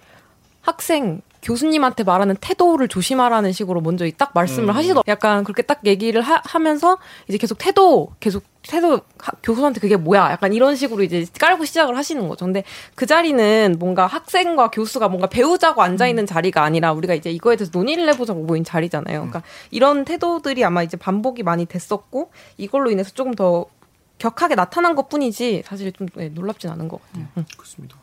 학생 0.61 1.22
교수님한테 1.45 2.03
말하는 2.03 2.35
태도를 2.41 2.87
조심하라는 2.87 3.51
식으로 3.51 3.79
먼저 3.79 4.09
딱 4.17 4.31
말씀을 4.33 4.69
음. 4.69 4.75
하시더. 4.75 5.03
약간 5.07 5.43
그렇게 5.43 5.61
딱 5.61 5.79
얘기를 5.85 6.19
하, 6.21 6.41
하면서 6.43 6.97
이제 7.29 7.37
계속 7.37 7.59
태도 7.59 8.09
계속 8.19 8.43
태도 8.63 9.01
하- 9.19 9.31
교수한테 9.43 9.79
그게 9.79 9.95
뭐야? 9.95 10.31
약간 10.31 10.53
이런 10.53 10.75
식으로 10.75 11.03
이제 11.03 11.23
깔고 11.39 11.65
시작을 11.65 11.95
하시는 11.95 12.27
거죠. 12.27 12.45
근데 12.45 12.63
그 12.95 13.05
자리는 13.05 13.75
뭔가 13.77 14.07
학생과 14.07 14.71
교수가 14.71 15.07
뭔가 15.07 15.27
배우자고 15.27 15.83
앉아 15.83 16.07
있는 16.07 16.25
자리가 16.25 16.63
아니라 16.63 16.93
우리가 16.93 17.13
이제 17.13 17.29
이거에 17.29 17.55
대해서 17.55 17.69
논의를 17.71 18.09
해보자고 18.09 18.41
모인 18.43 18.63
자리잖아요. 18.63 19.19
그러니까 19.19 19.43
이런 19.69 20.03
태도들이 20.03 20.65
아마 20.65 20.81
이제 20.81 20.97
반복이 20.97 21.43
많이 21.43 21.67
됐었고 21.67 22.31
이걸로 22.57 22.89
인해서 22.89 23.11
조금 23.11 23.35
더 23.35 23.67
격하게 24.17 24.55
나타난 24.55 24.95
것 24.95 25.09
뿐이지 25.09 25.61
사실 25.63 25.91
좀 25.91 26.07
네, 26.15 26.29
놀랍진 26.29 26.71
않은 26.71 26.87
것 26.87 27.01
같아요. 27.03 27.27
음. 27.37 27.45
그렇습니다. 27.55 27.97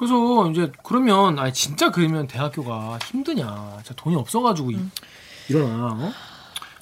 그래서 0.00 0.50
이제 0.50 0.72
그러면 0.82 1.38
아니 1.38 1.52
진짜 1.52 1.90
그러면 1.90 2.26
대학교가 2.26 2.98
힘드냐? 3.04 3.74
진짜 3.84 3.94
돈이 4.02 4.16
없어가지고 4.16 4.70
이- 4.70 4.78
일어나. 5.50 5.88
어? 5.92 6.12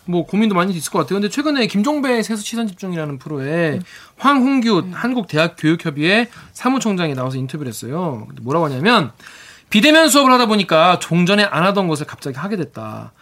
뭐 0.04 0.24
고민도 0.24 0.54
많이 0.54 0.72
있을 0.72 0.92
것 0.92 1.00
같아요. 1.00 1.16
근데 1.16 1.28
최근에 1.28 1.66
김종배 1.66 2.22
세수 2.22 2.44
치산 2.44 2.68
집중이라는 2.68 3.18
프로에 3.18 3.80
황홍규 4.18 4.90
한국대학교육협의회 4.92 6.28
사무총장이 6.52 7.14
나와서 7.14 7.36
인터뷰를 7.38 7.68
했어요. 7.68 8.28
뭐라고 8.40 8.66
하냐면 8.66 9.10
비대면 9.68 10.08
수업을 10.08 10.30
하다 10.32 10.46
보니까 10.46 11.00
종전에 11.00 11.42
안 11.42 11.64
하던 11.64 11.88
것을 11.88 12.06
갑자기 12.06 12.38
하게 12.38 12.54
됐다. 12.56 13.12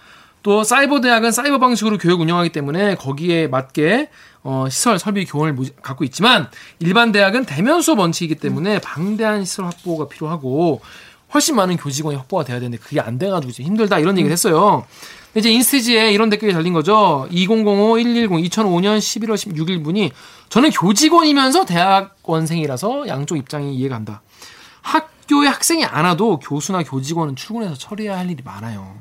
또 0.47 0.63
사이버 0.63 1.01
대학은 1.01 1.33
사이버 1.33 1.59
방식으로 1.59 1.99
교육 1.99 2.21
운영하기 2.21 2.51
때문에 2.51 2.95
거기에 2.95 3.49
맞게 3.49 4.11
어, 4.45 4.67
시설 4.71 4.97
설비 4.97 5.25
교원을 5.25 5.55
모- 5.55 5.65
갖고 5.83 6.05
있지만 6.05 6.49
일반 6.79 7.11
대학은 7.11 7.47
대면 7.47 7.83
수업 7.83 7.99
원칙이기 7.99 8.37
때문에 8.37 8.79
방대한 8.79 9.45
시설 9.45 9.65
확보가 9.65 10.07
필요하고 10.07 10.83
훨씬 11.35 11.57
많은 11.57 11.77
교직원이 11.79 12.17
확보가 12.17 12.45
돼야 12.45 12.61
되는데 12.61 12.79
그게 12.79 13.01
안 13.01 13.19
돼가지고 13.19 13.51
이제 13.51 13.65
힘들다 13.65 13.99
이런 13.99 14.17
얘기를 14.19 14.31
했어요. 14.31 14.87
이제 15.35 15.51
인스티지에 15.51 16.13
이런 16.13 16.31
댓글이 16.31 16.53
달린 16.53 16.73
거죠. 16.73 17.27
2005, 17.33 17.97
110, 17.97 18.31
2005년 18.31 18.99
11월 18.99 19.35
16일 19.35 19.83
분이 19.83 20.13
저는 20.49 20.71
교직원이면서 20.71 21.65
대학원생이라서 21.65 23.09
양쪽 23.09 23.37
입장이 23.37 23.75
이해가 23.75 23.97
간다. 23.97 24.23
학교에 24.83 25.49
학생이 25.49 25.85
안 25.85 26.05
와도 26.05 26.39
교수나 26.39 26.85
교직원은 26.85 27.35
출근해서 27.35 27.75
처리해야 27.75 28.17
할 28.19 28.31
일이 28.31 28.45
많아요. 28.45 28.95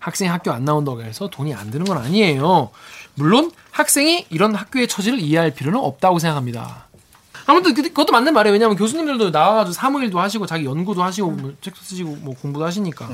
학생이 0.00 0.28
학교 0.28 0.50
안 0.50 0.64
나온다고 0.64 1.02
해서 1.02 1.28
돈이 1.28 1.54
안 1.54 1.70
드는 1.70 1.86
건 1.86 1.98
아니에요. 1.98 2.70
물론 3.14 3.52
학생이 3.70 4.26
이런 4.30 4.54
학교의 4.54 4.88
처지를 4.88 5.20
이해할 5.20 5.52
필요는 5.52 5.78
없다고 5.78 6.18
생각합니다. 6.18 6.86
아무튼 7.46 7.74
그- 7.74 7.82
그것도 7.82 8.12
맞는 8.12 8.32
말이에요. 8.32 8.52
왜냐하면 8.52 8.76
교수님들도 8.76 9.30
나와가지고 9.30 9.72
사무일도 9.72 10.18
하시고 10.18 10.46
자기 10.46 10.64
연구도 10.64 11.02
하시고 11.02 11.30
뭐 11.30 11.52
책도 11.60 11.80
쓰시고 11.82 12.16
뭐 12.22 12.34
공부도 12.34 12.64
하시니까. 12.64 13.08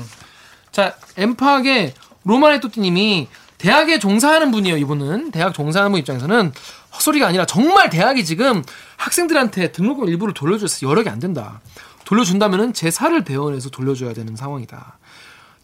자 0.71 0.95
엠팍의 1.17 1.93
로마네토띠님이 2.23 3.27
대학에 3.57 3.99
종사하는 3.99 4.51
분이에요. 4.51 4.77
이분은 4.77 5.31
대학 5.31 5.53
종사하는 5.53 5.91
분 5.91 5.99
입장에서는 5.99 6.53
헛소리가 6.93 7.27
아니라 7.27 7.45
정말 7.45 7.89
대학이 7.89 8.23
지금 8.23 8.63
학생들한테 8.97 9.71
등록금 9.71 10.07
일부를 10.07 10.33
돌려줘서 10.33 10.87
여력이 10.87 11.09
안 11.09 11.19
된다. 11.19 11.59
돌려준다면은 12.05 12.73
제 12.73 12.91
살을 12.91 13.23
배워내서 13.23 13.69
돌려줘야 13.71 14.13
되는 14.13 14.35
상황이다. 14.35 14.97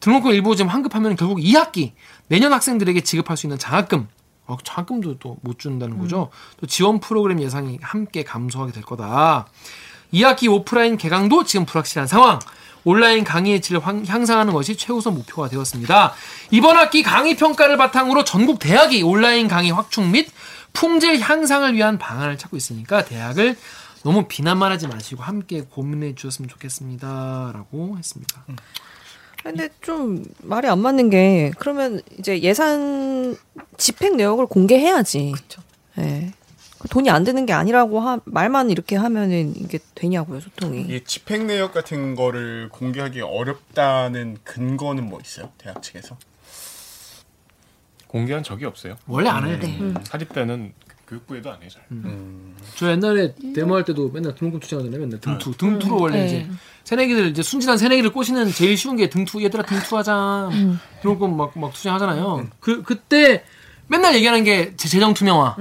등록금 0.04 0.32
일부 0.32 0.54
지금 0.58 0.70
환급하면 0.70 1.16
결국 1.16 1.40
2학기 1.40 1.94
내년 2.28 2.52
학생들에게 2.52 3.02
지급할 3.02 3.38
수 3.38 3.46
있는 3.46 3.58
장학금 3.58 4.10
어, 4.48 4.58
장학금도 4.62 5.20
또 5.20 5.38
못 5.42 5.58
준다는 5.60 5.98
거죠. 5.98 6.30
또 6.60 6.68
지원 6.68 7.00
프로그램 7.00 7.42
예산이 7.42 7.80
함께 7.82 8.24
감소하게 8.26 8.74
될 8.74 8.84
거다. 8.84 9.48
2학기 10.14 10.52
오프라인 10.52 10.98
개강도 10.98 11.46
지금 11.46 11.66
불확실한 11.66 12.08
상황. 12.08 12.40
온라인 12.84 13.24
강의의 13.24 13.62
질을 13.62 13.80
향- 13.88 14.04
향상하는 14.06 14.52
것이 14.52 14.76
최우선 14.76 15.14
목표가 15.16 15.48
되었습니다. 15.48 16.14
이번 16.52 16.76
학기 16.76 17.02
강의 17.02 17.38
평가를 17.38 17.78
바탕으로 17.78 18.26
전국 18.26 18.60
대학이 18.60 19.04
온라인 19.04 19.48
강의 19.48 19.72
확충 19.72 20.12
및 20.12 20.30
품질 20.74 21.18
향상을 21.22 21.74
위한 21.76 21.98
방안을 21.98 22.38
찾고 22.38 22.58
있으니까 22.58 23.06
대학을 23.06 23.58
너무 24.04 24.26
비난만 24.28 24.70
하지 24.74 24.88
마시고 24.88 25.24
함께 25.24 25.62
고민해 25.62 26.16
주셨으면 26.16 26.50
좋겠습니다라고 26.50 27.98
했습니다. 27.98 28.44
근데 29.44 29.70
좀 29.82 30.24
말이 30.42 30.68
안 30.68 30.80
맞는 30.80 31.10
게 31.10 31.52
그러면 31.60 32.02
이제 32.18 32.42
예산 32.42 33.36
집행 33.78 34.16
내역을 34.18 34.46
공개해야지. 34.48 35.34
그렇죠. 35.36 35.62
예. 36.00 36.32
돈이 36.90 37.10
안 37.10 37.24
드는 37.24 37.46
게 37.46 37.54
아니라고 37.54 38.00
하, 38.02 38.20
말만 38.26 38.70
이렇게 38.70 38.96
하면은 38.96 39.54
이게 39.56 39.80
되냐고요 39.96 40.40
소통이. 40.42 40.82
이 40.82 41.04
집행 41.06 41.48
내역 41.48 41.74
같은 41.74 42.16
거를 42.16 42.70
공개하기 42.70 43.22
어렵다는 43.22 44.38
근거는 44.44 45.06
뭐 45.06 45.20
있어요? 45.22 45.50
대학 45.58 45.82
측에서? 45.82 46.18
공개한 48.08 48.44
적이 48.44 48.66
없어요. 48.66 48.96
원래 49.08 49.30
안 49.30 49.48
해요. 49.48 49.94
사립 50.04 50.34
때는 50.34 50.74
교육부에도 51.08 51.52
안 51.52 51.62
해요. 51.62 51.70
잘. 51.72 51.84
저 52.76 52.90
옛날에 52.92 53.34
데모할 53.54 53.84
때도 53.84 54.10
맨날 54.12 54.34
등록금 54.36 54.60
투자하잖아요. 54.62 55.00
맨날 55.02 55.20
등투. 55.20 55.52
등투로 55.58 55.98
원래 56.00 56.20
네. 56.20 56.26
이제 56.28 56.50
새내기들 56.86 57.28
이제 57.30 57.42
순진한 57.44 57.78
새내기를 57.78 58.12
꼬시는 58.12 58.52
제일 58.52 58.78
쉬운 58.78 58.96
게 58.96 59.10
등투. 59.10 59.44
얘들아 59.44 59.64
등투하자. 59.64 60.50
등록금 61.02 61.36
막, 61.38 61.58
막 61.60 61.74
투자하잖아요. 61.74 62.48
그, 62.60 62.84
그때 62.84 63.44
맨날 63.88 64.16
얘기하는 64.16 64.44
게 64.44 64.76
재- 64.78 64.88
재정 64.90 65.14
투명화. 65.14 65.58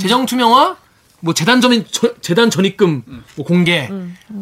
재정 0.00 0.24
투명화, 0.24 0.76
뭐 1.20 1.34
재단 1.34 1.60
전 1.60 1.84
재단 2.20 2.48
전입금 2.50 3.02
뭐 3.36 3.44
공개. 3.44 3.90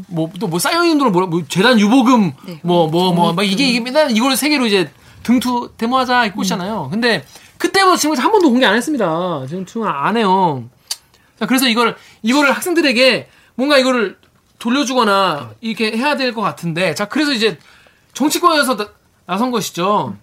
뭐또 0.08 0.46
뭐 0.48 0.58
쌓여 0.58 0.84
있는 0.84 0.98
돈을 0.98 1.10
뭐라 1.10 1.26
뭐 1.26 1.42
재단 1.48 1.80
유보금 1.80 2.32
뭐 2.62 2.88
뭐 2.88 3.12
뭐막 3.14 3.46
이게 3.46 3.66
이게 3.68 3.80
맨날 3.80 4.10
이거를 4.14 4.36
세 4.36 4.48
개로 4.50 4.66
이제 4.66 4.90
등투 5.22 5.70
데모하자 5.78 6.32
꼬시잖아요. 6.32 6.88
근데 6.92 7.24
그때부터 7.58 7.96
지금까지 7.96 8.22
한 8.22 8.32
번도 8.32 8.50
공개 8.50 8.66
안 8.66 8.74
했습니다. 8.76 9.44
지금 9.48 9.64
투명화 9.64 10.06
안 10.06 10.16
해요. 10.16 10.68
자, 11.38 11.46
그래서 11.46 11.66
이걸 11.68 11.96
이거를 12.22 12.52
학생들에게 12.52 13.28
뭔가 13.54 13.78
이거를 13.78 14.18
돌려주거나 14.58 15.52
이렇게 15.60 15.96
해야 15.96 16.16
될 16.16 16.32
것 16.32 16.40
같은데 16.42 16.94
자 16.94 17.04
그래서 17.06 17.32
이제 17.32 17.58
정치권에서 18.14 18.76
나, 18.76 18.88
나선 19.26 19.50
것이죠. 19.50 20.16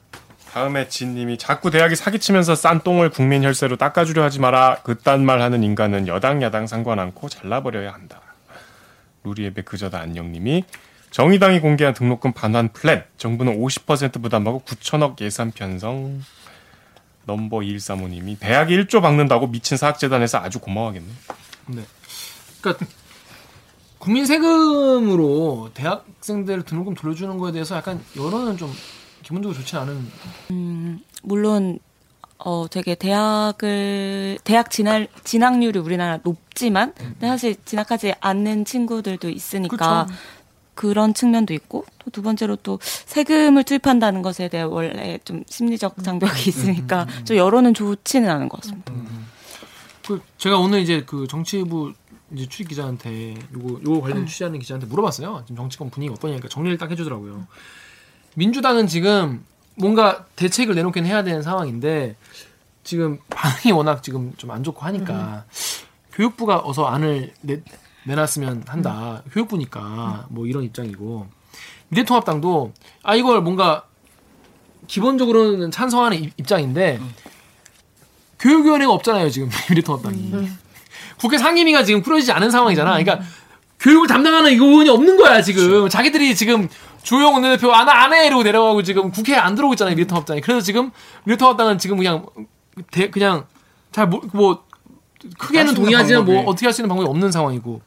다음에 0.52 0.88
진님이 0.90 1.38
자꾸 1.38 1.72
대학이 1.72 1.96
사기치면서 1.96 2.56
싼 2.56 2.82
똥을 2.82 3.10
국민 3.10 3.44
혈세로 3.44 3.78
닦아주려 3.78 4.24
하지 4.24 4.40
마라. 4.40 4.78
그딴 4.84 5.24
말 5.26 5.42
하는 5.42 5.64
인간은 5.64 6.08
여당 6.08 6.42
야당 6.42 6.68
상관 6.68 7.00
않고 7.00 7.30
잘라버려야 7.30 7.94
한다. 7.94 8.20
루리웹의 9.24 9.64
그저다 9.66 10.00
안녕님이 10.00 10.64
정의당이 11.12 11.60
공개한 11.60 11.94
등록금 11.94 12.34
반환 12.34 12.70
플랜 12.74 13.04
정부는 13.18 13.62
50% 13.62 14.22
부담하고 14.22 14.64
9천억 14.66 15.22
예산 15.22 15.52
편성 15.52 16.22
넘버 17.26 17.58
2135님이 17.58 18.40
대학이 18.40 18.76
1조 18.78 19.02
박는다고 19.02 19.48
미친 19.48 19.78
사학재단에서 19.78 20.40
아주 20.40 20.60
고마워하겠네. 20.60 21.08
네. 21.68 21.82
그러니까 22.62 22.86
국민 23.98 24.26
세금으로 24.26 25.70
대학생들 25.74 26.64
등록금 26.64 26.96
돌려주는 26.96 27.38
거에 27.38 27.52
대해서 27.52 27.76
약간 27.76 28.04
여론은 28.18 28.58
좀 28.58 28.74
기본적으로 29.22 29.58
좋지 29.60 29.78
않은. 29.78 30.10
물론 31.22 31.80
어 32.40 32.66
되게 32.68 32.96
대학을 32.96 34.40
대학 34.44 34.72
진학 34.72 35.08
진학률이 35.24 35.78
우리나라 35.78 36.18
높지만 36.24 36.94
근데 36.96 37.28
사실 37.28 37.56
진학하지 37.64 38.16
않는 38.20 38.66
친구들도 38.66 39.30
있으니까 39.30 40.08
그쵸. 40.08 40.20
그런 40.82 41.14
측면도 41.14 41.54
있고 41.54 41.86
또 42.00 42.10
두 42.12 42.24
번째로 42.24 42.56
또 42.58 42.80
세금을 42.82 43.64
투입한다는 43.64 44.24
것에 44.24 44.48
대해 44.50 44.64
원래 44.64 45.20
좀 45.24 45.44
심리적 45.48 46.04
장벽이 46.04 46.48
있으니까 46.48 47.06
좀 47.26 47.38
여론은 47.38 47.76
좋지는 47.76 48.28
않은 48.30 48.50
것 48.50 48.62
같습니다. 48.62 48.92
그 50.08 50.20
제가 50.40 50.58
오늘 50.58 50.80
이제 50.82 51.04
그 51.06 51.28
정치부 51.28 51.94
이제 52.34 52.48
출입 52.48 52.70
기자한테 52.70 53.36
요거 53.54 53.82
요거 53.86 54.02
관련 54.02 54.26
취재하는 54.26 54.58
기자한테 54.60 54.88
물어봤어요. 54.88 55.44
지금 55.46 55.58
정치권 55.58 55.90
분위기 55.92 56.12
어떠냐니까 56.12 56.48
정리를 56.50 56.78
딱 56.80 56.90
해주더라고요. 56.90 57.46
민주당은 58.36 58.88
지금 58.88 59.46
뭔가 59.76 60.26
대책을 60.36 60.74
내놓긴 60.76 61.06
해야 61.06 61.24
되는 61.24 61.44
상황인데 61.44 62.16
지금 62.84 63.20
반응이 63.30 63.72
워낙 63.74 64.02
지금 64.02 64.34
좀 64.38 64.50
안 64.52 64.64
좋고 64.64 64.82
하니까 64.82 65.46
교육부가 66.14 66.62
어서 66.66 66.86
안을 66.88 67.32
내, 67.42 67.62
내놨으면 68.06 68.64
한다. 68.68 69.24
교육부니까 69.32 70.26
뭐 70.30 70.48
이런 70.48 70.64
입장이고 70.64 71.28
미래통합당도 71.90 72.74
아 73.04 73.16
이걸 73.16 73.42
뭔가 73.42 73.86
기본적으로는 74.88 75.72
찬성하는 75.72 76.18
입- 76.18 76.34
입장인데 76.40 77.00
교육위원회가 78.40 78.92
없잖아요 78.94 79.30
지금 79.30 79.50
미래통합당이 79.70 80.50
국회 81.20 81.38
상임위가 81.38 81.84
지금 81.84 82.02
꾸려지지 82.02 82.32
않은 82.32 82.50
상황이잖아. 82.50 82.98
그러니까 82.98 83.20
교육을 83.80 84.08
담당하는 84.08 84.52
의원이 84.52 84.90
없는 84.90 85.18
거야 85.18 85.42
지금 85.42 85.88
자기들이 85.90 86.36
지금 86.36 86.68
주호영 87.04 87.34
원내대표 87.34 87.72
아나 87.74 88.04
안해 88.04 88.28
이러고 88.28 88.44
내려가고 88.44 88.84
지금 88.84 89.12
국회에 89.12 89.36
안 89.36 89.54
들어오고 89.56 89.74
있잖아요 89.76 89.96
미래통합당이. 89.96 90.42
그래서 90.42 90.62
지금 90.62 90.92
미래통합당은 91.26 91.78
지금 91.78 91.98
그냥 91.98 92.26
대, 92.92 93.10
그냥 93.10 93.46
잘뭐 93.92 94.22
뭐, 94.34 94.64
크게는 95.38 95.74
동의하지만 95.74 96.26
뭐 96.26 96.36
방법이. 96.36 96.52
어떻게 96.52 96.66
할 96.68 96.74
수 96.74 96.82
있는 96.82 96.90
방법이 96.90 97.08
없는 97.10 97.32
상황이고 97.32 97.82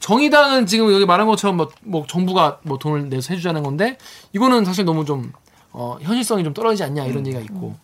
정의당은 0.00 0.66
지금 0.66 0.92
여기 0.92 1.06
말한 1.06 1.26
것처럼 1.26 1.56
뭐, 1.56 1.70
뭐 1.82 2.04
정부가 2.06 2.58
뭐 2.62 2.78
돈을 2.78 3.08
내서 3.08 3.32
해주자는 3.32 3.62
건데 3.62 3.98
이거는 4.32 4.64
사실 4.64 4.84
너무 4.84 5.04
좀 5.04 5.32
어, 5.72 5.98
현실성이 6.00 6.44
좀 6.44 6.52
떨어지지 6.54 6.84
않냐 6.84 7.04
이런 7.06 7.26
얘기가 7.26 7.42
있고 7.44 7.76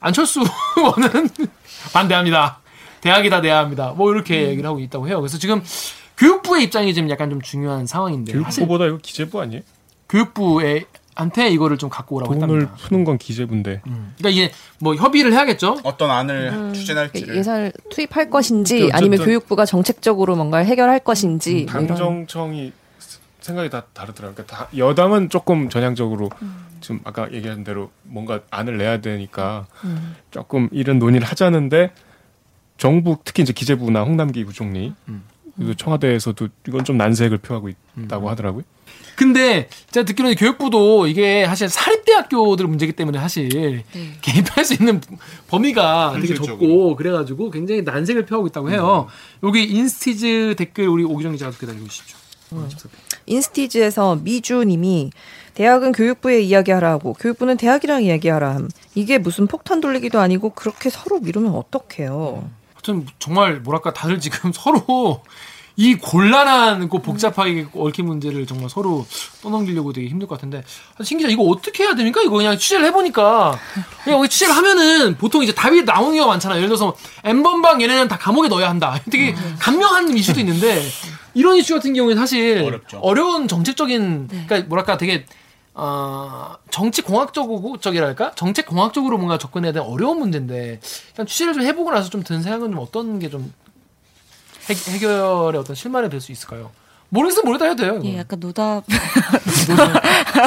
안철수 0.00 0.40
의원은 0.76 1.28
반대합니다. 1.92 2.60
대학이다 3.00 3.40
내야 3.40 3.58
합니다. 3.58 3.94
뭐 3.96 4.12
이렇게 4.12 4.48
얘기를 4.48 4.68
하고 4.68 4.78
있다고 4.80 5.08
해요. 5.08 5.20
그래서 5.20 5.38
지금 5.38 5.62
교육부의 6.18 6.64
입장이 6.64 6.92
지금 6.92 7.08
약간 7.10 7.30
좀 7.30 7.40
중요한 7.40 7.86
상황인데 7.86 8.32
교육부보다 8.32 8.86
이거 8.86 8.98
기재부 8.98 9.40
아니에요? 9.40 9.62
교육부에 10.08 10.84
한테 11.20 11.48
이거를 11.50 11.76
좀 11.76 11.90
갖고 11.90 12.16
오라고 12.16 12.34
돈을 12.34 12.62
했답니다. 12.62 12.88
푸는 12.88 13.04
건 13.04 13.18
기재부인데. 13.18 13.82
그러니까 13.82 14.28
이게 14.30 14.50
뭐 14.80 14.94
협의를 14.94 15.32
해야겠죠. 15.32 15.78
어떤 15.82 16.10
안을 16.10 16.72
추진할지를 16.72 17.36
예산을 17.36 17.72
투입할 17.90 18.30
것인지 18.30 18.90
아니면 18.92 19.18
교육부가 19.24 19.66
정책적으로 19.66 20.34
뭔가를 20.36 20.66
해결할 20.66 21.00
것인지 21.00 21.66
뭐 21.70 21.80
이런 21.80 21.86
당정청이 21.86 22.72
생각이 23.40 23.70
다 23.70 23.84
다르더라고요. 23.92 24.34
그러니까 24.34 24.56
다 24.56 24.68
여당은 24.76 25.28
조금 25.28 25.68
전향적으로 25.68 26.30
지금 26.80 27.00
아까 27.04 27.30
얘기한 27.32 27.64
대로 27.64 27.90
뭔가 28.02 28.40
안을 28.50 28.78
내야 28.78 29.00
되니까 29.00 29.66
조금 30.30 30.68
이런 30.72 30.98
논의를 30.98 31.26
하자는데 31.26 31.92
정부 32.78 33.18
특히 33.24 33.42
이제 33.42 33.52
기재부나 33.52 34.02
홍남기 34.02 34.44
부총리 34.44 34.94
그리고 35.56 35.74
청와대에서도 35.74 36.48
이건 36.68 36.84
좀 36.84 36.96
난색을 36.96 37.38
표하고 37.38 37.68
있다고 37.98 38.30
하더라고요. 38.30 38.62
근데 39.16 39.68
제가 39.90 40.06
듣기로는 40.06 40.34
교육부도 40.36 41.06
이게 41.06 41.44
사실 41.46 41.68
사립대학교들 41.68 42.66
문제기 42.66 42.92
때문에 42.92 43.18
사실 43.18 43.82
개입할 44.22 44.64
수 44.64 44.72
있는 44.72 45.02
범위가 45.48 46.16
되게 46.20 46.34
적고 46.34 46.96
그래가지고 46.96 47.50
굉장히 47.50 47.82
난색을 47.82 48.24
표하고 48.24 48.46
있다고 48.46 48.70
해요. 48.70 49.08
여기 49.42 49.64
인스티즈 49.64 50.54
댓글 50.56 50.88
우리 50.88 51.04
오기정 51.04 51.32
기자가 51.32 51.52
기다리고 51.52 51.84
계시죠. 51.84 52.16
인스티즈에서 53.26 54.16
미주님이 54.16 55.10
대학은 55.54 55.92
교육부에 55.92 56.40
이야기하라고 56.40 57.12
교육부는 57.14 57.56
대학이랑 57.58 58.02
이야기하라 58.02 58.54
함. 58.54 58.68
이게 58.94 59.18
무슨 59.18 59.46
폭탄 59.46 59.80
돌리기도 59.80 60.18
아니고 60.18 60.50
그렇게 60.50 60.88
서로 60.88 61.20
미루면 61.20 61.52
어떡해요. 61.54 62.48
하여튼 62.72 63.06
정말 63.18 63.60
뭐랄까 63.60 63.92
다들 63.92 64.18
지금 64.20 64.52
서로 64.54 65.22
이 65.76 65.94
곤란한 65.94 66.88
그 66.88 66.98
복잡하게 66.98 67.66
얽힌 67.74 68.06
문제를 68.06 68.46
정말 68.46 68.68
서로 68.68 69.06
떠넘기려고 69.42 69.92
되게 69.92 70.08
힘들 70.08 70.26
것 70.28 70.34
같은데 70.34 70.62
신 71.02 71.18
기자 71.18 71.30
이거 71.30 71.42
어떻게 71.44 71.84
해야 71.84 71.94
됩니까? 71.94 72.20
이거 72.22 72.36
그냥 72.36 72.58
취재를 72.58 72.84
해보니까 72.86 73.58
그냥 74.04 74.18
여기 74.18 74.28
취재를 74.28 74.54
하면은 74.56 75.16
보통 75.16 75.42
이제 75.42 75.54
답이 75.54 75.84
나오는 75.84 76.12
경우가 76.12 76.32
많잖아요. 76.32 76.58
예를 76.58 76.68
들어서 76.68 76.94
N번방 77.24 77.80
얘네는 77.82 78.08
다 78.08 78.18
감옥에 78.18 78.48
넣어야 78.48 78.68
한다. 78.68 79.00
되게 79.10 79.34
간명한 79.58 80.16
이슈도 80.16 80.40
있는데 80.40 80.82
이런 81.34 81.56
이슈 81.56 81.74
같은 81.74 81.94
경우에 81.94 82.14
사실 82.14 82.62
어렵죠. 82.66 82.98
어려운 82.98 83.48
정책적인 83.48 84.28
그러니까 84.28 84.68
뭐랄까 84.68 84.96
되게 84.98 85.24
어, 85.72 86.56
정치 86.70 87.00
공학적이고 87.00 87.78
적이랄까 87.78 88.32
정책 88.34 88.66
공학적으로 88.66 89.16
뭔가 89.16 89.38
접근해야 89.38 89.72
되는 89.72 89.86
어려운 89.86 90.18
문제인데 90.18 90.80
그냥 91.14 91.26
취재를 91.26 91.54
좀 91.54 91.62
해보고 91.62 91.90
나서 91.92 92.10
좀든 92.10 92.42
생각은 92.42 92.72
좀 92.72 92.78
어떤 92.80 93.18
게 93.18 93.30
좀 93.30 93.52
해 94.68 94.98
결의 94.98 95.58
어떤 95.58 95.74
실마리 95.74 96.08
될 96.08 96.20
수 96.20 96.32
있을까요? 96.32 96.70
모르겠으면 97.12 97.44
모르다 97.46 97.64
해도 97.64 97.82
돼요. 97.82 97.96
이거. 97.96 98.06
예, 98.08 98.18
약간 98.18 98.38
노답. 98.38 98.84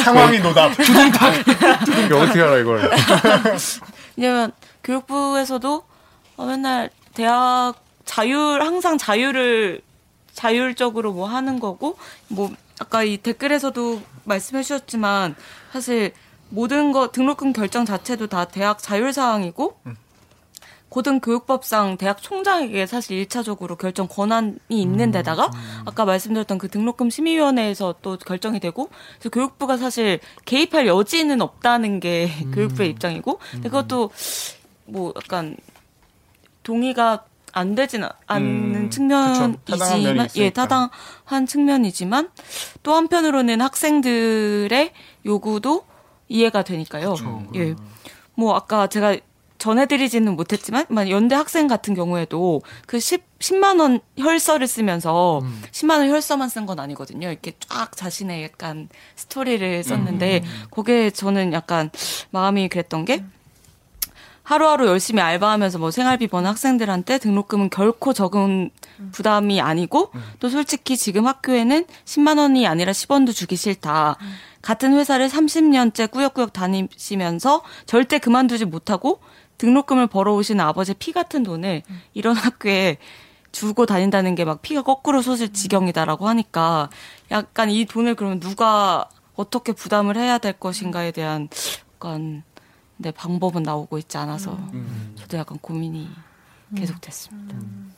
상황이 0.04 0.40
노답. 0.40 0.72
이게 0.80 2.14
어떻게 2.14 2.42
알아 2.42 2.58
이걸? 2.60 2.90
왜냐면 4.16 4.52
교육부에서도 4.84 5.84
어, 6.38 6.46
맨날 6.46 6.90
대학 7.14 7.74
자율 8.06 8.62
항상 8.62 8.98
자율을 8.98 9.82
자율적으로 10.34 11.14
뭐 11.14 11.28
하는 11.28 11.60
거고 11.60 11.98
뭐 12.28 12.52
아까 12.80 13.04
이 13.04 13.18
댓글에서도 13.18 14.02
말씀해 14.24 14.64
주셨지만 14.64 15.36
사실 15.72 16.14
모든 16.50 16.92
거 16.92 17.12
등록금 17.12 17.54
결정 17.54 17.86
자체도 17.86 18.28
다 18.28 18.46
대학 18.46 18.80
자율 18.82 19.12
사항이고 19.14 19.78
고등교육법상 20.94 21.98
대학 21.98 22.22
총장에게 22.22 22.86
사실 22.86 23.18
일차적으로 23.18 23.76
결정 23.78 24.08
권한이 24.08 24.60
있는 24.70 25.10
데다가 25.10 25.50
아까 25.86 26.06
말씀드렸던 26.06 26.60
그 26.60 26.70
등록금 26.70 27.10
심의위원회에서 27.10 27.96
또 28.04 28.16
결정이 28.18 28.60
되고 28.60 28.90
그래서 29.16 29.30
교육부가 29.32 29.78
사실 29.78 30.20
개입할 30.46 30.86
여지는 30.86 31.42
없다는 31.42 32.00
게 32.00 32.30
교육부의 32.54 32.92
입장이고 32.92 33.40
근데 33.52 33.70
그것도 33.70 34.12
뭐 34.86 35.14
약간 35.16 35.58
동의가 36.62 37.26
안 37.54 37.74
되진 37.74 38.04
않는 38.28 38.76
음, 38.76 38.90
그쵸. 38.90 38.90
측면이지만 39.70 40.28
예. 40.36 40.50
타당한 40.52 41.46
측면이지만 41.48 42.30
또 42.84 42.94
한편으로는 42.94 43.62
학생들의 43.62 44.92
요구도 45.26 45.86
이해가 46.30 46.64
되니까요. 46.64 47.16
예. 47.56 47.76
뭐 48.36 48.56
아까 48.56 48.88
제가 48.88 49.18
전해드리지는 49.64 50.36
못했지만 50.36 50.86
만 50.90 51.10
연대 51.10 51.36
학생 51.36 51.68
같은 51.68 51.94
경우에도 51.94 52.62
그 52.86 53.00
10, 53.00 53.40
10만 53.40 53.80
원 53.80 54.02
혈서를 54.18 54.68
쓰면서 54.68 55.42
10만 55.72 56.00
원 56.00 56.10
혈서만 56.10 56.50
쓴 56.50 56.66
건 56.66 56.82
아니거든요. 56.82 57.30
이렇게 57.30 57.54
쫙 57.60 57.96
자신의 57.96 58.44
약간 58.44 58.90
스토리를 59.16 59.84
썼는데 59.84 60.44
그게 60.70 61.10
저는 61.12 61.54
약간 61.54 61.92
마음이 62.32 62.68
그랬던 62.68 63.06
게 63.06 63.24
하루하루 64.44 64.88
열심히 64.88 65.22
알바하면서 65.22 65.80
뭐 65.80 65.92
생활비 65.92 66.28
버는 66.28 66.50
학생들한테 66.50 67.18
등록금은 67.20 67.70
결코 67.70 68.12
적은 68.12 68.70
부담이 69.14 69.62
아니고 69.62 70.12
또 70.42 70.50
솔직히 70.50 70.98
지금 70.98 71.26
학교에는 71.26 71.86
10만 72.04 72.38
원이 72.38 72.68
아니라 72.68 72.92
10원도 72.92 73.34
주기 73.34 73.56
싫다. 73.56 74.18
같은 74.62 74.94
회사를 74.94 75.30
30년째 75.30 76.12
꾸역꾸역 76.12 76.54
다니시면서 76.54 77.62
절대 77.86 78.20
그만두지 78.20 78.66
못하고 78.66 79.20
등록금을 79.64 80.08
벌어오신 80.08 80.60
아버지의 80.60 80.96
피 81.00 81.14
같은 81.14 81.44
돈을 81.44 81.84
이런 82.14 82.36
학교에 82.36 82.98
주고 83.54 83.86
다닌다는 83.86 84.36
게 84.36 84.44
막 84.44 84.62
피가 84.62 84.82
거꾸로 84.82 85.22
솟을 85.22 85.54
지경이다라고 85.54 86.28
하니까 86.28 86.90
약간 87.32 87.70
이 87.70 87.86
돈을 87.86 88.16
그러면 88.16 88.42
누가 88.42 89.08
어떻게 89.36 89.72
부담을 89.72 90.18
해야 90.18 90.38
될 90.38 90.52
것인가에 90.54 91.12
대한 91.12 91.48
약간 91.96 92.44
네, 92.98 93.12
방법은 93.12 93.64
나오고 93.64 93.98
있지 94.00 94.18
않아서 94.18 94.58
저도 95.16 95.38
약간 95.38 95.58
고민이 95.60 96.10
계속됐습니다. 96.76 97.56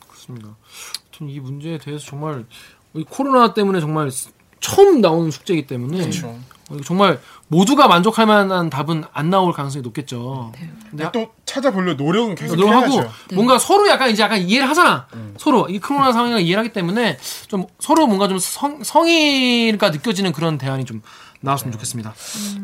그렇습니다. 0.07 0.55
아무튼 1.03 1.29
이 1.29 1.39
문제에 1.39 1.79
대해서 1.79 2.05
정말 2.05 2.45
이 2.93 3.03
코로나 3.03 3.53
때문에 3.55 3.79
정말 3.79 4.11
처음 4.59 5.01
나오는 5.01 5.31
숙제이기 5.31 5.65
때문에 5.67 5.97
그렇죠. 5.97 6.37
어, 6.69 6.77
정말 6.83 7.19
모두가 7.47 7.87
만족할 7.87 8.25
만한 8.25 8.69
답은 8.69 9.03
안 9.13 9.29
나올 9.29 9.53
가능성이 9.53 9.83
높겠죠. 9.83 10.51
네. 10.59 10.71
근데 10.89 11.11
또 11.11 11.31
찾아보려 11.45 11.93
노력은 11.93 12.35
계속 12.35 12.55
노력하고 12.55 12.93
해야죠. 12.93 13.11
뭔가 13.33 13.59
서로 13.59 13.87
약간 13.87 14.09
이제 14.09 14.23
약간 14.23 14.39
이해를 14.39 14.67
하잖아. 14.69 15.07
서로 15.37 15.67
이 15.69 15.79
코로나 15.79 16.11
상황을 16.11 16.41
이해를 16.41 16.59
하기 16.63 16.73
때문에 16.73 17.17
좀 17.47 17.65
서로 17.79 18.07
뭔가 18.07 18.27
좀 18.27 18.39
성, 18.39 18.83
성의가 18.83 19.91
느껴지는 19.91 20.31
그런 20.31 20.57
대안이 20.57 20.85
좀 20.85 21.01
나왔으면 21.41 21.71
좋겠습니다. 21.73 22.15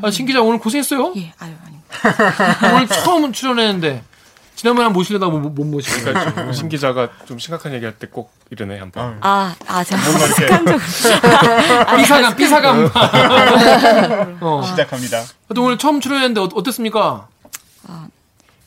아, 0.02 0.12
신 0.12 0.26
기자 0.26 0.42
오늘 0.42 0.58
고생했어요. 0.60 1.14
예, 1.18 1.34
아유, 1.38 1.54
아니. 1.66 2.74
오늘 2.74 2.88
처음 2.88 3.32
출연했는데 3.32 4.04
지난번에 4.62 4.84
한 4.86 4.94
모시려다가 4.94 5.32
못, 5.36 5.50
못 5.50 5.64
모시고. 5.66 6.04
그러니까 6.04 6.52
신 6.54 6.70
기자가 6.70 7.10
좀 7.26 7.40
심각한 7.40 7.74
얘기할 7.74 7.98
때 7.98 8.06
꼭 8.12 8.32
이러네 8.52 8.78
한 8.78 8.92
번. 8.92 9.18
아, 9.22 9.56
아, 9.66 9.84
제가 9.84 10.00
삐사감, 11.98 12.36
삐사감. 12.36 12.92
어. 14.40 14.62
시작합니다. 14.64 15.24
오늘 15.58 15.80
처음 15.80 16.00
출연했는데 16.00 16.42
어, 16.42 16.44
어땠습니까? 16.54 17.28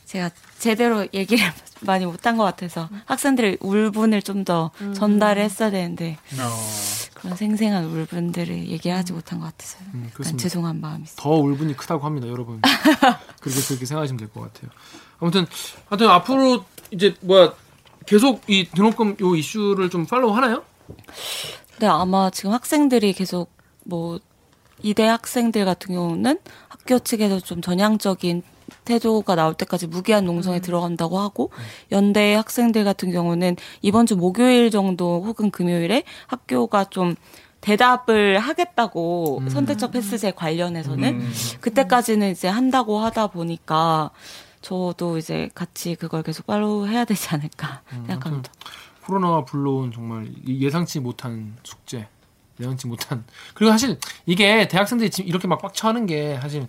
제가 0.06 0.30
제대로 0.58 1.06
얘기를 1.14 1.44
많이 1.82 2.06
못한 2.06 2.36
것 2.36 2.42
같아서 2.42 2.88
학생들의 3.06 3.58
울분을 3.60 4.22
좀 4.22 4.44
더 4.44 4.72
전달을 4.96 5.42
했어야 5.42 5.70
되는데 5.70 6.18
어, 6.40 6.70
그런 7.14 7.36
생생한 7.36 7.84
울분들을 7.84 8.66
얘기하지 8.68 9.12
못한 9.12 9.38
것 9.38 9.46
같아서 9.46 9.76
음. 9.94 10.10
죄송한 10.36 10.80
마음이 10.80 11.04
있어요. 11.04 11.16
더 11.16 11.30
울분이 11.30 11.76
크다고 11.76 12.04
합니다, 12.04 12.26
여러분. 12.26 12.60
그렇게 13.40 13.60
그렇게 13.68 13.86
생각하시면 13.86 14.18
될 14.18 14.28
것 14.28 14.40
같아요. 14.52 14.70
아무튼 15.24 15.46
하여튼 15.88 16.08
앞으로 16.10 16.64
이제 16.90 17.14
뭐야 17.22 17.54
계속 18.04 18.42
이 18.46 18.68
등록금 18.68 19.16
요 19.22 19.34
이슈를 19.34 19.88
좀 19.88 20.04
팔로우 20.04 20.32
하나요? 20.36 20.62
근데 21.72 21.86
아마 21.86 22.28
지금 22.28 22.52
학생들이 22.52 23.14
계속 23.14 23.50
뭐 23.84 24.20
이대 24.82 25.04
학생들 25.04 25.64
같은 25.64 25.94
경우는 25.94 26.38
학교 26.68 26.98
측에서 26.98 27.40
좀 27.40 27.62
전향적인 27.62 28.42
태도가 28.84 29.34
나올 29.34 29.54
때까지 29.54 29.86
무기한 29.86 30.26
농성에 30.26 30.60
들어간다고 30.60 31.18
하고 31.18 31.50
연대 31.90 32.34
학생들 32.34 32.84
같은 32.84 33.10
경우는 33.10 33.56
이번 33.80 34.04
주 34.04 34.16
목요일 34.16 34.70
정도 34.70 35.22
혹은 35.24 35.50
금요일에 35.50 36.04
학교가 36.26 36.84
좀 36.84 37.14
대답을 37.62 38.38
하겠다고 38.40 39.44
선택적 39.48 39.92
패스제 39.92 40.32
관련해서는 40.32 41.22
그때까지는 41.62 42.30
이제 42.30 42.46
한다고 42.46 42.98
하다 42.98 43.28
보니까 43.28 44.10
저도 44.64 45.18
이제 45.18 45.50
같이 45.54 45.94
그걸 45.94 46.22
계속 46.22 46.46
팔로우 46.46 46.86
해야 46.86 47.04
되지 47.04 47.28
않을까 47.28 47.82
생각합니다. 47.90 48.50
코로나가 49.04 49.44
불러온 49.44 49.92
정말 49.92 50.26
예상치 50.48 51.00
못한 51.00 51.54
숙제, 51.62 52.08
예상치 52.58 52.86
못한 52.86 53.24
그리고 53.52 53.70
사실 53.70 53.98
이게 54.24 54.66
대학생들이 54.66 55.10
지금 55.10 55.28
이렇게 55.28 55.46
막 55.46 55.60
빡쳐하는 55.60 56.06
게 56.06 56.38
사실 56.40 56.66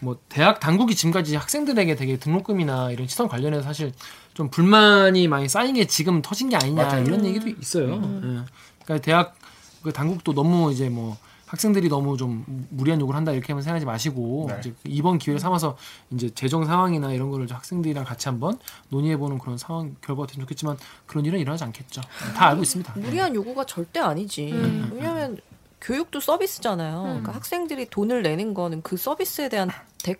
뭐 0.00 0.18
대학 0.28 0.60
당국이 0.60 0.94
지금까지 0.94 1.36
학생들에게 1.36 1.94
되게 1.94 2.18
등록금이나 2.18 2.90
이런 2.90 3.06
시선 3.06 3.26
관련해서 3.26 3.62
사실 3.62 3.92
좀 4.34 4.50
불만이 4.50 5.26
많이 5.28 5.48
쌓인 5.48 5.74
게 5.74 5.86
지금 5.86 6.20
터진 6.20 6.50
게 6.50 6.56
아니냐 6.56 6.84
맞아요. 6.84 7.04
이런 7.04 7.24
얘기도 7.24 7.48
있어요. 7.48 7.94
예. 7.94 8.44
그러니까 8.84 8.98
대학 9.02 9.34
그 9.82 9.94
당국도 9.94 10.34
너무 10.34 10.72
이제 10.72 10.90
뭐 10.90 11.16
학생들이 11.50 11.88
너무 11.88 12.16
좀 12.16 12.44
무리한 12.70 13.00
요구를 13.00 13.16
한다 13.16 13.32
이렇게만 13.32 13.60
생각하지 13.60 13.84
마시고 13.84 14.46
네. 14.48 14.56
이제 14.60 14.74
이번 14.84 15.18
기회를 15.18 15.40
삼아서 15.40 15.76
이제 16.12 16.30
재정 16.30 16.64
상황이나 16.64 17.12
이런 17.12 17.28
거를 17.28 17.48
학생들이랑 17.50 18.04
같이 18.04 18.28
한번 18.28 18.56
논의해보는 18.90 19.38
그런 19.38 19.58
상황 19.58 19.96
결과가 20.00 20.28
되면 20.28 20.46
좋겠지만 20.46 20.78
그런 21.06 21.24
일은 21.26 21.40
일어나지 21.40 21.64
않겠죠. 21.64 22.02
다 22.36 22.46
알고 22.46 22.62
있습니다. 22.62 22.94
무리한 22.94 23.34
요구가 23.34 23.66
절대 23.66 23.98
아니지. 23.98 24.52
음. 24.52 24.90
왜냐하면 24.94 25.38
교육도 25.80 26.20
서비스잖아요. 26.20 27.02
그러니까 27.02 27.32
학생들이 27.32 27.90
돈을 27.90 28.22
내는 28.22 28.54
거는 28.54 28.82
그 28.82 28.96
서비스에 28.96 29.48
대한 29.48 29.70
대, 30.04 30.14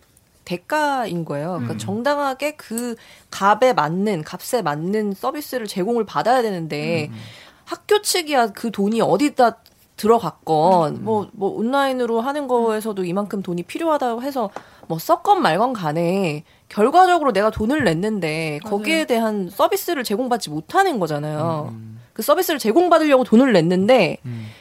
대가인 0.44 1.24
거예요. 1.24 1.58
그러니까 1.58 1.76
정당하게 1.76 2.56
그 2.56 2.96
값에 3.30 3.72
맞는 3.72 4.24
값에 4.24 4.62
맞는 4.62 5.14
서비스를 5.14 5.68
제공을 5.68 6.06
받아야 6.06 6.42
되는데 6.42 7.08
학교 7.64 8.02
측이야 8.02 8.48
그 8.48 8.72
돈이 8.72 9.00
어디다 9.00 9.58
들어갔건 10.00 11.04
뭐뭐 11.04 11.58
온라인으로 11.58 12.22
하는 12.22 12.48
거에서도 12.48 13.04
이만큼 13.04 13.42
돈이 13.42 13.64
필요하다고 13.64 14.22
해서 14.22 14.48
뭐 14.88 14.98
썼건 14.98 15.42
말건 15.42 15.74
간에 15.74 16.44
결과적으로 16.70 17.32
내가 17.32 17.50
돈을 17.50 17.84
냈는데 17.84 18.60
거기에 18.64 19.04
대한 19.04 19.50
서비스를 19.50 20.02
제공받지 20.02 20.48
못하는 20.48 20.98
거잖아요. 20.98 21.74
그 22.14 22.22
서비스를 22.22 22.58
제공받으려고 22.58 23.24
돈을 23.24 23.52
냈는데 23.52 24.18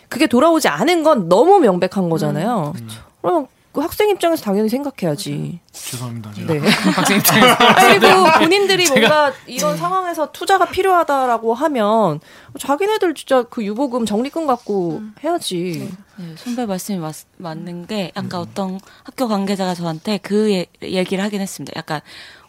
그게 0.10 0.28
돌아오지 0.28 0.68
않은 0.68 1.04
건 1.04 1.30
너무 1.30 1.60
명백한 1.60 2.10
거잖아요. 2.10 2.74
그러면 3.22 3.46
그 3.46 3.59
학생 3.74 4.10
입장에서 4.10 4.44
당연히 4.44 4.68
생각해야지. 4.68 5.60
죄송합니다. 5.72 6.34
제가 6.34 6.54
네. 6.54 6.60
학생 6.96 7.18
입장에서 7.18 7.58
그리고 7.76 8.24
본인들이 8.40 8.88
뭔가 8.90 9.32
이런 9.46 9.78
상황에서 9.78 10.32
투자가 10.32 10.66
필요하다라고 10.66 11.54
하면 11.54 12.20
자기네들 12.58 13.14
진짜 13.14 13.44
그 13.44 13.64
유보금 13.64 14.06
적립금 14.06 14.48
갖고 14.48 15.02
해야지. 15.24 15.92
네, 16.18 16.36
선배 16.36 16.66
말씀이 16.66 16.98
맞, 16.98 17.16
맞는 17.38 17.88
게 17.88 18.12
약간 18.16 18.42
어떤 18.42 18.80
학교 19.04 19.28
관계자가 19.28 19.76
저한테 19.76 20.18
그 20.18 20.52
예, 20.52 20.66
얘기를 20.82 21.24
하긴 21.24 21.40
했습니다. 21.40 21.74
약간 21.78 22.02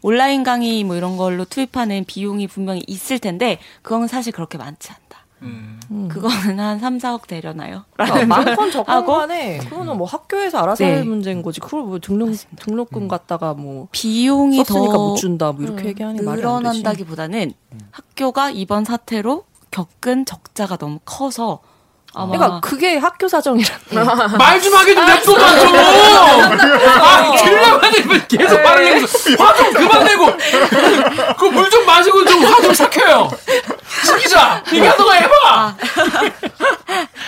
온라인 0.03 0.43
강의 0.43 0.83
뭐 0.85 0.97
이런 0.97 1.17
걸로 1.17 1.45
투입하는 1.45 2.05
비용이 2.07 2.49
분명히 2.49 2.83
있을 2.87 3.19
텐데 3.19 3.59
그건 3.83 4.09
사실 4.09 4.33
그렇게 4.33 4.59
많지 4.59 4.91
않다. 4.91 5.20
음. 5.43 6.09
그거는 6.09 6.59
한 6.61 6.79
3, 6.79 6.99
4억 6.99 7.27
되려나요? 7.27 7.85
그러니까 7.95 8.27
많건 8.27 8.71
적건 8.71 9.07
간에 9.07 9.59
그거는 9.59 9.97
뭐 9.97 10.07
학교에서 10.07 10.59
알아서 10.59 10.85
네. 10.85 10.95
할 10.97 11.05
문제인 11.05 11.43
거지. 11.43 11.61
그걸 11.61 11.83
뭐 11.83 11.99
등록 11.99 12.31
등록금 12.57 13.09
갖다가 13.09 13.55
뭐 13.55 13.89
비용이 13.91 14.63
썼으니까 14.65 14.93
더못 14.93 15.19
준다 15.19 15.53
뭐 15.53 15.63
이렇게 15.65 15.89
얘기하는 15.89 16.17
게 16.17 16.23
말이. 16.23 16.41
늘어난다기보다는 16.41 17.53
학교가 17.91 18.51
이번 18.51 18.85
사태로 18.85 19.45
겪은 19.71 20.27
적자가 20.27 20.77
너무 20.77 20.99
커서 21.05 21.61
아마 22.13 22.37
그러니까 22.37 22.61
그게 22.61 22.97
학교 22.97 23.29
사정이라. 23.29 23.69
말 24.39 24.61
좀 24.61 24.75
하게 24.75 24.95
좀 24.95 25.07
냅둬봐 25.07 25.61
좀. 25.61 25.77
아 27.01 27.37
길라마니 27.37 28.27
계속 28.29 28.61
말을 28.63 28.85
내고 28.85 29.07
화좀 29.39 29.73
그만 29.73 30.05
내고 30.05 30.27
그 31.39 31.45
물 31.51 31.71
좀 31.71 31.87
마시고 31.87 32.25
좀 32.25 32.45
화 32.45 32.61
좀 32.63 32.75
삭혀요. 32.75 33.31
시기자 34.05 34.63
이거 34.73 34.87
너가 34.97 35.13
해봐. 35.15 35.77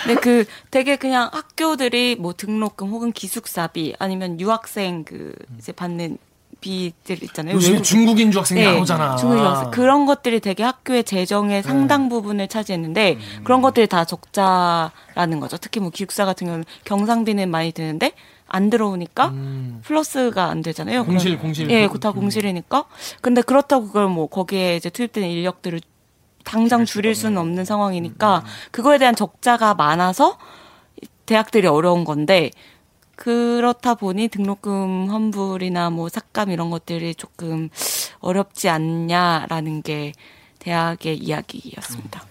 네, 0.07 0.15
그 0.15 0.43
되게 0.69 0.95
그냥 0.97 1.29
학교들이 1.31 2.17
뭐 2.19 2.33
등록금 2.33 2.89
혹은 2.89 3.11
기숙사비 3.13 3.95
아니면 3.99 4.39
유학생 4.39 5.03
그 5.05 5.33
이제 5.57 5.71
받는 5.71 6.17
비들 6.63 7.21
있잖아요. 7.23 7.55
요즘에 7.55 7.73
외국- 7.73 7.83
중국인 7.83 8.31
주학생이 8.31 8.61
네, 8.61 8.71
나오잖아. 8.71 9.17
중국인 9.17 9.43
유학생 9.43 9.71
그런 9.71 10.05
것들이 10.05 10.39
되게 10.39 10.63
학교의 10.63 11.03
재정의 11.03 11.61
상당 11.61 12.07
부분을 12.07 12.47
차지했는데 12.47 13.17
그런 13.43 13.61
것들이 13.61 13.87
다 13.87 14.05
적자라는 14.05 15.41
거죠. 15.41 15.57
특히 15.57 15.81
뭐 15.81 15.89
기숙사 15.89 16.23
같은 16.25 16.47
경우는 16.47 16.63
경상비는 16.85 17.51
많이 17.51 17.73
드는데 17.73 18.13
안 18.47 18.69
들어오니까 18.69 19.27
음. 19.29 19.81
플러스가 19.83 20.45
안 20.45 20.61
되잖아요. 20.61 21.05
공실, 21.05 21.31
그럼- 21.31 21.41
공실. 21.41 21.69
예, 21.69 21.87
그- 21.87 21.99
다 21.99 22.11
공실이니까. 22.11 22.85
근데 23.21 23.41
그렇다고 23.41 23.87
그걸 23.87 24.07
뭐 24.07 24.27
거기에 24.27 24.77
이제 24.77 24.89
투입되는 24.89 25.27
인력들을 25.27 25.81
당장 26.45 26.85
줄일 26.85 27.13
수는 27.15 27.37
없는 27.37 27.65
상황이니까 27.65 28.43
그거에 28.71 28.97
대한 28.97 29.15
적자가 29.15 29.73
많아서 29.75 30.37
대학들이 31.25 31.67
어려운 31.67 32.03
건데 32.03 32.51
그렇다 33.27 33.95
보니 33.95 34.27
등록금 34.27 35.09
환불이나 35.09 35.89
뭐 35.91 36.09
삭감 36.09 36.51
이런 36.51 36.69
것들이 36.69 37.15
조금 37.15 37.69
어렵지 38.19 38.67
않냐라는 38.67 39.81
게 39.81 40.11
대학의 40.59 41.19
이야기였습니다. 41.19 42.25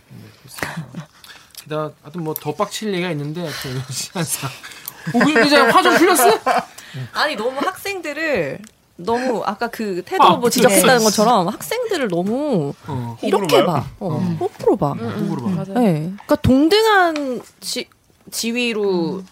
게다가 1.63 1.93
하여튼 2.03 2.25
뭐 2.25 2.35
더 2.35 2.55
빡칠 2.55 2.93
얘기가 2.93 3.11
있는데 3.13 3.49
시간상 3.91 4.51
오길 5.15 5.45
기자 5.45 5.67
화좀 5.71 5.97
풀렸어? 5.97 6.31
아니 7.15 7.37
너무 7.37 7.59
학생들을 7.59 8.59
너무 8.97 9.43
아까 9.47 9.69
그 9.69 10.03
태도 10.05 10.23
아, 10.23 10.37
뭐 10.37 10.51
지적했다는 10.51 11.05
것처럼 11.05 11.49
학생들을 11.49 12.09
너무 12.09 12.75
어. 12.87 13.17
이렇게 13.23 13.57
호불호 13.61 13.67
봐. 13.67 13.87
어, 13.99 14.09
호불호 14.41 14.77
봐. 14.77 14.95
누구로 14.95 15.57
봐? 15.57 15.65
네. 15.65 16.03
그러니까 16.03 16.37
동등한 16.37 17.41
지, 17.61 17.89
지위로 18.31 19.23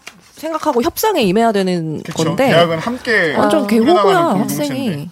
생각하고 0.41 0.83
협상에 0.83 1.23
임해야 1.23 1.53
되는 1.53 2.03
그쵸. 2.03 2.25
건데 2.25 2.49
대학은 2.49 2.79
함께 2.79 3.35
완전 3.37 3.67
개호구야. 3.67 4.17
학생이. 4.41 5.09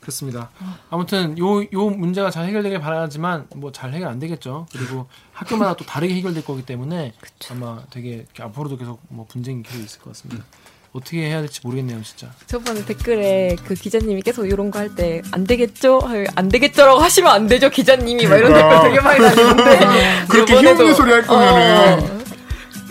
그렇습니다. 0.00 0.50
아무튼 0.90 1.38
요 1.38 1.62
요 1.72 1.88
문제가 1.90 2.28
잘 2.30 2.44
해결되길 2.46 2.80
바라지만 2.80 3.46
뭐 3.54 3.70
잘 3.70 3.92
해결 3.94 4.08
안 4.08 4.18
되겠죠. 4.18 4.66
그리고 4.72 5.06
학교마다 5.32 5.74
또 5.74 5.84
다르게 5.84 6.14
해결될 6.14 6.44
거기 6.44 6.62
때문에 6.62 7.12
아마 7.50 7.78
되게 7.90 8.26
앞으로도 8.38 8.78
계속 8.78 8.98
뭐 9.08 9.26
분쟁이 9.28 9.62
계속 9.62 9.78
있을 9.80 10.00
것 10.00 10.12
같습니다. 10.12 10.44
어떻게 10.92 11.26
해야 11.28 11.40
될지 11.40 11.60
모르겠네요, 11.62 12.02
진짜. 12.02 12.30
저번에 12.46 12.84
댓글에 12.84 13.56
그 13.64 13.72
기자님이 13.74 14.20
계속 14.22 14.44
이런 14.44 14.70
거 14.70 14.78
할 14.80 14.94
때 14.94 15.22
안 15.30 15.44
되겠죠? 15.44 16.00
안 16.34 16.48
되겠죠라고 16.48 16.98
하시면 16.98 17.32
안 17.32 17.46
되죠 17.46 17.70
기자님이 17.70 18.26
막 18.26 18.36
이런 18.36 18.52
그러니까. 18.52 18.82
댓글 18.82 18.90
되게 18.90 19.00
많이 19.00 19.20
달리는데 19.20 20.26
그렇게 20.28 20.52
이번에도- 20.54 20.58
힘없는 20.58 20.94
소리 20.94 21.12
할 21.12 21.22
거면은 21.22 22.00
어, 22.02 22.22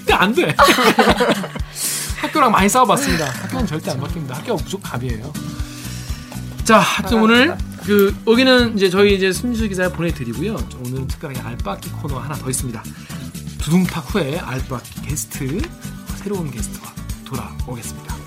근데 0.02 0.14
안 0.14 0.34
돼. 0.34 0.56
학교랑 2.22 2.52
많이 2.52 2.70
싸워봤습니다. 2.70 3.26
학교는 3.26 3.66
절대 3.66 3.92
안 3.92 4.00
바뀝니다. 4.00 4.34
학교가 4.34 4.64
무조건 4.64 4.92
갑이에요. 4.92 5.34
자, 6.64 6.80
하여튼 6.80 7.22
오늘 7.22 7.58
그 7.86 8.16
여기는 8.28 8.76
이제 8.78 8.90
저희 8.90 9.16
이제 9.16 9.32
순수 9.32 9.68
기자 9.68 9.90
보내드리고요. 9.90 10.56
오늘 10.86 11.08
특별하게 11.08 11.40
알바기 11.40 11.90
코너 11.94 12.20
하나 12.20 12.36
더 12.36 12.50
있습니다. 12.50 12.84
두둥탁 13.60 14.14
후에 14.14 14.38
알바기 14.40 15.02
게스트 15.02 15.62
새로운 16.18 16.52
게스트와 16.52 16.94
돌아오겠습니다. 17.26 18.21